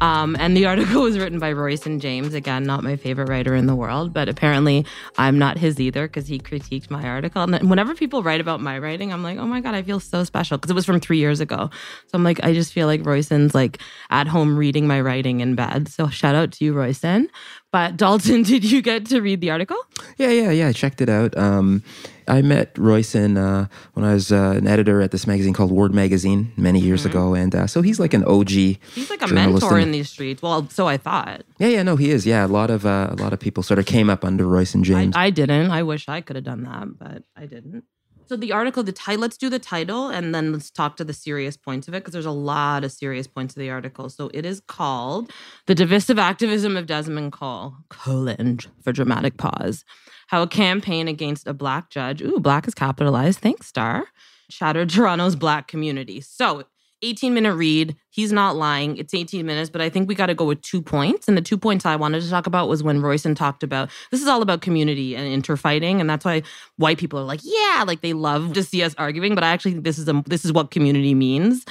Um, 0.00 0.36
and 0.38 0.56
the 0.56 0.66
article 0.72 1.02
was 1.02 1.18
written 1.18 1.38
by 1.38 1.52
Royson 1.52 2.00
James. 2.00 2.34
Again, 2.34 2.64
not 2.64 2.82
my 2.82 2.96
favorite 2.96 3.28
writer 3.28 3.54
in 3.54 3.66
the 3.66 3.74
world, 3.74 4.12
but 4.12 4.28
apparently 4.28 4.84
I'm 5.18 5.38
not 5.38 5.58
his 5.58 5.80
either 5.80 6.06
because 6.06 6.26
he 6.26 6.38
critiqued 6.38 6.90
my 6.90 7.06
article. 7.06 7.42
And 7.42 7.68
whenever 7.68 7.94
people 7.94 8.22
write 8.22 8.40
about 8.40 8.60
my 8.60 8.78
writing, 8.78 9.12
I'm 9.12 9.22
like, 9.22 9.38
oh 9.38 9.46
my 9.46 9.60
God, 9.60 9.74
I 9.74 9.82
feel 9.82 10.00
so 10.00 10.24
special 10.24 10.58
because 10.58 10.70
it 10.70 10.74
was 10.74 10.86
from 10.86 11.00
three 11.00 11.18
years 11.18 11.40
ago. 11.40 11.70
So 12.06 12.14
I'm 12.14 12.24
like, 12.24 12.42
I 12.44 12.52
just 12.52 12.72
feel 12.72 12.86
like 12.86 13.04
Royson's 13.04 13.54
like 13.54 13.78
at 14.10 14.26
home 14.26 14.56
reading 14.56 14.86
my 14.86 15.00
writing 15.00 15.40
in 15.40 15.54
bed. 15.54 15.88
So 15.88 16.08
shout 16.08 16.34
out 16.34 16.52
to 16.52 16.64
you, 16.64 16.72
Royson. 16.72 17.28
But 17.72 17.96
Dalton, 17.96 18.42
did 18.44 18.64
you 18.64 18.82
get 18.82 19.06
to 19.06 19.20
read 19.20 19.40
the 19.40 19.50
article? 19.50 19.78
Yeah, 20.18 20.30
yeah, 20.30 20.50
yeah. 20.50 20.68
I 20.68 20.72
checked 20.72 21.00
it 21.00 21.08
out. 21.08 21.36
Um, 21.36 21.82
I 22.30 22.42
met 22.42 22.76
Royson 22.78 23.36
uh, 23.36 23.66
when 23.94 24.04
I 24.04 24.14
was 24.14 24.30
uh, 24.32 24.54
an 24.56 24.66
editor 24.66 25.00
at 25.02 25.10
this 25.10 25.26
magazine 25.26 25.52
called 25.52 25.70
Word 25.70 25.92
Magazine 25.94 26.52
many 26.56 26.78
years 26.80 27.00
Mm-hmm. 27.00 27.10
ago, 27.10 27.34
and 27.34 27.54
uh, 27.54 27.66
so 27.66 27.82
he's 27.82 27.98
like 27.98 28.14
an 28.14 28.24
OG. 28.24 28.50
He's 28.50 29.10
like 29.10 29.22
a 29.22 29.28
mentor 29.28 29.78
in 29.78 29.90
these 29.92 30.08
streets. 30.10 30.40
Well, 30.42 30.68
so 30.70 30.86
I 30.86 30.96
thought. 30.96 31.42
Yeah, 31.58 31.68
yeah, 31.68 31.82
no, 31.82 31.96
he 31.96 32.10
is. 32.10 32.26
Yeah, 32.26 32.46
a 32.46 32.48
lot 32.48 32.70
of 32.70 32.86
uh, 32.86 33.08
a 33.10 33.16
lot 33.16 33.32
of 33.32 33.40
people 33.40 33.62
sort 33.62 33.78
of 33.78 33.86
came 33.86 34.08
up 34.08 34.24
under 34.24 34.46
Royson 34.46 34.80
I, 34.80 34.84
James. 34.84 35.14
I 35.16 35.30
didn't. 35.30 35.70
I 35.70 35.82
wish 35.82 36.08
I 36.08 36.20
could 36.20 36.36
have 36.36 36.44
done 36.44 36.62
that, 36.64 36.98
but 36.98 37.24
I 37.36 37.46
didn't. 37.46 37.84
So 38.26 38.36
the 38.36 38.52
article, 38.52 38.84
the 38.84 38.92
title, 38.92 39.22
let's 39.22 39.36
do 39.36 39.48
the 39.50 39.58
title 39.58 40.08
and 40.08 40.32
then 40.32 40.52
let's 40.52 40.70
talk 40.70 40.96
to 40.98 41.04
the 41.04 41.12
serious 41.12 41.56
points 41.56 41.88
of 41.88 41.94
it 41.94 41.98
because 42.04 42.12
there's 42.12 42.26
a 42.26 42.30
lot 42.30 42.84
of 42.84 42.92
serious 42.92 43.26
points 43.26 43.56
of 43.56 43.60
the 43.60 43.70
article. 43.70 44.08
So 44.08 44.30
it 44.32 44.46
is 44.46 44.60
called 44.68 45.32
The 45.66 45.74
Divisive 45.74 46.16
Activism 46.16 46.76
of 46.76 46.86
Desmond 46.86 47.32
Cole, 47.32 47.74
colon 47.88 48.60
for 48.84 48.92
dramatic 48.92 49.36
pause. 49.36 49.84
How 50.30 50.42
a 50.42 50.46
campaign 50.46 51.08
against 51.08 51.48
a 51.48 51.52
black 51.52 51.90
judge, 51.90 52.22
ooh, 52.22 52.38
black 52.38 52.68
is 52.68 52.74
capitalized, 52.74 53.40
thanks, 53.40 53.66
Star, 53.66 54.06
shattered 54.48 54.88
Toronto's 54.88 55.34
black 55.34 55.66
community. 55.66 56.20
So 56.20 56.62
18 57.02 57.32
minute 57.32 57.54
read. 57.54 57.96
He's 58.10 58.32
not 58.32 58.56
lying. 58.56 58.96
It's 58.96 59.14
18 59.14 59.46
minutes, 59.46 59.70
but 59.70 59.80
I 59.80 59.88
think 59.88 60.08
we 60.08 60.14
got 60.14 60.26
to 60.26 60.34
go 60.34 60.44
with 60.44 60.60
two 60.62 60.82
points. 60.82 61.28
And 61.28 61.36
the 61.36 61.42
two 61.42 61.56
points 61.56 61.86
I 61.86 61.96
wanted 61.96 62.22
to 62.22 62.30
talk 62.30 62.46
about 62.46 62.68
was 62.68 62.82
when 62.82 63.00
Royson 63.00 63.34
talked 63.34 63.62
about 63.62 63.88
this 64.10 64.20
is 64.20 64.28
all 64.28 64.42
about 64.42 64.60
community 64.60 65.14
and 65.14 65.26
interfighting, 65.26 66.00
and 66.00 66.10
that's 66.10 66.24
why 66.24 66.42
white 66.76 66.98
people 66.98 67.18
are 67.18 67.24
like, 67.24 67.40
yeah, 67.42 67.84
like 67.86 68.00
they 68.00 68.12
love 68.12 68.52
to 68.54 68.62
see 68.62 68.82
us 68.82 68.94
arguing. 68.98 69.34
But 69.34 69.44
I 69.44 69.48
actually 69.48 69.72
think 69.72 69.84
this 69.84 69.98
is 69.98 70.08
a 70.08 70.22
this 70.26 70.44
is 70.44 70.52
what 70.52 70.70
community 70.70 71.14
means, 71.14 71.64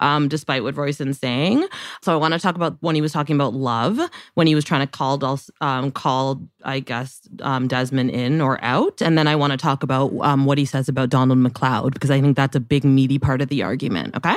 um, 0.00 0.28
despite 0.28 0.62
what 0.62 0.76
Royson's 0.76 1.18
saying. 1.18 1.66
So 2.02 2.12
I 2.12 2.16
want 2.16 2.34
to 2.34 2.40
talk 2.40 2.54
about 2.54 2.76
when 2.80 2.94
he 2.94 3.00
was 3.00 3.12
talking 3.12 3.34
about 3.34 3.54
love, 3.54 3.98
when 4.34 4.46
he 4.46 4.54
was 4.54 4.64
trying 4.64 4.86
to 4.86 4.90
call 4.90 5.40
um, 5.60 5.90
call 5.90 6.42
I 6.62 6.80
guess 6.80 7.20
um, 7.40 7.68
Desmond 7.68 8.10
in 8.10 8.40
or 8.40 8.62
out, 8.62 9.00
and 9.00 9.16
then 9.16 9.26
I 9.26 9.34
want 9.34 9.52
to 9.52 9.56
talk 9.56 9.82
about 9.82 10.12
um, 10.20 10.44
what 10.44 10.58
he 10.58 10.64
says 10.64 10.88
about 10.88 11.08
Donald 11.08 11.38
McLeod 11.38 11.94
because 11.94 12.10
I 12.10 12.20
think 12.20 12.36
that's 12.36 12.54
a 12.54 12.60
big 12.60 12.84
meaty 12.84 13.18
part 13.18 13.40
of 13.40 13.48
the 13.48 13.62
argument. 13.62 14.14
Okay. 14.16 14.36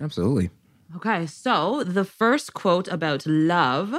Absolutely. 0.00 0.50
Okay, 0.96 1.26
so 1.26 1.84
the 1.84 2.04
first 2.04 2.54
quote 2.54 2.88
about 2.88 3.26
love. 3.26 3.94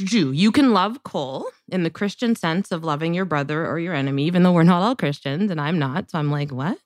You 0.00 0.50
can 0.50 0.72
love 0.72 1.04
Cole 1.04 1.46
in 1.70 1.84
the 1.84 1.90
Christian 1.90 2.34
sense 2.34 2.72
of 2.72 2.82
loving 2.82 3.14
your 3.14 3.24
brother 3.24 3.64
or 3.64 3.78
your 3.78 3.94
enemy, 3.94 4.24
even 4.24 4.42
though 4.42 4.52
we're 4.52 4.64
not 4.64 4.82
all 4.82 4.96
Christians, 4.96 5.52
and 5.52 5.60
I'm 5.60 5.78
not. 5.78 6.10
So 6.10 6.18
I'm 6.18 6.32
like, 6.32 6.50
what? 6.50 6.78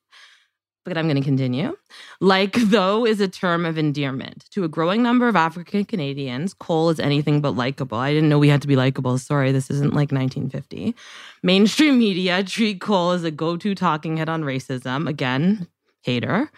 But 0.84 0.98
I'm 0.98 1.06
going 1.06 1.16
to 1.16 1.22
continue. 1.22 1.74
Like, 2.20 2.54
though, 2.54 3.06
is 3.06 3.20
a 3.20 3.28
term 3.28 3.64
of 3.64 3.78
endearment. 3.78 4.44
To 4.50 4.64
a 4.64 4.68
growing 4.68 5.02
number 5.02 5.26
of 5.26 5.36
African 5.36 5.86
Canadians, 5.86 6.52
Cole 6.52 6.90
is 6.90 7.00
anything 7.00 7.40
but 7.40 7.56
likable. 7.56 7.96
I 7.96 8.12
didn't 8.12 8.28
know 8.28 8.38
we 8.38 8.48
had 8.48 8.60
to 8.62 8.68
be 8.68 8.76
likable. 8.76 9.16
Sorry, 9.16 9.52
this 9.52 9.70
isn't 9.70 9.94
like 9.94 10.12
1950. 10.12 10.94
Mainstream 11.42 11.98
media 11.98 12.44
treat 12.44 12.80
Cole 12.82 13.12
as 13.12 13.24
a 13.24 13.30
go 13.30 13.56
to 13.56 13.74
talking 13.74 14.18
head 14.18 14.28
on 14.28 14.42
racism. 14.42 15.08
Again, 15.08 15.68
hater. 16.02 16.50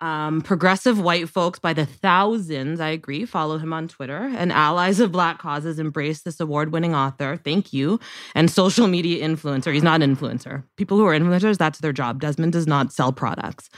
Um, 0.00 0.40
progressive 0.40 0.98
white 0.98 1.28
folks 1.28 1.58
by 1.58 1.74
the 1.74 1.84
thousands, 1.84 2.80
I 2.80 2.88
agree, 2.88 3.26
follow 3.26 3.58
him 3.58 3.72
on 3.72 3.86
Twitter. 3.86 4.30
And 4.34 4.50
allies 4.50 4.98
of 4.98 5.12
Black 5.12 5.38
causes 5.38 5.78
embrace 5.78 6.22
this 6.22 6.40
award 6.40 6.72
winning 6.72 6.94
author. 6.94 7.38
Thank 7.42 7.74
you. 7.74 8.00
And 8.34 8.50
social 8.50 8.86
media 8.86 9.22
influencer. 9.26 9.74
He's 9.74 9.82
not 9.82 10.00
an 10.00 10.16
influencer. 10.16 10.64
People 10.76 10.96
who 10.96 11.04
are 11.04 11.18
influencers, 11.18 11.58
that's 11.58 11.80
their 11.80 11.92
job. 11.92 12.20
Desmond 12.20 12.52
does 12.52 12.66
not 12.66 12.92
sell 12.92 13.12
products. 13.12 13.68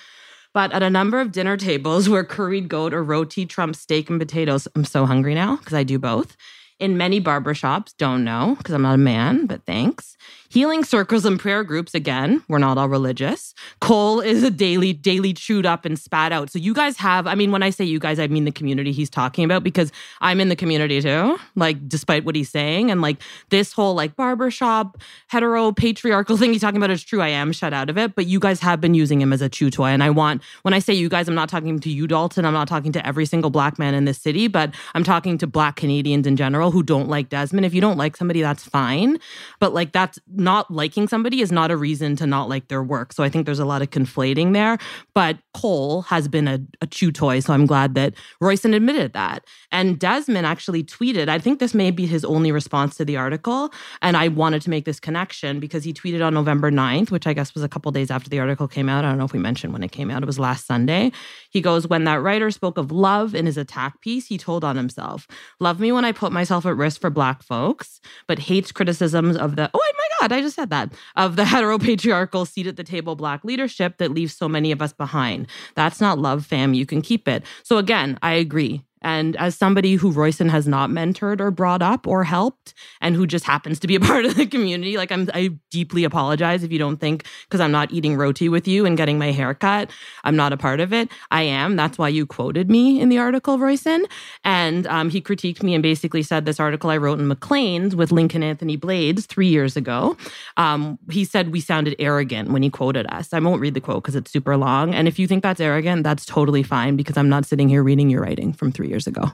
But 0.55 0.73
at 0.73 0.83
a 0.83 0.91
number 0.91 1.21
of 1.21 1.33
dinner 1.33 1.57
tables 1.57 2.09
where 2.11 2.25
curried 2.25 2.69
goat 2.69 2.95
or 2.95 3.03
roti 3.03 3.45
trumps 3.47 3.81
steak 3.81 4.09
and 4.09 4.21
potatoes, 4.21 4.69
I'm 4.77 4.85
so 4.85 5.07
hungry 5.07 5.35
now 5.35 5.57
because 5.57 5.75
I 5.75 5.83
do 5.83 5.99
both. 5.99 6.37
In 6.83 6.97
many 6.97 7.21
barbershops, 7.21 7.95
don't 7.97 8.25
know 8.25 8.57
because 8.59 8.75
I'm 8.75 8.83
not 8.83 8.97
a 8.97 8.99
man, 8.99 9.47
but 9.47 9.65
thanks. 9.67 10.17
Healing 10.51 10.85
circles 10.85 11.25
and 11.25 11.41
prayer 11.41 11.63
groups, 11.65 11.95
again, 11.95 12.43
we're 12.47 12.59
not 12.59 12.77
all 12.77 12.89
religious. 12.89 13.55
Cole 13.81 14.21
is 14.21 14.43
a 14.43 14.51
daily, 14.51 14.93
daily 14.93 15.33
chewed 15.33 15.65
up 15.65 15.87
and 15.87 15.99
spat 15.99 16.31
out. 16.31 16.51
So 16.51 16.59
you 16.59 16.75
guys 16.75 16.99
have, 16.99 17.27
I 17.27 17.37
mean, 17.37 17.53
when 17.53 17.63
I 17.63 17.71
say 17.71 17.85
you 17.85 17.99
guys, 17.99 18.19
I 18.19 18.27
mean 18.27 18.45
the 18.45 18.53
community 18.53 18.93
he's 18.93 19.09
talking 19.09 19.45
about 19.45 19.63
because 19.63 19.93
I'm 20.21 20.41
in 20.41 20.49
the 20.49 20.57
community 20.57 21.01
too, 21.01 21.39
like 21.55 21.89
despite 21.89 22.25
what 22.25 22.35
he's 22.35 22.51
saying. 22.51 22.91
And 22.91 23.01
like 23.01 23.23
this 23.49 23.73
whole 23.73 23.95
like 23.95 24.17
barbershop, 24.17 24.99
hetero, 25.29 25.73
patriarchal 25.73 26.37
thing 26.37 26.53
he's 26.53 26.61
talking 26.61 26.79
about 26.79 26.91
is 26.91 27.03
true. 27.03 27.23
I 27.23 27.29
am 27.29 27.53
shut 27.53 27.73
out 27.73 27.89
of 27.89 27.97
it, 27.97 28.15
but 28.17 28.27
you 28.27 28.41
guys 28.41 28.61
have 28.61 28.81
been 28.81 28.93
using 28.93 29.23
him 29.23 29.33
as 29.33 29.41
a 29.41 29.49
chew 29.49 29.71
toy. 29.71 29.87
And 29.87 30.03
I 30.03 30.11
want, 30.11 30.43
when 30.63 30.75
I 30.75 30.81
say 30.81 30.93
you 30.93 31.09
guys, 31.09 31.29
I'm 31.29 31.35
not 31.35 31.49
talking 31.49 31.79
to 31.79 31.91
you, 31.91 32.09
Dalton. 32.09 32.45
I'm 32.45 32.53
not 32.53 32.67
talking 32.67 32.91
to 32.93 33.07
every 33.07 33.25
single 33.25 33.51
black 33.51 33.79
man 33.79 33.95
in 33.95 34.05
this 34.05 34.19
city, 34.19 34.49
but 34.49 34.75
I'm 34.95 35.05
talking 35.05 35.39
to 35.39 35.47
black 35.47 35.77
Canadians 35.77 36.27
in 36.27 36.37
general 36.37 36.72
who 36.73 36.83
don't 36.83 37.09
like 37.09 37.29
Desmond. 37.29 37.67
If 37.67 37.75
you 37.75 37.81
don't 37.81 37.99
like 37.99 38.17
somebody, 38.17 38.43
that's 38.43 38.65
fine. 38.65 39.19
But 39.61 39.75
like 39.75 39.93
that's 39.93 40.19
not 40.35 40.71
liking 40.71 41.07
somebody 41.07 41.41
is 41.41 41.53
not 41.53 41.71
a 41.71 41.77
reason 41.77 42.17
to 42.17 42.27
not 42.27 42.49
like 42.49 42.69
their 42.69 42.83
work. 42.83 43.13
So 43.13 43.23
I 43.23 43.29
think 43.29 43.47
there's 43.47 43.59
a 43.59 43.65
lot 43.65 43.83
of 43.83 43.91
conflating 43.91 44.55
there. 44.55 44.79
But 45.15 45.39
Cole 45.55 46.03
has 46.03 46.29
been 46.29 46.49
a, 46.49 46.61
a 46.81 46.87
chew 46.87 47.13
toy. 47.13 47.41
So 47.41 47.53
I'm 47.53 47.67
glad 47.67 47.95
that 47.95 48.15
Royson 48.41 48.75
admitted 48.75 49.13
that. 49.13 49.45
And 49.71 49.99
Desmond 49.99 50.47
actually 50.47 50.83
tweeted, 50.83 51.29
I 51.29 51.39
think 51.39 51.59
this 51.59 51.75
may 51.75 51.91
be 51.91 52.07
his 52.07 52.25
only 52.25 52.51
response 52.51 52.97
to 52.97 53.05
the 53.05 53.17
article. 53.17 53.73
And 54.01 54.17
I 54.17 54.29
wanted 54.29 54.63
to 54.63 54.71
make 54.71 54.85
this 54.85 54.99
connection 54.99 55.61
because 55.61 55.85
he 55.85 55.93
tweeted 55.93 56.25
on 56.25 56.35
November 56.35 56.71
9th, 56.71 57.11
which 57.11 57.27
I 57.27 57.35
guess 57.35 57.55
was 57.55 57.63
a 57.63 57.69
couple 57.69 57.93
days 57.93 58.11
after 58.11 58.31
the 58.31 58.41
article 58.41 58.67
came 58.67 58.89
out. 58.89 59.05
I 59.05 59.09
don't 59.09 59.19
know 59.19 59.25
if 59.25 59.33
we 59.33 59.39
mentioned 59.39 59.73
when 59.73 59.83
it 59.83 59.93
came 59.93 60.11
out. 60.11 60.23
It 60.23 60.27
was 60.27 60.39
last 60.39 60.67
Sunday. 60.67 61.13
He 61.51 61.61
goes, 61.61 61.87
When 61.87 62.05
that 62.05 62.23
writer 62.23 62.51
spoke 62.51 62.79
of 62.79 62.91
love 62.91 63.35
in 63.35 63.47
his 63.47 63.59
attack 63.59 64.01
piece, 64.01 64.27
he 64.27 64.39
told 64.39 64.65
on 64.65 64.77
himself, 64.77 65.27
Love 65.61 65.81
me 65.81 65.93
when 65.93 66.05
I 66.05 66.13
put 66.13 66.33
myself 66.33 66.52
at 66.53 66.77
risk 66.77 67.01
for 67.01 67.11
Black 67.11 67.43
folks, 67.43 68.01
but 68.27 68.39
hates 68.39 68.73
criticisms 68.73 69.37
of 69.37 69.57
the, 69.57 69.71
oh 69.73 69.93
my 69.99 70.09
God, 70.21 70.33
I 70.33 70.41
just 70.41 70.57
said 70.57 70.71
that, 70.71 70.93
of 71.17 71.37
the 71.37 71.43
heteropatriarchal 71.53 72.47
seat 72.47 72.67
at 72.67 72.77
the 72.77 72.85
table 72.85 73.17
Black 73.17 73.45
leadership 73.45 73.99
that 73.99 74.13
leaves 74.13 74.35
so 74.35 74.49
many 74.49 74.71
of 74.71 74.83
us 74.83 74.93
behind. 74.93 75.47
That's 75.75 76.01
not 76.01 76.19
love, 76.19 76.47
fam. 76.47 76.75
You 76.75 76.87
can 76.87 77.03
keep 77.03 77.27
it. 77.27 77.45
So 77.63 77.79
again, 77.79 78.19
I 78.23 78.35
agree. 78.35 78.85
And 79.03 79.37
as 79.37 79.57
somebody 79.57 79.95
who 79.95 80.11
Royson 80.11 80.49
has 80.49 80.67
not 80.67 80.91
mentored 80.91 81.41
or 81.41 81.51
brought 81.51 81.83
up 81.83 82.07
or 82.07 82.25
helped, 82.25 82.75
and 83.01 83.15
who 83.15 83.27
just 83.27 83.45
happens 83.45 83.79
to 83.81 83.87
be 83.87 83.95
a 83.95 84.01
part 84.13 84.25
of 84.25 84.37
the 84.37 84.47
community, 84.47 84.97
like 84.97 85.13
I'm, 85.13 85.29
I 85.35 85.51
deeply 85.71 86.05
apologize 86.05 86.63
if 86.63 86.73
you 86.73 86.79
don't 86.79 86.99
think 86.99 87.27
because 87.45 87.61
I'm 87.61 87.73
not 87.73 87.93
eating 87.93 88.17
roti 88.17 88.49
with 88.49 88.67
you 88.67 88.87
and 88.87 88.97
getting 88.97 89.19
my 89.19 89.33
hair 89.33 89.55
cut, 89.55 89.91
I'm 90.25 90.37
not 90.37 90.53
a 90.53 90.57
part 90.57 90.81
of 90.81 90.93
it. 90.93 91.11
I 91.31 91.43
am. 91.43 91.77
That's 91.77 91.99
why 91.99 92.09
you 92.09 92.27
quoted 92.27 92.71
me 92.71 93.01
in 93.01 93.09
the 93.09 93.19
article, 93.19 93.59
Royson. 93.59 94.07
And 94.45 94.87
um, 94.87 95.11
he 95.11 95.21
critiqued 95.21 95.63
me 95.63 95.75
and 95.75 95.83
basically 95.83 96.23
said 96.23 96.45
this 96.45 96.61
article 96.61 96.91
I 96.91 96.97
wrote 96.97 97.19
in 97.19 97.29
Maclean's 97.29 97.97
with 97.97 98.13
Lincoln 98.13 98.43
Anthony 98.43 98.77
Blades 98.77 99.27
three 99.27 99.49
years 99.49 99.77
ago. 99.77 100.17
Um, 100.57 100.99
he 101.11 101.25
said 101.25 101.53
we 101.53 101.61
sounded 101.61 101.97
arrogant 101.99 102.51
when 102.51 102.63
he 102.63 102.71
quoted 102.71 103.07
us. 103.13 103.33
I 103.33 103.41
won't 103.41 103.61
read 103.61 103.75
the 103.75 103.81
quote 103.81 104.03
because 104.03 104.17
it's 104.17 104.31
super 104.31 104.57
long. 104.57 104.95
And 104.95 105.09
if 105.09 105.19
you 105.19 105.27
think 105.27 105.43
that's 105.43 105.61
arrogant, 105.61 106.05
that's 106.05 106.25
totally 106.25 106.63
fine 106.63 106.97
because 106.97 107.17
I'm 107.17 107.29
not 107.29 107.47
sitting 107.47 107.69
here 107.69 107.83
reading 107.83 108.11
your 108.11 108.23
writing 108.23 108.53
from 108.53 108.73
three 108.73 108.92
years 108.93 109.07
ago. 109.07 109.25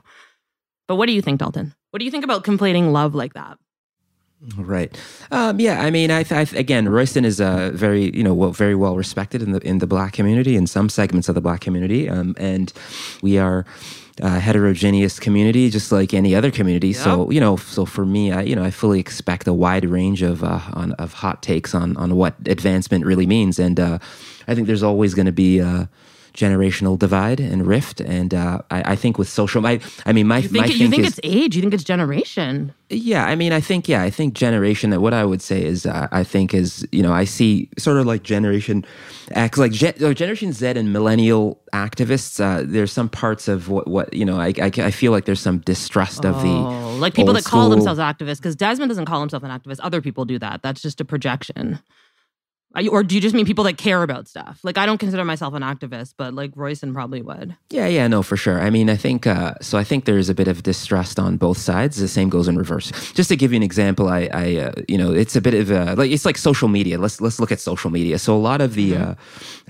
But 0.87 0.97
what 0.97 1.07
do 1.07 1.13
you 1.13 1.23
think, 1.23 1.39
Dalton? 1.41 1.75
What 1.91 1.99
do 1.99 2.05
you 2.05 2.11
think 2.11 2.25
about 2.25 2.45
conflating 2.45 2.93
love 2.93 3.15
like 3.15 3.35
that? 3.35 3.59
Right. 4.57 4.97
Um, 5.33 5.59
yeah. 5.59 5.83
I 5.83 5.91
mean, 5.91 6.11
I, 6.11 6.25
I 6.31 6.47
again, 6.55 6.89
Royson 6.89 7.25
is 7.25 7.41
a 7.41 7.73
very, 7.75 8.17
you 8.17 8.23
know, 8.23 8.35
well, 8.35 8.53
very 8.53 8.77
well 8.77 8.97
respected 8.97 9.43
in 9.43 9.51
the 9.53 9.61
in 9.67 9.79
the 9.79 9.87
black 9.87 10.13
community, 10.13 10.55
in 10.55 10.67
some 10.67 10.89
segments 10.89 11.29
of 11.29 11.35
the 11.35 11.41
black 11.41 11.61
community, 11.61 12.09
um, 12.09 12.37
and 12.39 12.73
we 13.21 13.37
are 13.37 13.67
a 14.21 14.39
heterogeneous 14.39 15.19
community, 15.19 15.71
just 15.71 15.91
like 15.93 16.15
any 16.15 16.35
other 16.35 16.51
community. 16.51 16.93
So, 16.93 17.31
you 17.31 17.41
know, 17.41 17.57
so 17.57 17.85
for 17.85 18.05
me, 18.05 18.33
I, 18.33 18.43
you 18.43 18.57
know, 18.57 18.65
I 18.65 18.71
fully 18.71 19.01
expect 19.01 19.47
a 19.47 19.53
wide 19.53 19.85
range 19.85 20.23
of 20.23 20.43
uh, 20.43 20.61
on, 20.73 20.93
of 20.93 21.15
hot 21.15 21.43
takes 21.43 21.75
on 21.75 21.97
on 21.97 22.17
what 22.17 22.35
advancement 22.47 23.05
really 23.05 23.27
means, 23.27 23.59
and 23.59 23.79
uh, 23.81 23.99
I 24.47 24.55
think 24.55 24.67
there's 24.67 24.85
always 24.85 25.15
going 25.15 25.27
to 25.27 25.33
be. 25.33 25.61
Uh, 25.61 25.87
generational 26.39 26.97
divide 26.97 27.41
and 27.41 27.67
rift 27.67 28.01
and 28.01 28.33
uh, 28.33 28.61
I, 28.71 28.93
I 28.93 28.97
think 28.97 29.19
with 29.19 29.29
social 29.29 29.67
I, 29.67 29.81
I 30.07 30.13
mean 30.13 30.27
my, 30.29 30.39
You 30.39 30.49
think, 30.49 30.67
my 30.69 30.73
you 30.73 30.89
think 30.89 31.03
is, 31.05 31.19
it's 31.19 31.21
age? 31.25 31.57
You 31.57 31.63
think 31.63 31.75
it's 31.75 31.83
generation? 31.95 32.73
yeah, 32.91 33.25
I 33.27 33.35
mean, 33.35 33.53
I 33.53 33.61
think 33.61 33.89
yeah, 33.89 34.03
I 34.09 34.11
think 34.11 34.33
generation. 34.35 34.91
That 34.91 35.01
what 35.03 35.13
I 35.13 35.25
would 35.31 35.43
say 35.43 35.63
is, 35.73 35.85
uh, 35.85 36.09
I 36.21 36.25
think 36.25 36.55
is 36.55 36.87
you 36.97 37.03
know, 37.03 37.13
I 37.13 37.25
see 37.27 37.69
sort 37.77 37.99
of 37.99 38.07
like 38.07 38.23
generation 38.23 38.85
X, 39.33 39.59
like 39.59 39.73
gen, 39.73 39.93
Generation 40.15 40.53
Z 40.53 40.67
and 40.81 40.91
millennial 40.93 41.61
activists. 41.75 42.41
Uh, 42.41 42.63
there's 42.67 42.93
some 42.93 43.09
parts 43.11 43.49
of 43.49 43.69
what 43.69 43.85
what 43.89 44.07
you 44.15 44.25
know, 44.25 44.39
I, 44.41 44.55
I 44.63 44.71
I 44.89 44.91
feel 44.91 45.13
like 45.13 45.25
there's 45.27 45.41
some 45.41 45.59
distrust 45.73 46.25
of 46.25 46.37
Oh, 46.37 46.43
the 46.43 46.55
like 47.05 47.15
people 47.15 47.35
that 47.35 47.45
call 47.45 47.65
school- 47.65 47.71
themselves 47.77 48.01
activists, 48.01 48.39
because 48.39 48.57
Desmond 48.57 48.89
doesn't 48.89 49.05
call 49.07 49.21
himself 49.21 49.43
an 49.43 49.51
activist. 49.51 49.81
Other 49.83 50.01
people 50.01 50.25
do 50.25 50.39
that. 50.39 50.63
That's 50.63 50.81
just 50.81 51.01
a 51.01 51.05
projection. 51.05 51.81
Or 52.87 53.03
do 53.03 53.15
you 53.15 53.21
just 53.21 53.35
mean 53.35 53.47
people 53.47 53.65
that 53.65 53.79
care 53.79 54.03
about 54.03 54.29
stuff? 54.29 54.61
Like 54.63 54.79
I 54.79 54.87
don't 54.87 54.99
consider 54.99 55.25
myself 55.25 55.55
an 55.55 55.63
activist, 55.63 56.15
but 56.17 56.35
like 56.35 56.53
Royson 56.55 56.95
probably 56.95 57.23
would. 57.23 57.57
Yeah, 57.71 57.87
yeah, 57.87 58.07
no, 58.07 58.23
for 58.23 58.37
sure. 58.37 58.61
I 58.61 58.71
mean, 58.71 58.89
I 58.91 58.97
think 58.97 59.27
uh, 59.27 59.55
so. 59.61 59.79
I 59.79 59.85
think 59.85 60.05
there's 60.05 60.29
a 60.29 60.35
bit 60.35 60.49
of 60.49 60.63
distrust 60.63 61.19
on 61.19 61.37
both 61.37 61.59
sides. 61.59 61.97
The 61.97 62.09
same 62.09 62.29
goes 62.29 62.49
in 62.49 62.57
reverse. 62.57 62.91
Just 63.13 63.29
to 63.31 63.37
give 63.37 63.53
you 63.53 63.57
an 63.57 63.63
example, 63.63 64.09
I, 64.09 64.29
I 64.33 64.57
uh, 64.57 64.73
you 64.87 64.99
know, 64.99 65.13
it's 65.13 65.35
a 65.35 65.41
bit 65.41 65.55
of 65.55 65.71
a, 65.71 65.95
like 65.95 66.11
it's 66.11 66.25
like 66.25 66.39
social 66.39 66.69
media. 66.69 66.99
Let's 66.99 67.21
let's 67.21 67.41
look 67.41 67.53
at 67.53 67.61
social 67.61 67.91
media. 67.91 68.19
So 68.19 68.35
a 68.35 68.39
lot 68.39 68.61
of 68.61 68.75
the 68.75 68.97
uh, 68.97 69.15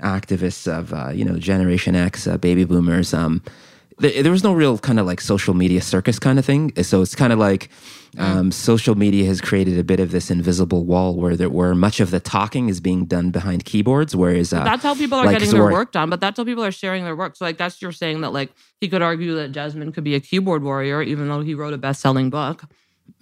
activists 0.01 0.67
of 0.67 0.93
uh, 0.93 1.09
you 1.09 1.25
know 1.25 1.37
Generation 1.39 1.95
X, 1.95 2.27
uh, 2.27 2.37
baby 2.37 2.65
boomers, 2.65 3.13
um, 3.13 3.41
there 3.99 4.31
was 4.31 4.43
no 4.43 4.53
real 4.53 4.77
kind 4.77 4.99
of 4.99 5.05
like 5.05 5.21
social 5.21 5.53
media 5.53 5.81
circus 5.81 6.19
kind 6.19 6.39
of 6.39 6.45
thing. 6.45 6.71
So 6.83 7.01
it's 7.01 7.15
kind 7.15 7.33
of 7.33 7.39
like 7.39 7.69
um, 8.17 8.51
social 8.51 8.95
media 8.95 9.25
has 9.25 9.41
created 9.41 9.77
a 9.77 9.83
bit 9.83 9.99
of 9.99 10.11
this 10.11 10.31
invisible 10.31 10.85
wall 10.85 11.15
where 11.15 11.35
there, 11.35 11.49
where 11.49 11.75
much 11.75 11.99
of 11.99 12.11
the 12.11 12.19
talking 12.19 12.69
is 12.69 12.79
being 12.79 13.05
done 13.05 13.31
behind 13.31 13.65
keyboards, 13.65 14.15
whereas 14.15 14.51
uh, 14.53 14.63
That's 14.63 14.83
how 14.83 14.95
people 14.95 15.19
are 15.19 15.25
like 15.25 15.39
getting 15.39 15.53
their 15.53 15.71
work 15.71 15.91
done, 15.91 16.09
but 16.09 16.19
that's 16.19 16.37
how 16.37 16.43
people 16.43 16.63
are 16.63 16.71
sharing 16.71 17.03
their 17.03 17.15
work. 17.15 17.35
So 17.35 17.45
like 17.45 17.57
that's 17.57 17.81
you're 17.81 17.91
saying 17.91 18.21
that 18.21 18.31
like 18.31 18.51
he 18.79 18.87
could 18.87 19.01
argue 19.01 19.35
that 19.35 19.49
Jasmine 19.51 19.91
could 19.91 20.03
be 20.03 20.15
a 20.15 20.19
keyboard 20.19 20.63
warrior, 20.63 21.01
even 21.01 21.27
though 21.27 21.41
he 21.41 21.53
wrote 21.53 21.73
a 21.73 21.77
best 21.77 22.01
selling 22.01 22.29
book. 22.29 22.63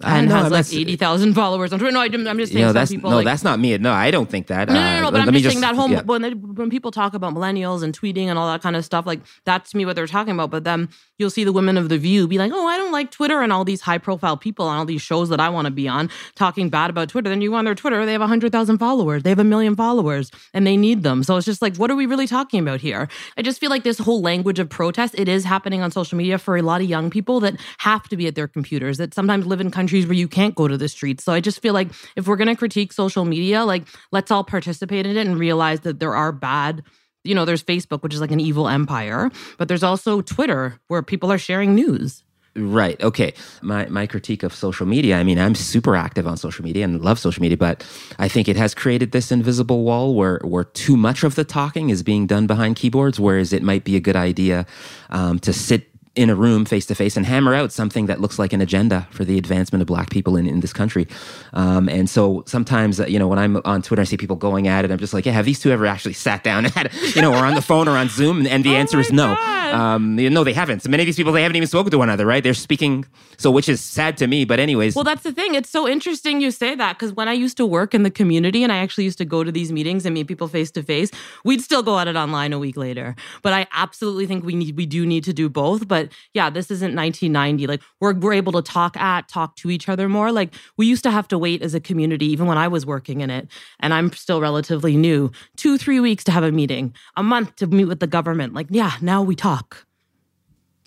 And 0.02 0.28
know, 0.28 0.34
has 0.36 0.52
like 0.52 0.72
eighty 0.72 0.96
thousand 0.96 1.34
followers 1.34 1.72
on 1.72 1.78
Twitter. 1.78 1.92
No, 1.92 2.00
I, 2.00 2.06
am 2.06 2.38
just 2.38 2.52
saying 2.52 2.58
you 2.58 2.64
know 2.64 2.68
some 2.68 2.74
that's 2.74 2.90
people 2.90 3.10
no, 3.10 3.16
like, 3.16 3.24
that's 3.24 3.44
not 3.44 3.58
me. 3.58 3.76
No, 3.78 3.92
I 3.92 4.10
don't 4.10 4.28
think 4.28 4.46
that. 4.48 4.68
No, 4.68 4.74
no, 4.74 4.80
Uh, 4.80 4.82
no, 4.82 5.00
no. 5.00 5.10
But 5.10 5.18
let 5.18 5.28
I'm 5.28 5.34
just 5.34 5.48
saying 5.48 5.60
that 5.60 5.74
whole 5.74 5.90
yeah. 5.90 6.02
when 6.02 6.22
they, 6.22 6.30
when 6.30 6.70
people 6.70 6.90
talk 6.90 7.14
about 7.14 7.34
millennials 7.34 7.82
and 7.82 7.98
tweeting 7.98 8.26
and 8.26 8.38
all 8.38 8.50
that 8.50 8.62
kind 8.62 8.76
of 8.76 8.84
stuff, 8.84 9.06
like 9.06 9.20
that's 9.44 9.70
to 9.70 9.76
me 9.76 9.84
what 9.84 9.96
they're 9.96 10.06
talking 10.06 10.32
about. 10.32 10.50
But 10.50 10.64
then 10.64 10.88
you'll 11.18 11.30
see 11.30 11.44
the 11.44 11.52
women 11.52 11.76
of 11.76 11.88
the 11.88 11.98
View 11.98 12.28
be 12.28 12.38
like, 12.38 12.52
"Oh, 12.54 12.66
I 12.66 12.76
don't 12.76 12.92
like 12.92 13.10
Twitter," 13.10 13.40
and 13.42 13.52
all 13.52 13.64
these 13.64 13.82
high 13.82 13.98
profile 13.98 14.36
people 14.36 14.68
and 14.68 14.78
all 14.78 14.84
these 14.84 15.02
shows 15.02 15.28
that 15.28 15.40
I 15.40 15.48
want 15.48 15.66
to 15.66 15.70
be 15.70 15.88
on 15.88 16.10
talking 16.34 16.70
bad 16.70 16.90
about 16.90 17.08
Twitter. 17.08 17.28
Then 17.28 17.40
you 17.40 17.50
go 17.50 17.56
on 17.56 17.64
their 17.64 17.74
Twitter, 17.74 18.04
they 18.06 18.12
have 18.12 18.22
hundred 18.22 18.52
thousand 18.52 18.78
followers, 18.78 19.22
they 19.22 19.30
have 19.30 19.38
a 19.38 19.44
million 19.44 19.76
followers, 19.76 20.30
and 20.54 20.66
they 20.66 20.76
need 20.76 21.02
them. 21.02 21.22
So 21.22 21.36
it's 21.36 21.46
just 21.46 21.62
like, 21.62 21.76
what 21.76 21.90
are 21.90 21.96
we 21.96 22.06
really 22.06 22.26
talking 22.26 22.60
about 22.60 22.80
here? 22.80 23.08
I 23.36 23.42
just 23.42 23.60
feel 23.60 23.70
like 23.70 23.84
this 23.84 23.98
whole 23.98 24.20
language 24.20 24.58
of 24.58 24.68
protest 24.68 25.14
it 25.18 25.28
is 25.28 25.44
happening 25.44 25.82
on 25.82 25.90
social 25.90 26.16
media 26.16 26.38
for 26.38 26.56
a 26.56 26.62
lot 26.62 26.80
of 26.80 26.88
young 26.88 27.10
people 27.10 27.40
that 27.40 27.56
have 27.78 28.08
to 28.08 28.16
be 28.16 28.26
at 28.26 28.34
their 28.34 28.48
computers 28.48 28.98
that 28.98 29.14
sometimes 29.14 29.46
live 29.46 29.60
in 29.60 29.70
countries 29.78 30.08
where 30.08 30.20
you 30.24 30.26
can't 30.26 30.56
go 30.56 30.66
to 30.66 30.76
the 30.76 30.88
streets. 30.88 31.22
So 31.22 31.32
I 31.32 31.38
just 31.38 31.62
feel 31.62 31.72
like 31.72 31.88
if 32.16 32.26
we're 32.26 32.40
going 32.42 32.48
to 32.48 32.56
critique 32.56 32.92
social 32.92 33.24
media, 33.24 33.64
like 33.64 33.84
let's 34.10 34.32
all 34.32 34.42
participate 34.42 35.06
in 35.06 35.16
it 35.16 35.24
and 35.24 35.38
realize 35.38 35.80
that 35.86 36.00
there 36.00 36.16
are 36.16 36.32
bad 36.32 36.82
you 37.24 37.34
know, 37.34 37.44
there's 37.44 37.62
Facebook, 37.62 38.02
which 38.02 38.14
is 38.14 38.20
like 38.20 38.30
an 38.30 38.40
evil 38.40 38.68
empire, 38.68 39.30
but 39.58 39.68
there's 39.68 39.82
also 39.82 40.22
Twitter 40.22 40.78
where 40.86 41.02
people 41.02 41.30
are 41.30 41.36
sharing 41.36 41.74
news. 41.74 42.22
Right. 42.58 43.00
Okay. 43.02 43.34
My 43.62 43.86
my 43.86 44.06
critique 44.06 44.42
of 44.42 44.52
social 44.52 44.86
media. 44.86 45.16
I 45.18 45.22
mean, 45.22 45.38
I'm 45.38 45.54
super 45.54 45.94
active 45.94 46.26
on 46.26 46.36
social 46.36 46.64
media 46.64 46.84
and 46.84 47.00
love 47.00 47.18
social 47.18 47.40
media, 47.40 47.56
but 47.56 47.86
I 48.18 48.26
think 48.26 48.48
it 48.48 48.56
has 48.56 48.74
created 48.74 49.12
this 49.12 49.30
invisible 49.30 49.84
wall 49.84 50.14
where 50.14 50.40
where 50.42 50.64
too 50.64 50.96
much 50.96 51.22
of 51.22 51.34
the 51.34 51.44
talking 51.44 51.90
is 51.90 52.02
being 52.02 52.26
done 52.26 52.46
behind 52.46 52.74
keyboards, 52.76 53.20
whereas 53.20 53.52
it 53.52 53.62
might 53.62 53.84
be 53.84 53.94
a 53.94 54.00
good 54.00 54.16
idea 54.16 54.66
um, 55.10 55.38
to 55.40 55.52
sit 55.52 55.87
in 56.18 56.28
a 56.28 56.34
room 56.34 56.64
face 56.64 56.84
to 56.86 56.96
face 56.96 57.16
and 57.16 57.24
hammer 57.24 57.54
out 57.54 57.70
something 57.70 58.06
that 58.06 58.20
looks 58.20 58.40
like 58.40 58.52
an 58.52 58.60
agenda 58.60 59.06
for 59.10 59.24
the 59.24 59.38
advancement 59.38 59.80
of 59.80 59.86
black 59.86 60.10
people 60.10 60.36
in, 60.36 60.48
in 60.48 60.58
this 60.58 60.72
country. 60.72 61.06
Um, 61.52 61.88
and 61.88 62.10
so 62.10 62.42
sometimes, 62.44 62.98
uh, 62.98 63.06
you 63.06 63.20
know, 63.20 63.28
when 63.28 63.38
I'm 63.38 63.60
on 63.64 63.82
Twitter, 63.82 64.02
I 64.02 64.04
see 64.04 64.16
people 64.16 64.34
going 64.34 64.66
at 64.66 64.84
it. 64.84 64.90
I'm 64.90 64.98
just 64.98 65.14
like, 65.14 65.26
yeah, 65.26 65.32
have 65.32 65.44
these 65.44 65.60
two 65.60 65.70
ever 65.70 65.86
actually 65.86 66.14
sat 66.14 66.42
down 66.42 66.64
and 66.64 66.74
had, 66.74 66.92
you 67.14 67.22
know, 67.22 67.32
or 67.32 67.46
on 67.46 67.54
the 67.54 67.62
phone 67.62 67.86
or 67.86 67.96
on 67.96 68.08
Zoom? 68.08 68.48
And 68.48 68.64
the 68.64 68.74
answer 68.82 68.98
is 68.98 69.12
no. 69.12 69.36
Um, 69.36 70.18
you 70.18 70.28
know, 70.28 70.42
they 70.42 70.52
haven't. 70.52 70.82
So 70.82 70.90
many 70.90 71.04
of 71.04 71.06
these 71.06 71.16
people, 71.16 71.32
they 71.32 71.42
haven't 71.42 71.56
even 71.56 71.68
spoken 71.68 71.92
to 71.92 71.98
one 71.98 72.08
another, 72.08 72.26
right? 72.26 72.42
They're 72.42 72.54
speaking. 72.54 73.04
So, 73.36 73.52
which 73.52 73.68
is 73.68 73.80
sad 73.80 74.16
to 74.16 74.26
me. 74.26 74.44
But 74.44 74.58
anyways, 74.58 74.96
Well, 74.96 75.04
that's 75.04 75.22
the 75.22 75.32
thing. 75.32 75.54
It's 75.54 75.70
so 75.70 75.86
interesting 75.86 76.40
you 76.40 76.50
say 76.50 76.74
that 76.74 76.98
because 76.98 77.12
when 77.12 77.28
I 77.28 77.34
used 77.34 77.56
to 77.58 77.66
work 77.66 77.94
in 77.94 78.02
the 78.02 78.10
community 78.10 78.64
and 78.64 78.72
I 78.72 78.78
actually 78.78 79.04
used 79.04 79.18
to 79.18 79.24
go 79.24 79.44
to 79.44 79.52
these 79.52 79.70
meetings 79.70 80.04
and 80.04 80.14
meet 80.14 80.26
people 80.26 80.48
face 80.48 80.72
to 80.72 80.82
face, 80.82 81.10
we'd 81.44 81.60
still 81.60 81.84
go 81.84 81.98
at 82.00 82.08
it 82.08 82.16
online 82.16 82.52
a 82.52 82.58
week 82.58 82.76
later. 82.76 83.14
But 83.42 83.52
I 83.52 83.68
absolutely 83.72 84.26
think 84.26 84.44
we 84.44 84.56
need 84.56 84.76
we 84.76 84.86
do 84.86 85.06
need 85.06 85.22
to 85.24 85.32
do 85.32 85.48
both. 85.48 85.86
But 85.86 86.07
yeah, 86.34 86.50
this 86.50 86.70
isn't 86.70 86.94
1990. 86.94 87.66
Like 87.66 87.82
we're 88.00 88.14
we're 88.14 88.32
able 88.32 88.52
to 88.52 88.62
talk 88.62 88.96
at, 88.96 89.28
talk 89.28 89.56
to 89.56 89.70
each 89.70 89.88
other 89.88 90.08
more. 90.08 90.32
Like 90.32 90.54
we 90.76 90.86
used 90.86 91.02
to 91.04 91.10
have 91.10 91.28
to 91.28 91.38
wait 91.38 91.62
as 91.62 91.74
a 91.74 91.80
community, 91.80 92.26
even 92.26 92.46
when 92.46 92.58
I 92.58 92.68
was 92.68 92.86
working 92.86 93.20
in 93.20 93.30
it, 93.30 93.48
and 93.80 93.92
I'm 93.94 94.12
still 94.12 94.40
relatively 94.40 94.96
new, 94.96 95.30
two, 95.56 95.78
three 95.78 96.00
weeks 96.00 96.24
to 96.24 96.32
have 96.32 96.44
a 96.44 96.52
meeting, 96.52 96.94
a 97.16 97.22
month 97.22 97.56
to 97.56 97.66
meet 97.66 97.86
with 97.86 98.00
the 98.00 98.06
government. 98.06 98.54
Like, 98.54 98.66
yeah, 98.70 98.92
now 99.00 99.22
we 99.22 99.34
talk. 99.34 99.87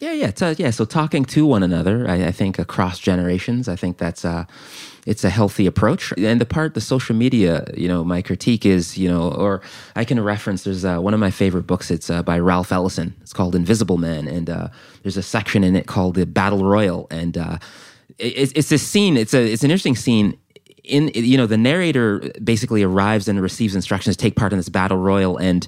Yeah, 0.02 0.14
yeah, 0.14 0.32
uh, 0.42 0.56
yeah. 0.58 0.72
So 0.72 0.84
talking 0.84 1.26
to 1.26 1.46
one 1.46 1.62
another, 1.62 2.10
I, 2.10 2.26
I 2.26 2.32
think 2.32 2.58
across 2.58 2.98
generations, 2.98 3.70
I 3.70 3.76
think 3.76 4.00
that's 4.00 4.26
uh, 4.26 4.46
it's 5.06 5.24
a 5.24 5.30
healthy 5.30 5.68
approach. 5.68 6.12
And 6.18 6.42
the 6.42 6.46
part, 6.46 6.74
the 6.74 6.82
social 6.82 7.16
media, 7.16 7.68
you 7.78 7.88
know, 7.88 8.04
my 8.04 8.24
critique 8.24 8.66
is, 8.66 8.98
you 8.98 9.08
know, 9.08 9.32
or 9.32 9.62
I 9.96 10.04
can 10.04 10.20
reference. 10.20 10.64
There's 10.64 10.84
uh, 10.84 10.98
one 10.98 11.14
of 11.14 11.20
my 11.20 11.30
favorite 11.30 11.68
books. 11.68 11.92
It's 11.92 12.10
uh, 12.10 12.24
by 12.24 12.40
Ralph 12.40 12.72
Ellison. 12.72 13.14
It's 13.22 13.32
called 13.32 13.54
Invisible 13.54 14.00
Man, 14.00 14.28
and 14.28 14.50
uh, 14.50 14.70
there's 15.04 15.18
a 15.18 15.24
section 15.24 15.64
in 15.64 15.76
it 15.76 15.86
called 15.86 16.16
the 16.16 16.26
Battle 16.26 16.66
Royal, 16.66 17.06
and 17.12 17.38
it, 17.38 17.60
it's 18.18 18.52
it's 18.54 18.70
this 18.70 18.86
scene. 18.86 19.18
It's 19.18 19.36
a 19.36 19.54
it's 19.54 19.64
an 19.64 19.70
interesting 19.70 19.96
scene. 19.96 20.36
In 20.84 21.12
you 21.14 21.38
know, 21.38 21.46
the 21.46 21.60
narrator 21.60 22.22
basically 22.44 22.82
arrives 22.82 23.28
and 23.28 23.40
receives 23.40 23.76
instructions 23.76 24.18
to 24.18 24.22
take 24.22 24.36
part 24.36 24.52
in 24.52 24.58
this 24.58 24.68
battle 24.68 24.98
royal, 24.98 25.38
and 25.38 25.68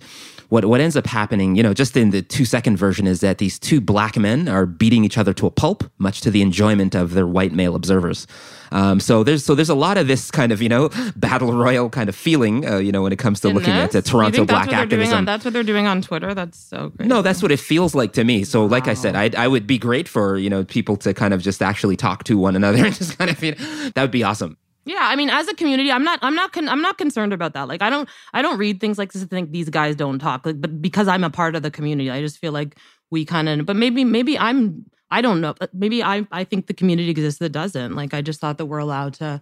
what 0.54 0.66
what 0.66 0.80
ends 0.80 0.96
up 0.96 1.08
happening, 1.08 1.56
you 1.56 1.64
know, 1.64 1.74
just 1.74 1.98
in 1.98 2.12
the 2.12 2.22
two 2.22 2.46
second 2.46 2.78
version, 2.78 3.08
is 3.08 3.22
that 3.22 3.40
these 3.40 3.58
two 3.58 3.82
black 3.82 4.16
men 4.18 4.48
are 4.48 4.68
beating 4.68 5.04
each 5.04 5.18
other 5.18 5.34
to 5.34 5.48
a 5.48 5.50
pulp, 5.52 5.84
much 5.98 6.22
to 6.22 6.30
the 6.30 6.44
enjoyment 6.44 6.94
of 6.94 7.16
their 7.16 7.26
white 7.26 7.54
male 7.54 7.74
observers. 7.76 8.28
Um, 8.72 9.00
so 9.00 9.24
there's 9.24 9.44
so 9.44 9.56
there's 9.56 9.70
a 9.70 9.76
lot 9.76 9.98
of 9.98 10.06
this 10.06 10.30
kind 10.30 10.52
of 10.52 10.62
you 10.62 10.70
know 10.70 10.90
battle 11.16 11.52
royal 11.54 11.90
kind 11.90 12.08
of 12.08 12.16
feeling, 12.16 12.68
uh, 12.70 12.78
you 12.78 12.92
know, 12.92 13.02
when 13.02 13.12
it 13.12 13.18
comes 13.18 13.40
to 13.40 13.48
In 13.48 13.56
looking 13.56 13.74
at 13.74 13.92
this? 13.92 14.04
the 14.04 14.08
You 14.08 14.12
Toronto 14.12 14.46
black 14.46 14.70
that's 14.70 14.72
what 14.72 14.78
they're 14.78 14.86
doing 14.86 15.02
activism. 15.02 15.18
on- 15.18 15.26
that's 15.26 15.44
what 15.46 15.54
they're 15.56 15.64
doing 15.64 15.88
on 15.88 16.02
Twitter. 16.04 16.36
That's 16.36 16.60
so 16.60 16.90
great. 16.90 17.10
No, 17.10 17.24
that's 17.24 17.42
what 17.42 17.52
it 17.52 17.60
feels 17.60 17.96
like 17.96 18.14
to 18.14 18.24
me. 18.24 18.44
So, 18.44 18.64
like 18.68 18.88
I 18.88 18.94
said, 18.94 19.16
I 19.16 19.32
I 19.36 19.48
would 19.48 19.66
be 19.66 19.80
great 19.80 20.08
for 20.08 20.38
you 20.38 20.52
know 20.52 20.64
people 20.64 20.98
to 20.98 21.16
kind 21.16 21.34
of 21.34 21.42
just 21.42 21.64
actually 21.64 21.98
talk 21.98 22.26
to 22.26 22.38
one 22.38 22.56
another 22.56 22.86
and 22.86 22.94
just 22.94 23.18
kind 23.18 23.32
of 23.32 23.44
you 23.44 23.56
know, 23.56 23.90
that 23.96 24.02
would 24.04 24.12
be 24.12 24.24
awesome. 24.24 24.58
Yeah, 24.86 25.00
I 25.02 25.16
mean, 25.16 25.30
as 25.30 25.48
a 25.48 25.54
community, 25.54 25.92
I'm 25.92 26.04
not, 26.04 26.20
I'm 26.22 26.36
not, 26.36 26.52
con- 26.52 26.68
I'm 26.68 26.82
not 26.82 26.98
concerned 26.98 27.32
about 27.32 27.54
that. 27.54 27.68
Like, 27.70 27.82
I 27.82 27.90
don't, 27.90 28.10
I 28.34 28.42
don't 28.42 28.58
read 28.58 28.82
things 28.82 28.98
like 28.98 29.14
this 29.14 29.22
and 29.22 29.32
think 29.32 29.52
these 29.52 29.70
guys 29.70 29.96
don't 29.96 30.20
talk. 30.20 30.46
Like, 30.46 30.60
but 30.60 30.82
because 30.82 31.08
I'm 31.08 31.24
a 31.24 31.30
part 31.30 31.56
of 31.56 31.64
the 31.64 31.72
community, 31.72 32.12
I 32.12 32.20
just 32.22 32.38
feel 32.38 32.52
like 32.52 32.78
we 33.10 33.24
kind 33.24 33.48
of. 33.48 33.66
But 33.66 33.78
maybe, 33.78 34.04
maybe 34.04 34.38
I'm, 34.38 34.86
I 35.10 35.22
don't 35.22 35.40
know. 35.40 35.56
Maybe 35.74 36.04
I, 36.04 36.28
I 36.32 36.44
think 36.44 36.68
the 36.68 36.74
community 36.74 37.10
exists 37.10 37.40
that 37.40 37.52
doesn't. 37.52 37.96
Like, 37.96 38.14
I 38.14 38.22
just 38.22 38.42
thought 38.42 38.58
that 38.58 38.66
we're 38.66 38.80
allowed 38.80 39.14
to, 39.16 39.42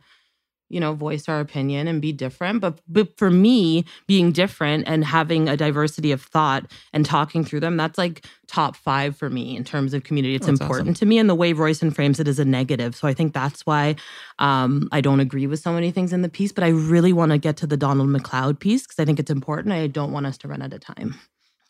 you 0.72 0.80
know, 0.80 0.94
voice 0.94 1.28
our 1.28 1.40
opinion 1.40 1.88
and 1.88 2.02
be 2.02 2.12
different. 2.12 2.62
But, 2.62 2.80
but 2.88 3.18
for 3.18 3.30
me, 3.30 3.86
being 4.08 4.32
different 4.32 4.88
and 4.88 5.04
having 5.04 5.50
a 5.50 5.58
diversity 5.58 6.12
of 6.12 6.22
thought 6.22 6.72
and 6.94 7.06
talking 7.06 7.44
through 7.44 7.60
them, 7.60 7.78
that's 7.78 7.98
like 7.98 8.26
top 8.48 8.76
five 8.76 9.16
for 9.16 9.30
me 9.30 9.56
in 9.56 9.64
terms 9.64 9.94
of 9.94 10.04
community. 10.04 10.36
It's 10.36 10.46
That's 10.46 10.60
important 10.60 10.90
awesome. 10.90 10.94
to 10.96 11.06
me, 11.06 11.18
and 11.18 11.30
the 11.30 11.36
way 11.36 11.54
Royson 11.54 11.90
frames 11.92 12.20
it 12.20 12.28
is 12.28 12.38
a 12.38 12.46
negative. 12.46 12.96
So 12.96 13.08
I 13.08 13.14
think 13.14 13.34
that's 13.34 13.66
why 13.66 13.96
um, 14.40 14.90
I 14.92 15.00
don't 15.02 15.22
agree 15.22 15.48
with 15.48 15.60
so 15.60 15.72
many 15.72 15.92
things 15.92 16.12
in 16.12 16.22
the 16.22 16.30
piece. 16.30 16.52
But 16.52 16.64
I 16.64 16.70
really 16.70 17.14
want 17.14 17.32
to 17.32 17.38
get 17.38 17.58
to 17.58 17.68
the 17.68 17.78
Donald 17.78 18.10
McLeod 18.10 18.60
piece 18.60 18.84
because 18.84 19.00
I 19.00 19.06
think 19.06 19.20
it's 19.20 19.32
important. 19.32 19.74
I 19.74 19.88
don't 19.88 20.12
want 20.12 20.26
us 20.26 20.38
to 20.40 20.48
run 20.48 20.62
out 20.62 20.74
of 20.74 20.82
time. 20.82 21.16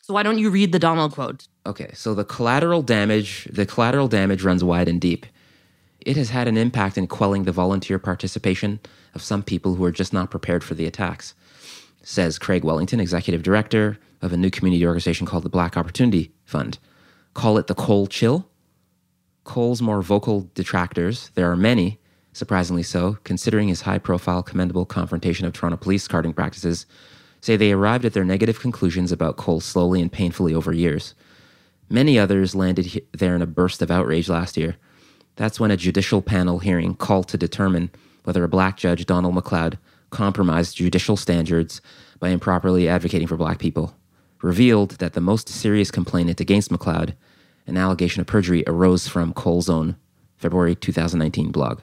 So 0.02 0.14
why 0.14 0.24
don't 0.24 0.38
you 0.38 0.50
read 0.50 0.72
the 0.72 0.80
Donald 0.80 1.12
quote? 1.12 1.46
Okay, 1.64 1.90
so 1.94 2.12
the 2.12 2.24
collateral 2.24 2.82
damage, 2.82 3.48
the 3.52 3.64
collateral 3.64 4.08
damage 4.08 4.42
runs 4.42 4.64
wide 4.64 4.88
and 4.88 5.00
deep. 5.00 5.24
It 6.04 6.16
has 6.16 6.30
had 6.30 6.48
an 6.48 6.56
impact 6.56 6.98
in 6.98 7.06
quelling 7.06 7.44
the 7.44 7.52
volunteer 7.52 7.98
participation 7.98 8.80
of 9.14 9.22
some 9.22 9.42
people 9.42 9.74
who 9.74 9.84
are 9.84 9.92
just 9.92 10.12
not 10.12 10.30
prepared 10.30 10.64
for 10.64 10.74
the 10.74 10.86
attacks, 10.86 11.34
says 12.02 12.38
Craig 12.38 12.64
Wellington, 12.64 12.98
executive 12.98 13.42
director 13.42 13.98
of 14.20 14.32
a 14.32 14.36
new 14.36 14.50
community 14.50 14.84
organization 14.84 15.26
called 15.26 15.44
the 15.44 15.48
Black 15.48 15.76
Opportunity 15.76 16.32
Fund. 16.44 16.78
Call 17.34 17.56
it 17.56 17.68
the 17.68 17.74
Cole 17.74 18.08
Chill. 18.08 18.48
Cole's 19.44 19.82
more 19.82 20.02
vocal 20.02 20.50
detractors, 20.54 21.30
there 21.34 21.50
are 21.50 21.56
many, 21.56 22.00
surprisingly 22.32 22.82
so, 22.82 23.18
considering 23.24 23.68
his 23.68 23.82
high 23.82 23.98
profile, 23.98 24.42
commendable 24.42 24.84
confrontation 24.84 25.46
of 25.46 25.52
Toronto 25.52 25.76
police 25.76 26.08
carding 26.08 26.32
practices, 26.32 26.86
say 27.40 27.56
they 27.56 27.72
arrived 27.72 28.04
at 28.04 28.12
their 28.12 28.24
negative 28.24 28.60
conclusions 28.60 29.12
about 29.12 29.36
Cole 29.36 29.60
slowly 29.60 30.00
and 30.00 30.10
painfully 30.12 30.54
over 30.54 30.72
years. 30.72 31.14
Many 31.88 32.18
others 32.18 32.54
landed 32.54 32.86
he- 32.86 33.02
there 33.12 33.36
in 33.36 33.42
a 33.42 33.46
burst 33.46 33.82
of 33.82 33.90
outrage 33.90 34.28
last 34.28 34.56
year. 34.56 34.76
That's 35.36 35.58
when 35.58 35.70
a 35.70 35.76
judicial 35.76 36.22
panel 36.22 36.58
hearing 36.58 36.94
called 36.94 37.28
to 37.28 37.38
determine 37.38 37.90
whether 38.24 38.44
a 38.44 38.48
black 38.48 38.76
judge, 38.76 39.06
Donald 39.06 39.34
McLeod, 39.34 39.78
compromised 40.10 40.76
judicial 40.76 41.16
standards 41.16 41.80
by 42.20 42.28
improperly 42.28 42.88
advocating 42.88 43.26
for 43.26 43.36
black 43.36 43.58
people, 43.58 43.96
revealed 44.42 44.92
that 44.92 45.14
the 45.14 45.20
most 45.20 45.48
serious 45.48 45.90
complainant 45.90 46.40
against 46.40 46.70
McLeod, 46.70 47.14
an 47.66 47.76
allegation 47.76 48.20
of 48.20 48.26
perjury, 48.26 48.62
arose 48.66 49.08
from 49.08 49.32
Cole's 49.32 49.70
own 49.70 49.96
February 50.36 50.74
2019 50.74 51.50
blog. 51.50 51.80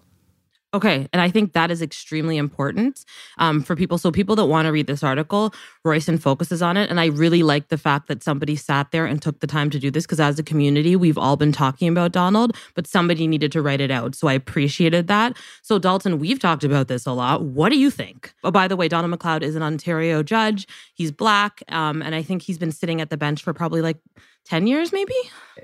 Okay, 0.72 1.08
and 1.12 1.20
I 1.20 1.32
think 1.32 1.54
that 1.54 1.72
is 1.72 1.82
extremely 1.82 2.38
important 2.38 3.04
um, 3.40 3.64
for 3.64 3.76
people. 3.76 3.98
So 3.98 4.12
people 4.12 4.36
that 4.36 4.46
want 4.46 4.68
to 4.68 4.72
read 4.72 4.86
this 4.86 5.04
article, 5.04 5.52
Royson 5.84 6.20
focuses 6.20 6.62
on 6.62 6.78
it, 6.78 6.92
and 6.92 7.00
I 7.00 7.08
really 7.08 7.42
like 7.42 7.70
the 7.70 7.78
fact 7.78 8.08
that 8.08 8.22
somebody 8.22 8.56
sat 8.56 8.92
there 8.92 9.08
and 9.08 9.20
took 9.20 9.40
the 9.40 9.48
time 9.48 9.72
to 9.72 9.80
do 9.80 9.90
this 9.90 10.06
because 10.06 10.20
as 10.20 10.38
a 10.38 10.44
community, 10.44 10.96
we've 10.96 11.18
all 11.18 11.38
been 11.38 11.52
talking 11.52 11.88
about 11.88 12.12
Donald, 12.12 12.56
but 12.76 12.86
somebody 12.86 13.26
needed 13.26 13.52
to 13.54 13.64
write 13.64 13.82
it 13.82 13.90
out. 13.90 14.14
So 14.14 14.28
I 14.28 14.34
appreciated 14.34 15.08
that. 15.08 15.36
So 15.64 15.80
Dalton, 15.80 16.20
we've 16.20 16.40
talked 16.40 16.64
about 16.64 16.88
this 16.88 17.08
a 17.08 17.14
lot. 17.14 17.42
What 17.42 17.70
do 17.70 17.78
you 17.80 17.90
think? 17.90 18.32
Oh, 18.44 18.52
by 18.52 18.68
the 18.68 18.76
way, 18.76 18.88
Donald 18.88 19.18
McLeod 19.18 19.42
is 19.42 19.56
an 19.56 19.64
Ontario 19.64 20.22
judge. 20.22 20.68
He's 20.94 21.12
black, 21.12 21.64
um, 21.70 22.04
and 22.04 22.14
I 22.14 22.22
think 22.22 22.44
he's 22.44 22.60
been 22.60 22.72
sitting 22.72 23.02
at 23.02 23.10
the 23.10 23.18
bench 23.18 23.42
for 23.42 23.56
probably 23.56 23.82
like 23.82 23.98
ten 24.46 24.68
years, 24.68 24.94
maybe. 24.94 25.16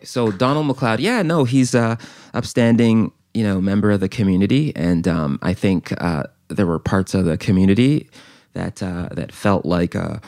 So 0.04 0.32
Donald 0.32 0.66
McLeod, 0.66 0.98
yeah, 0.98 1.22
no, 1.22 1.44
he's 1.44 1.76
a 1.76 2.00
upstanding, 2.34 3.12
you 3.36 3.44
know, 3.44 3.60
member 3.62 3.92
of 3.92 4.00
the 4.00 4.10
community, 4.10 4.74
and 4.76 5.08
um, 5.08 5.40
I 5.42 5.54
think 5.54 5.94
uh, 6.02 6.24
there 6.48 6.66
were 6.66 6.80
parts 6.80 7.14
of 7.14 7.26
the 7.26 7.38
community 7.38 8.10
that 8.54 8.82
uh, 8.82 9.10
that 9.12 9.32
felt 9.32 9.66
like. 9.66 9.96
Uh, 9.96 10.20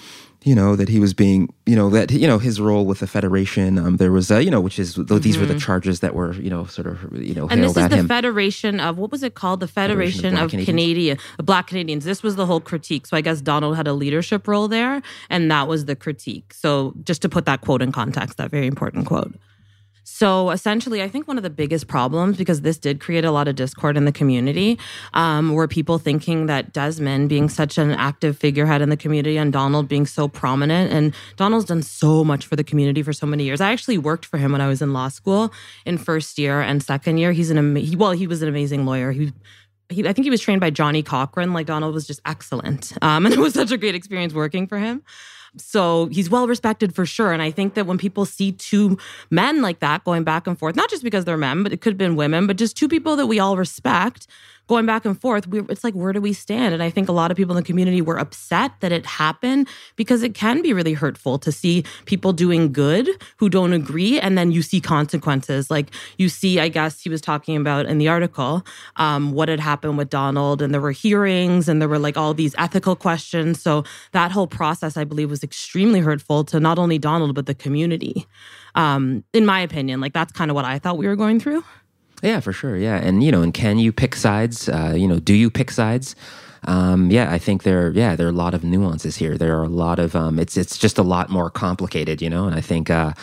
you 0.44 0.56
know 0.56 0.78
that 0.78 0.88
he 0.88 1.00
was 1.02 1.14
being, 1.14 1.54
you 1.66 1.76
know 1.76 1.90
that 1.90 2.10
you 2.10 2.26
know 2.26 2.38
his 2.38 2.62
role 2.62 2.86
with 2.86 3.00
the 3.00 3.08
federation. 3.08 3.78
Um, 3.78 3.98
there 3.98 4.14
was, 4.14 4.32
uh, 4.32 4.38
you 4.38 4.50
know, 4.50 4.62
which 4.62 4.80
is 4.80 4.94
th- 4.94 5.22
these 5.22 5.38
were 5.38 5.46
the 5.46 5.60
charges 5.60 6.00
that 6.00 6.16
were, 6.16 6.36
you 6.36 6.50
know, 6.50 6.64
sort 6.66 6.88
of, 6.88 7.02
you 7.12 7.34
know, 7.34 7.48
Mm-hmm. 7.48 7.54
And 7.54 7.64
this 7.64 7.76
is 7.76 7.90
the 7.90 7.98
him. 7.98 8.08
Federation 8.08 8.80
of 8.80 8.98
what 8.98 9.12
was 9.12 9.24
it 9.24 9.34
called? 9.36 9.60
The 9.60 9.68
Federation, 9.68 10.32
Black 10.32 10.46
of 10.46 10.52
Canadians. 10.52 10.66
Canadian 10.66 11.18
of 11.38 11.46
Black 11.46 11.68
Canadians. 11.68 12.06
This 12.06 12.24
was 12.24 12.38
the 12.38 12.46
whole 12.46 12.62
critique. 12.62 13.08
So 13.08 13.18
I 13.18 13.22
guess 13.22 13.42
Donald 13.42 13.76
had 13.76 13.88
a 13.88 13.94
leadership 13.94 14.48
role 14.48 14.70
there, 14.70 15.02
and 15.30 15.52
that 15.52 15.68
was 15.68 15.84
the 15.84 15.98
critique. 15.98 16.54
So 16.54 16.94
just 17.04 17.22
to 17.24 17.30
put 17.30 17.46
that 17.46 17.60
quote 17.60 17.82
in 17.82 17.92
context, 17.92 18.38
that 18.38 18.50
very 18.50 18.68
important 18.68 19.06
quote. 19.06 19.36
So 20.18 20.50
essentially, 20.50 21.04
I 21.04 21.10
think 21.10 21.28
one 21.28 21.38
of 21.38 21.44
the 21.44 21.50
biggest 21.52 21.88
problems, 21.88 22.38
because 22.38 22.62
this 22.62 22.80
did 22.80 23.00
create 23.00 23.24
a 23.24 23.30
lot 23.30 23.48
of 23.48 23.54
discord 23.56 23.96
in 23.96 24.06
the 24.06 24.12
community, 24.12 24.80
um, 25.14 25.54
were 25.54 25.68
people 25.68 26.00
thinking 26.00 26.48
that 26.48 26.74
Desmond, 26.74 27.30
being 27.30 27.50
such 27.50 27.78
an 27.78 27.92
active 27.92 28.36
figurehead 28.36 28.82
in 28.82 28.90
the 28.90 28.98
community, 28.98 29.38
and 29.38 29.54
Donald 29.54 29.88
being 29.88 30.08
so 30.08 30.28
prominent, 30.28 30.92
and 30.92 31.14
Donald's 31.36 31.66
done 31.66 31.84
so 31.84 32.24
much 32.24 32.48
for 32.48 32.56
the 32.56 32.64
community 32.64 33.04
for 33.04 33.14
so 33.14 33.28
many 33.28 33.44
years. 33.44 33.62
I 33.62 33.72
actually 33.72 34.00
worked 34.00 34.26
for 34.26 34.40
him 34.40 34.52
when 34.52 34.60
I 34.60 34.68
was 34.68 34.82
in 34.82 34.92
law 34.92 35.10
school 35.10 35.54
in 35.86 36.00
first 36.00 36.40
year 36.40 36.62
and 36.62 36.82
second 36.82 37.20
year. 37.20 37.32
He's 37.32 37.52
an 37.52 37.60
ama- 37.60 37.82
he, 37.82 37.96
well, 37.96 38.14
he 38.14 38.26
was 38.26 38.42
an 38.42 38.50
amazing 38.50 38.88
lawyer. 38.88 39.12
He 39.12 39.34
he, 39.90 40.02
I 40.08 40.14
think 40.14 40.24
he 40.24 40.32
was 40.32 40.42
trained 40.42 40.62
by 40.62 40.72
Johnnie 40.72 41.04
Cochran. 41.04 41.54
Like 41.54 41.68
Donald 41.68 41.94
was 41.94 42.08
just 42.08 42.22
excellent. 42.26 42.92
Um, 43.04 43.26
and 43.28 43.36
it 43.36 43.40
was 43.40 43.54
such 43.54 43.72
a 43.72 43.78
great 43.78 43.94
experience 43.94 44.34
working 44.34 44.66
for 44.66 44.80
him. 44.80 45.04
So 45.62 46.08
he's 46.08 46.30
well 46.30 46.48
respected 46.48 46.94
for 46.96 47.06
sure. 47.06 47.32
And 47.34 47.42
I 47.42 47.52
think 47.52 47.74
that 47.74 47.86
when 47.86 47.98
people 47.98 48.26
see 48.26 48.52
two 48.52 48.98
men 49.30 49.62
like 49.62 49.80
that 49.80 50.04
going 50.04 50.24
back 50.24 50.48
and 50.48 50.58
forth, 50.58 50.76
not 50.76 50.90
just 50.90 51.04
because 51.04 51.26
they're 51.26 51.38
men, 51.38 51.64
but 51.64 51.74
it 51.74 51.82
could 51.82 51.94
have 51.94 51.98
been 51.98 52.16
women, 52.16 52.48
but 52.48 52.58
just 52.58 52.78
two 52.78 52.88
people 52.88 53.16
that 53.16 53.28
we 53.28 53.40
all 53.40 53.58
respect 53.58 54.28
going 54.68 54.86
back 54.86 55.06
and 55.06 55.20
forth, 55.20 55.48
we, 55.48 55.62
it's 55.62 55.84
like, 55.84 55.94
where 55.94 56.14
do 56.14 56.22
we 56.22 56.34
stand? 56.34 56.74
And 56.74 56.84
I 56.84 56.90
think 56.90 57.10
a 57.10 57.14
lot 57.14 57.32
of 57.32 57.38
people 57.38 57.56
in 57.56 57.64
the 57.64 57.66
community 57.66 58.02
were 58.02 58.18
upset 58.18 58.72
that 58.82 58.92
it 58.92 59.06
happened 59.06 59.68
because 59.96 60.24
it 60.24 60.34
can 60.34 60.62
be 60.62 60.74
really 60.74 60.94
hurtful 60.94 61.40
to 61.40 61.52
see 61.52 61.84
people 62.06 62.34
doing 62.34 62.72
good 62.72 63.10
who 63.38 63.50
don't 63.50 63.74
agree. 63.74 64.20
And 64.20 64.38
then 64.38 64.52
you 64.52 64.62
see 64.62 64.82
consequences. 64.82 65.72
Like 65.72 65.92
you 66.18 66.30
see, 66.30 66.60
I 66.60 66.68
guess 66.68 67.02
he 67.02 67.10
was 67.10 67.22
talking 67.22 67.56
about 67.58 67.86
in 67.86 67.98
the 67.98 68.08
article 68.08 68.66
um, 68.98 69.32
what 69.32 69.50
had 69.50 69.60
happened 69.60 69.98
with 69.98 70.10
Donald, 70.10 70.62
and 70.62 70.74
there 70.74 70.82
were 70.82 70.92
hearings 70.92 71.70
and 71.70 71.82
there 71.82 71.90
were 71.90 72.00
like 72.00 72.18
all 72.18 72.34
these 72.34 72.54
ethical 72.58 72.96
questions. 72.96 73.62
So 73.62 73.84
that 74.12 74.32
whole 74.32 74.48
process, 74.48 74.98
I 74.98 75.04
believe, 75.04 75.30
was 75.30 75.44
extremely 75.44 76.02
hurtful 76.02 76.44
to 76.46 76.60
not 76.60 76.78
only 76.78 76.98
Donald, 76.98 77.34
but 77.36 77.46
the 77.46 77.56
community. 77.56 78.28
Um, 78.76 79.24
in 79.34 79.46
my 79.46 79.60
opinion, 79.62 80.02
like 80.02 80.14
that's 80.14 80.32
kind 80.34 80.52
of 80.52 80.56
what 80.56 80.66
I 80.66 80.78
thought 80.78 80.98
we 80.98 81.08
were 81.08 81.16
going 81.16 81.40
through. 81.40 81.64
Yeah, 82.24 82.40
for 82.40 82.52
sure. 82.52 82.76
Yeah, 82.78 82.98
and 82.98 83.24
you 83.24 83.32
know, 83.32 83.44
and 83.44 83.54
can 83.54 83.78
you 83.78 83.92
pick 83.92 84.16
sides? 84.16 84.68
Uh, 84.70 84.94
you 84.98 85.08
know, 85.08 85.20
do 85.20 85.34
you 85.34 85.50
pick 85.50 85.70
sides? 85.72 86.16
Um, 86.64 87.12
yeah, 87.12 87.32
I 87.32 87.38
think 87.38 87.64
there. 87.64 87.92
Yeah, 87.92 88.16
there 88.16 88.26
are 88.28 88.32
a 88.32 88.34
lot 88.34 88.54
of 88.54 88.64
nuances 88.64 89.16
here. 89.18 89.38
There 89.38 89.58
are 89.58 89.64
a 89.64 89.70
lot 89.70 90.00
of. 90.00 90.16
Um, 90.16 90.40
it's 90.40 90.58
it's 90.58 90.78
just 90.78 90.98
a 90.98 91.04
lot 91.04 91.30
more 91.30 91.50
complicated, 91.50 92.22
you 92.22 92.30
know. 92.30 92.46
And 92.46 92.56
I 92.56 92.62
think. 92.62 92.90
Uh, 92.90 93.14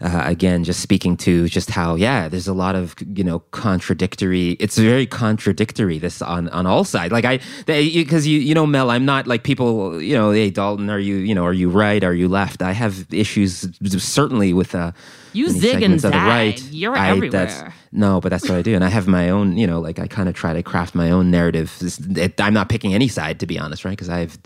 uh, 0.00 0.22
again, 0.24 0.64
just 0.64 0.80
speaking 0.80 1.16
to 1.18 1.48
just 1.48 1.70
how, 1.70 1.94
yeah, 1.94 2.28
there's 2.28 2.48
a 2.48 2.52
lot 2.54 2.74
of 2.76 2.94
you 3.14 3.24
know 3.24 3.40
contradictory. 3.50 4.52
It's 4.60 4.78
very 4.78 5.06
contradictory. 5.06 5.98
This 5.98 6.22
on 6.22 6.48
on 6.50 6.66
all 6.66 6.84
sides. 6.84 7.12
Like 7.12 7.24
I, 7.24 7.40
because 7.66 8.26
you 8.26 8.38
you 8.38 8.54
know, 8.54 8.66
Mel, 8.66 8.90
I'm 8.90 9.04
not 9.04 9.26
like 9.26 9.42
people. 9.42 10.00
You 10.00 10.14
know, 10.14 10.30
hey, 10.30 10.50
Dalton, 10.50 10.90
are 10.90 10.98
you 10.98 11.16
you 11.16 11.34
know, 11.34 11.44
are 11.44 11.52
you 11.52 11.68
right? 11.70 12.02
Are 12.04 12.14
you 12.14 12.28
left? 12.28 12.62
I 12.62 12.72
have 12.72 13.06
issues 13.12 13.66
certainly 14.02 14.52
with 14.52 14.74
uh, 14.74 14.92
You 15.32 15.48
zig 15.50 15.82
and 15.82 15.94
the 15.94 15.98
zag. 16.10 16.14
right. 16.14 16.62
You're 16.72 16.96
I- 16.96 17.10
everywhere. 17.10 17.72
no, 17.92 18.20
but 18.20 18.28
that's 18.30 18.48
what 18.48 18.58
I 18.58 18.62
do, 18.62 18.74
and 18.74 18.84
I 18.84 18.88
have 18.88 19.06
my 19.06 19.30
own. 19.30 19.56
You 19.56 19.66
know, 19.66 19.80
like 19.80 19.98
I 19.98 20.06
kind 20.06 20.28
of 20.28 20.34
try 20.34 20.52
to 20.52 20.62
craft 20.62 20.94
my 20.94 21.10
own 21.10 21.30
narrative. 21.30 21.72
It- 22.16 22.40
I'm 22.40 22.54
not 22.54 22.68
picking 22.68 22.94
any 22.94 23.08
side, 23.08 23.38
to 23.40 23.46
be 23.46 23.58
honest, 23.58 23.84
right? 23.84 23.92
Because 23.92 24.08
I 24.08 24.18
have 24.20 24.38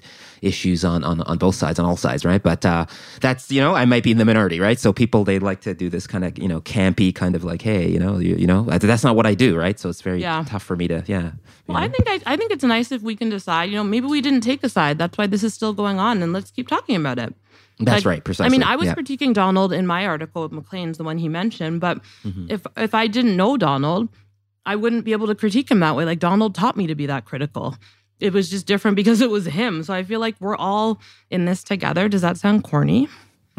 issues 0.43 0.84
on, 0.84 1.05
on 1.05 1.20
on 1.22 1.39
both 1.39 1.55
sides, 1.55 1.78
on 1.78 1.84
all 1.84 1.97
sides, 1.97 2.24
right? 2.24 2.43
But 2.43 2.64
uh, 2.66 2.86
that's 3.20 3.51
you 3.51 3.61
know, 3.61 3.74
I 3.74 3.84
might 3.84 4.03
be 4.03 4.11
in 4.11 4.18
the 4.18 4.24
minority, 4.24 4.61
right? 4.61 4.78
So 4.78 4.93
people 4.93 5.24
they 5.24 5.39
like 5.39 5.61
to 5.62 5.74
do 5.74 5.89
this 5.91 6.07
kind 6.07 6.24
of 6.24 6.39
you 6.39 6.49
know 6.49 6.61
campy 6.61 7.14
kind 7.14 7.34
of 7.36 7.45
like, 7.45 7.62
hey, 7.62 7.89
you 7.89 7.99
know, 7.99 8.18
you, 8.18 8.34
you 8.36 8.47
know, 8.47 8.62
that's 8.62 9.05
not 9.05 9.16
what 9.16 9.26
I 9.26 9.34
do, 9.34 9.57
right? 9.57 9.78
So 9.78 9.89
it's 9.89 10.03
very 10.03 10.20
Yeah. 10.20 10.45
tough 10.47 10.62
for 10.62 10.76
me 10.76 10.89
to, 10.89 11.03
yeah. 11.07 11.32
Well, 11.66 11.76
I 11.76 11.89
think 11.89 12.09
I, 12.09 12.20
I 12.32 12.36
think 12.36 12.51
it's 12.53 12.64
nice 12.64 12.91
if 12.93 13.03
we 13.03 13.14
can 13.16 13.28
decide. 13.28 13.64
You 13.70 13.76
know, 13.76 13.84
maybe 13.84 14.07
we 14.07 14.20
didn't 14.20 14.41
take 14.41 14.64
a 14.64 14.68
side. 14.68 14.97
That's 14.99 15.18
why 15.18 15.26
this 15.26 15.43
is 15.43 15.53
still 15.55 15.72
going 15.74 15.99
on, 15.99 16.22
and 16.22 16.32
let's 16.32 16.51
keep 16.51 16.66
talking 16.68 16.97
about 16.97 17.18
it. 17.18 17.34
that's 17.78 18.05
Like, 18.05 18.07
right, 18.07 18.24
precisely. 18.24 18.47
I 18.47 18.51
mean, 18.51 18.62
I 18.62 18.76
was 18.76 18.86
yeah. 18.86 18.95
critiquing 18.95 19.34
Donald 19.34 19.72
in 19.72 19.86
my 19.86 20.07
article 20.07 20.43
with 20.45 20.53
Maclean's, 20.53 20.97
the 20.99 21.05
one 21.05 21.18
he 21.18 21.28
mentioned. 21.28 21.80
But 21.80 21.99
Mm-hmm. 22.24 22.47
if 22.51 22.66
if 22.76 22.95
I 22.95 23.07
didn't 23.07 23.36
know 23.36 23.57
Donald, 23.59 24.09
I 24.64 24.76
wouldn't 24.76 25.05
be 25.05 25.12
able 25.12 25.26
to 25.26 25.34
critique 25.34 25.70
him 25.70 25.80
that 25.80 25.95
way. 25.97 26.05
Like 26.07 26.18
Donald 26.20 26.55
taught 26.55 26.76
me 26.76 26.86
to 26.86 26.95
be 26.95 27.07
that 27.07 27.24
critical. 27.26 27.76
It 28.21 28.33
was 28.33 28.51
just 28.51 28.66
different 28.66 28.97
because 28.97 29.21
it 29.21 29.31
was 29.31 29.47
him. 29.47 29.83
So 29.85 29.95
I 29.95 30.03
feel 30.03 30.21
like 30.21 30.35
we're 30.41 30.57
all 30.57 31.01
in 31.31 31.45
this 31.45 31.62
together. 31.62 32.09
Does 32.09 32.23
that 32.23 32.37
sound 32.37 32.64
corny? 32.64 33.09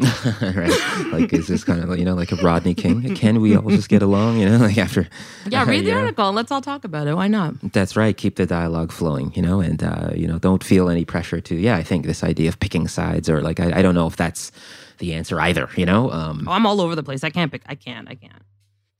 right? 0.00 1.06
Like, 1.12 1.32
is 1.34 1.46
this 1.46 1.62
kind 1.62 1.82
of 1.82 1.98
you 1.98 2.06
know 2.06 2.14
like 2.14 2.32
a 2.32 2.36
Rodney 2.36 2.72
King? 2.74 3.14
Can 3.14 3.40
we 3.42 3.54
all 3.54 3.68
just 3.68 3.90
get 3.90 4.00
along? 4.00 4.38
You 4.38 4.48
know, 4.48 4.56
like 4.56 4.78
after 4.78 5.06
Yeah, 5.46 5.64
read 5.68 5.84
the 5.84 5.90
know? 5.92 5.98
article 5.98 6.26
and 6.28 6.34
let's 6.36 6.50
all 6.50 6.62
talk 6.62 6.84
about 6.84 7.06
it. 7.06 7.14
Why 7.14 7.28
not? 7.28 7.54
That's 7.72 7.96
right. 7.96 8.16
Keep 8.16 8.36
the 8.36 8.46
dialogue 8.46 8.92
flowing, 8.92 9.30
you 9.34 9.42
know, 9.42 9.60
and 9.60 9.82
uh, 9.82 10.10
you 10.14 10.26
know, 10.26 10.38
don't 10.38 10.64
feel 10.64 10.88
any 10.88 11.04
pressure 11.04 11.40
to. 11.42 11.54
Yeah, 11.54 11.76
I 11.76 11.82
think 11.82 12.06
this 12.06 12.24
idea 12.24 12.48
of 12.48 12.58
picking 12.60 12.88
sides, 12.88 13.28
or 13.28 13.42
like, 13.42 13.60
I, 13.60 13.80
I 13.80 13.82
don't 13.82 13.94
know 13.94 14.06
if 14.06 14.16
that's 14.16 14.52
the 14.98 15.12
answer 15.12 15.38
either. 15.38 15.68
You 15.76 15.84
know, 15.84 16.10
um, 16.10 16.46
Oh, 16.48 16.52
I'm 16.52 16.64
all 16.66 16.80
over 16.80 16.94
the 16.96 17.02
place. 17.02 17.22
I 17.22 17.28
can't 17.30 17.52
pick. 17.52 17.62
I 17.66 17.74
can't. 17.74 18.08
I 18.08 18.14
can't. 18.14 18.42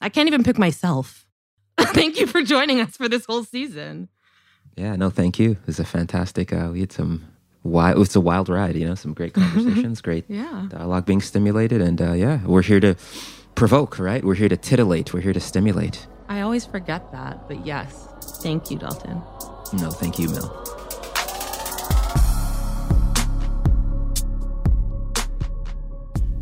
I 0.02 0.10
can't 0.10 0.26
even 0.26 0.44
pick 0.44 0.58
myself. 0.58 1.26
Thank 1.80 2.20
you 2.20 2.26
for 2.26 2.42
joining 2.42 2.78
us 2.80 2.96
for 2.98 3.08
this 3.08 3.24
whole 3.24 3.44
season. 3.44 4.08
Yeah, 4.80 4.96
no, 4.96 5.10
thank 5.10 5.38
you. 5.38 5.52
It 5.52 5.66
was 5.66 5.78
a 5.80 5.84
fantastic. 5.84 6.52
Uh, 6.52 6.70
we 6.72 6.80
had 6.80 6.92
some 6.92 7.22
wild. 7.62 7.98
It's 8.04 8.16
a 8.16 8.20
wild 8.20 8.48
ride. 8.48 8.74
You 8.76 8.86
know, 8.88 8.94
some 8.94 9.12
great 9.14 9.34
conversations, 9.40 10.00
great 10.00 10.24
Yeah. 10.28 10.66
dialogue 10.68 11.06
being 11.06 11.20
stimulated, 11.20 11.80
and 11.80 12.00
uh, 12.00 12.12
yeah, 12.12 12.40
we're 12.46 12.62
here 12.62 12.80
to 12.80 12.94
provoke. 13.54 13.98
Right, 13.98 14.24
we're 14.24 14.34
here 14.42 14.48
to 14.48 14.56
titillate. 14.56 15.12
We're 15.12 15.20
here 15.20 15.32
to 15.34 15.40
stimulate. 15.40 16.06
I 16.28 16.40
always 16.42 16.64
forget 16.66 17.12
that, 17.12 17.48
but 17.48 17.66
yes. 17.66 18.08
Thank 18.42 18.70
you, 18.70 18.78
Dalton. 18.78 19.20
No, 19.74 19.90
thank 19.90 20.18
you, 20.18 20.28
Mel. 20.28 20.89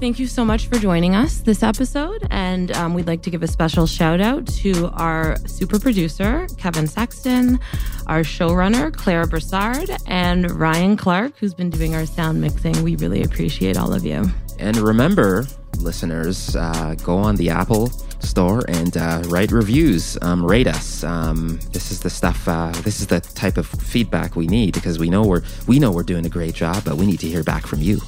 Thank 0.00 0.20
you 0.20 0.28
so 0.28 0.44
much 0.44 0.68
for 0.68 0.78
joining 0.78 1.16
us 1.16 1.38
this 1.40 1.64
episode. 1.64 2.24
And 2.30 2.70
um, 2.76 2.94
we'd 2.94 3.08
like 3.08 3.22
to 3.22 3.30
give 3.30 3.42
a 3.42 3.48
special 3.48 3.84
shout 3.84 4.20
out 4.20 4.46
to 4.58 4.90
our 4.90 5.36
super 5.46 5.80
producer, 5.80 6.46
Kevin 6.56 6.86
Sexton, 6.86 7.58
our 8.06 8.20
showrunner, 8.20 8.94
Clara 8.94 9.26
Broussard, 9.26 9.90
and 10.06 10.48
Ryan 10.52 10.96
Clark, 10.96 11.36
who's 11.38 11.52
been 11.52 11.68
doing 11.68 11.96
our 11.96 12.06
sound 12.06 12.40
mixing. 12.40 12.80
We 12.84 12.94
really 12.94 13.24
appreciate 13.24 13.76
all 13.76 13.92
of 13.92 14.04
you. 14.04 14.24
And 14.60 14.76
remember, 14.76 15.46
listeners, 15.78 16.54
uh, 16.54 16.94
go 17.02 17.16
on 17.16 17.34
the 17.34 17.50
Apple 17.50 17.88
Store 18.20 18.62
and 18.68 18.96
uh, 18.96 19.22
write 19.26 19.50
reviews. 19.50 20.16
Um, 20.22 20.46
rate 20.46 20.68
us. 20.68 21.02
Um, 21.02 21.58
this 21.72 21.90
is 21.90 21.98
the 21.98 22.10
stuff. 22.10 22.46
Uh, 22.46 22.70
this 22.82 23.00
is 23.00 23.08
the 23.08 23.20
type 23.20 23.56
of 23.56 23.66
feedback 23.66 24.36
we 24.36 24.46
need 24.46 24.74
because 24.74 25.00
we 25.00 25.10
know 25.10 25.24
we're 25.24 25.42
we 25.66 25.80
know 25.80 25.90
we're 25.90 26.04
doing 26.04 26.24
a 26.24 26.28
great 26.28 26.54
job, 26.54 26.84
but 26.84 26.94
we 26.94 27.04
need 27.04 27.18
to 27.18 27.28
hear 27.28 27.42
back 27.42 27.66
from 27.66 27.82
you. 27.82 28.00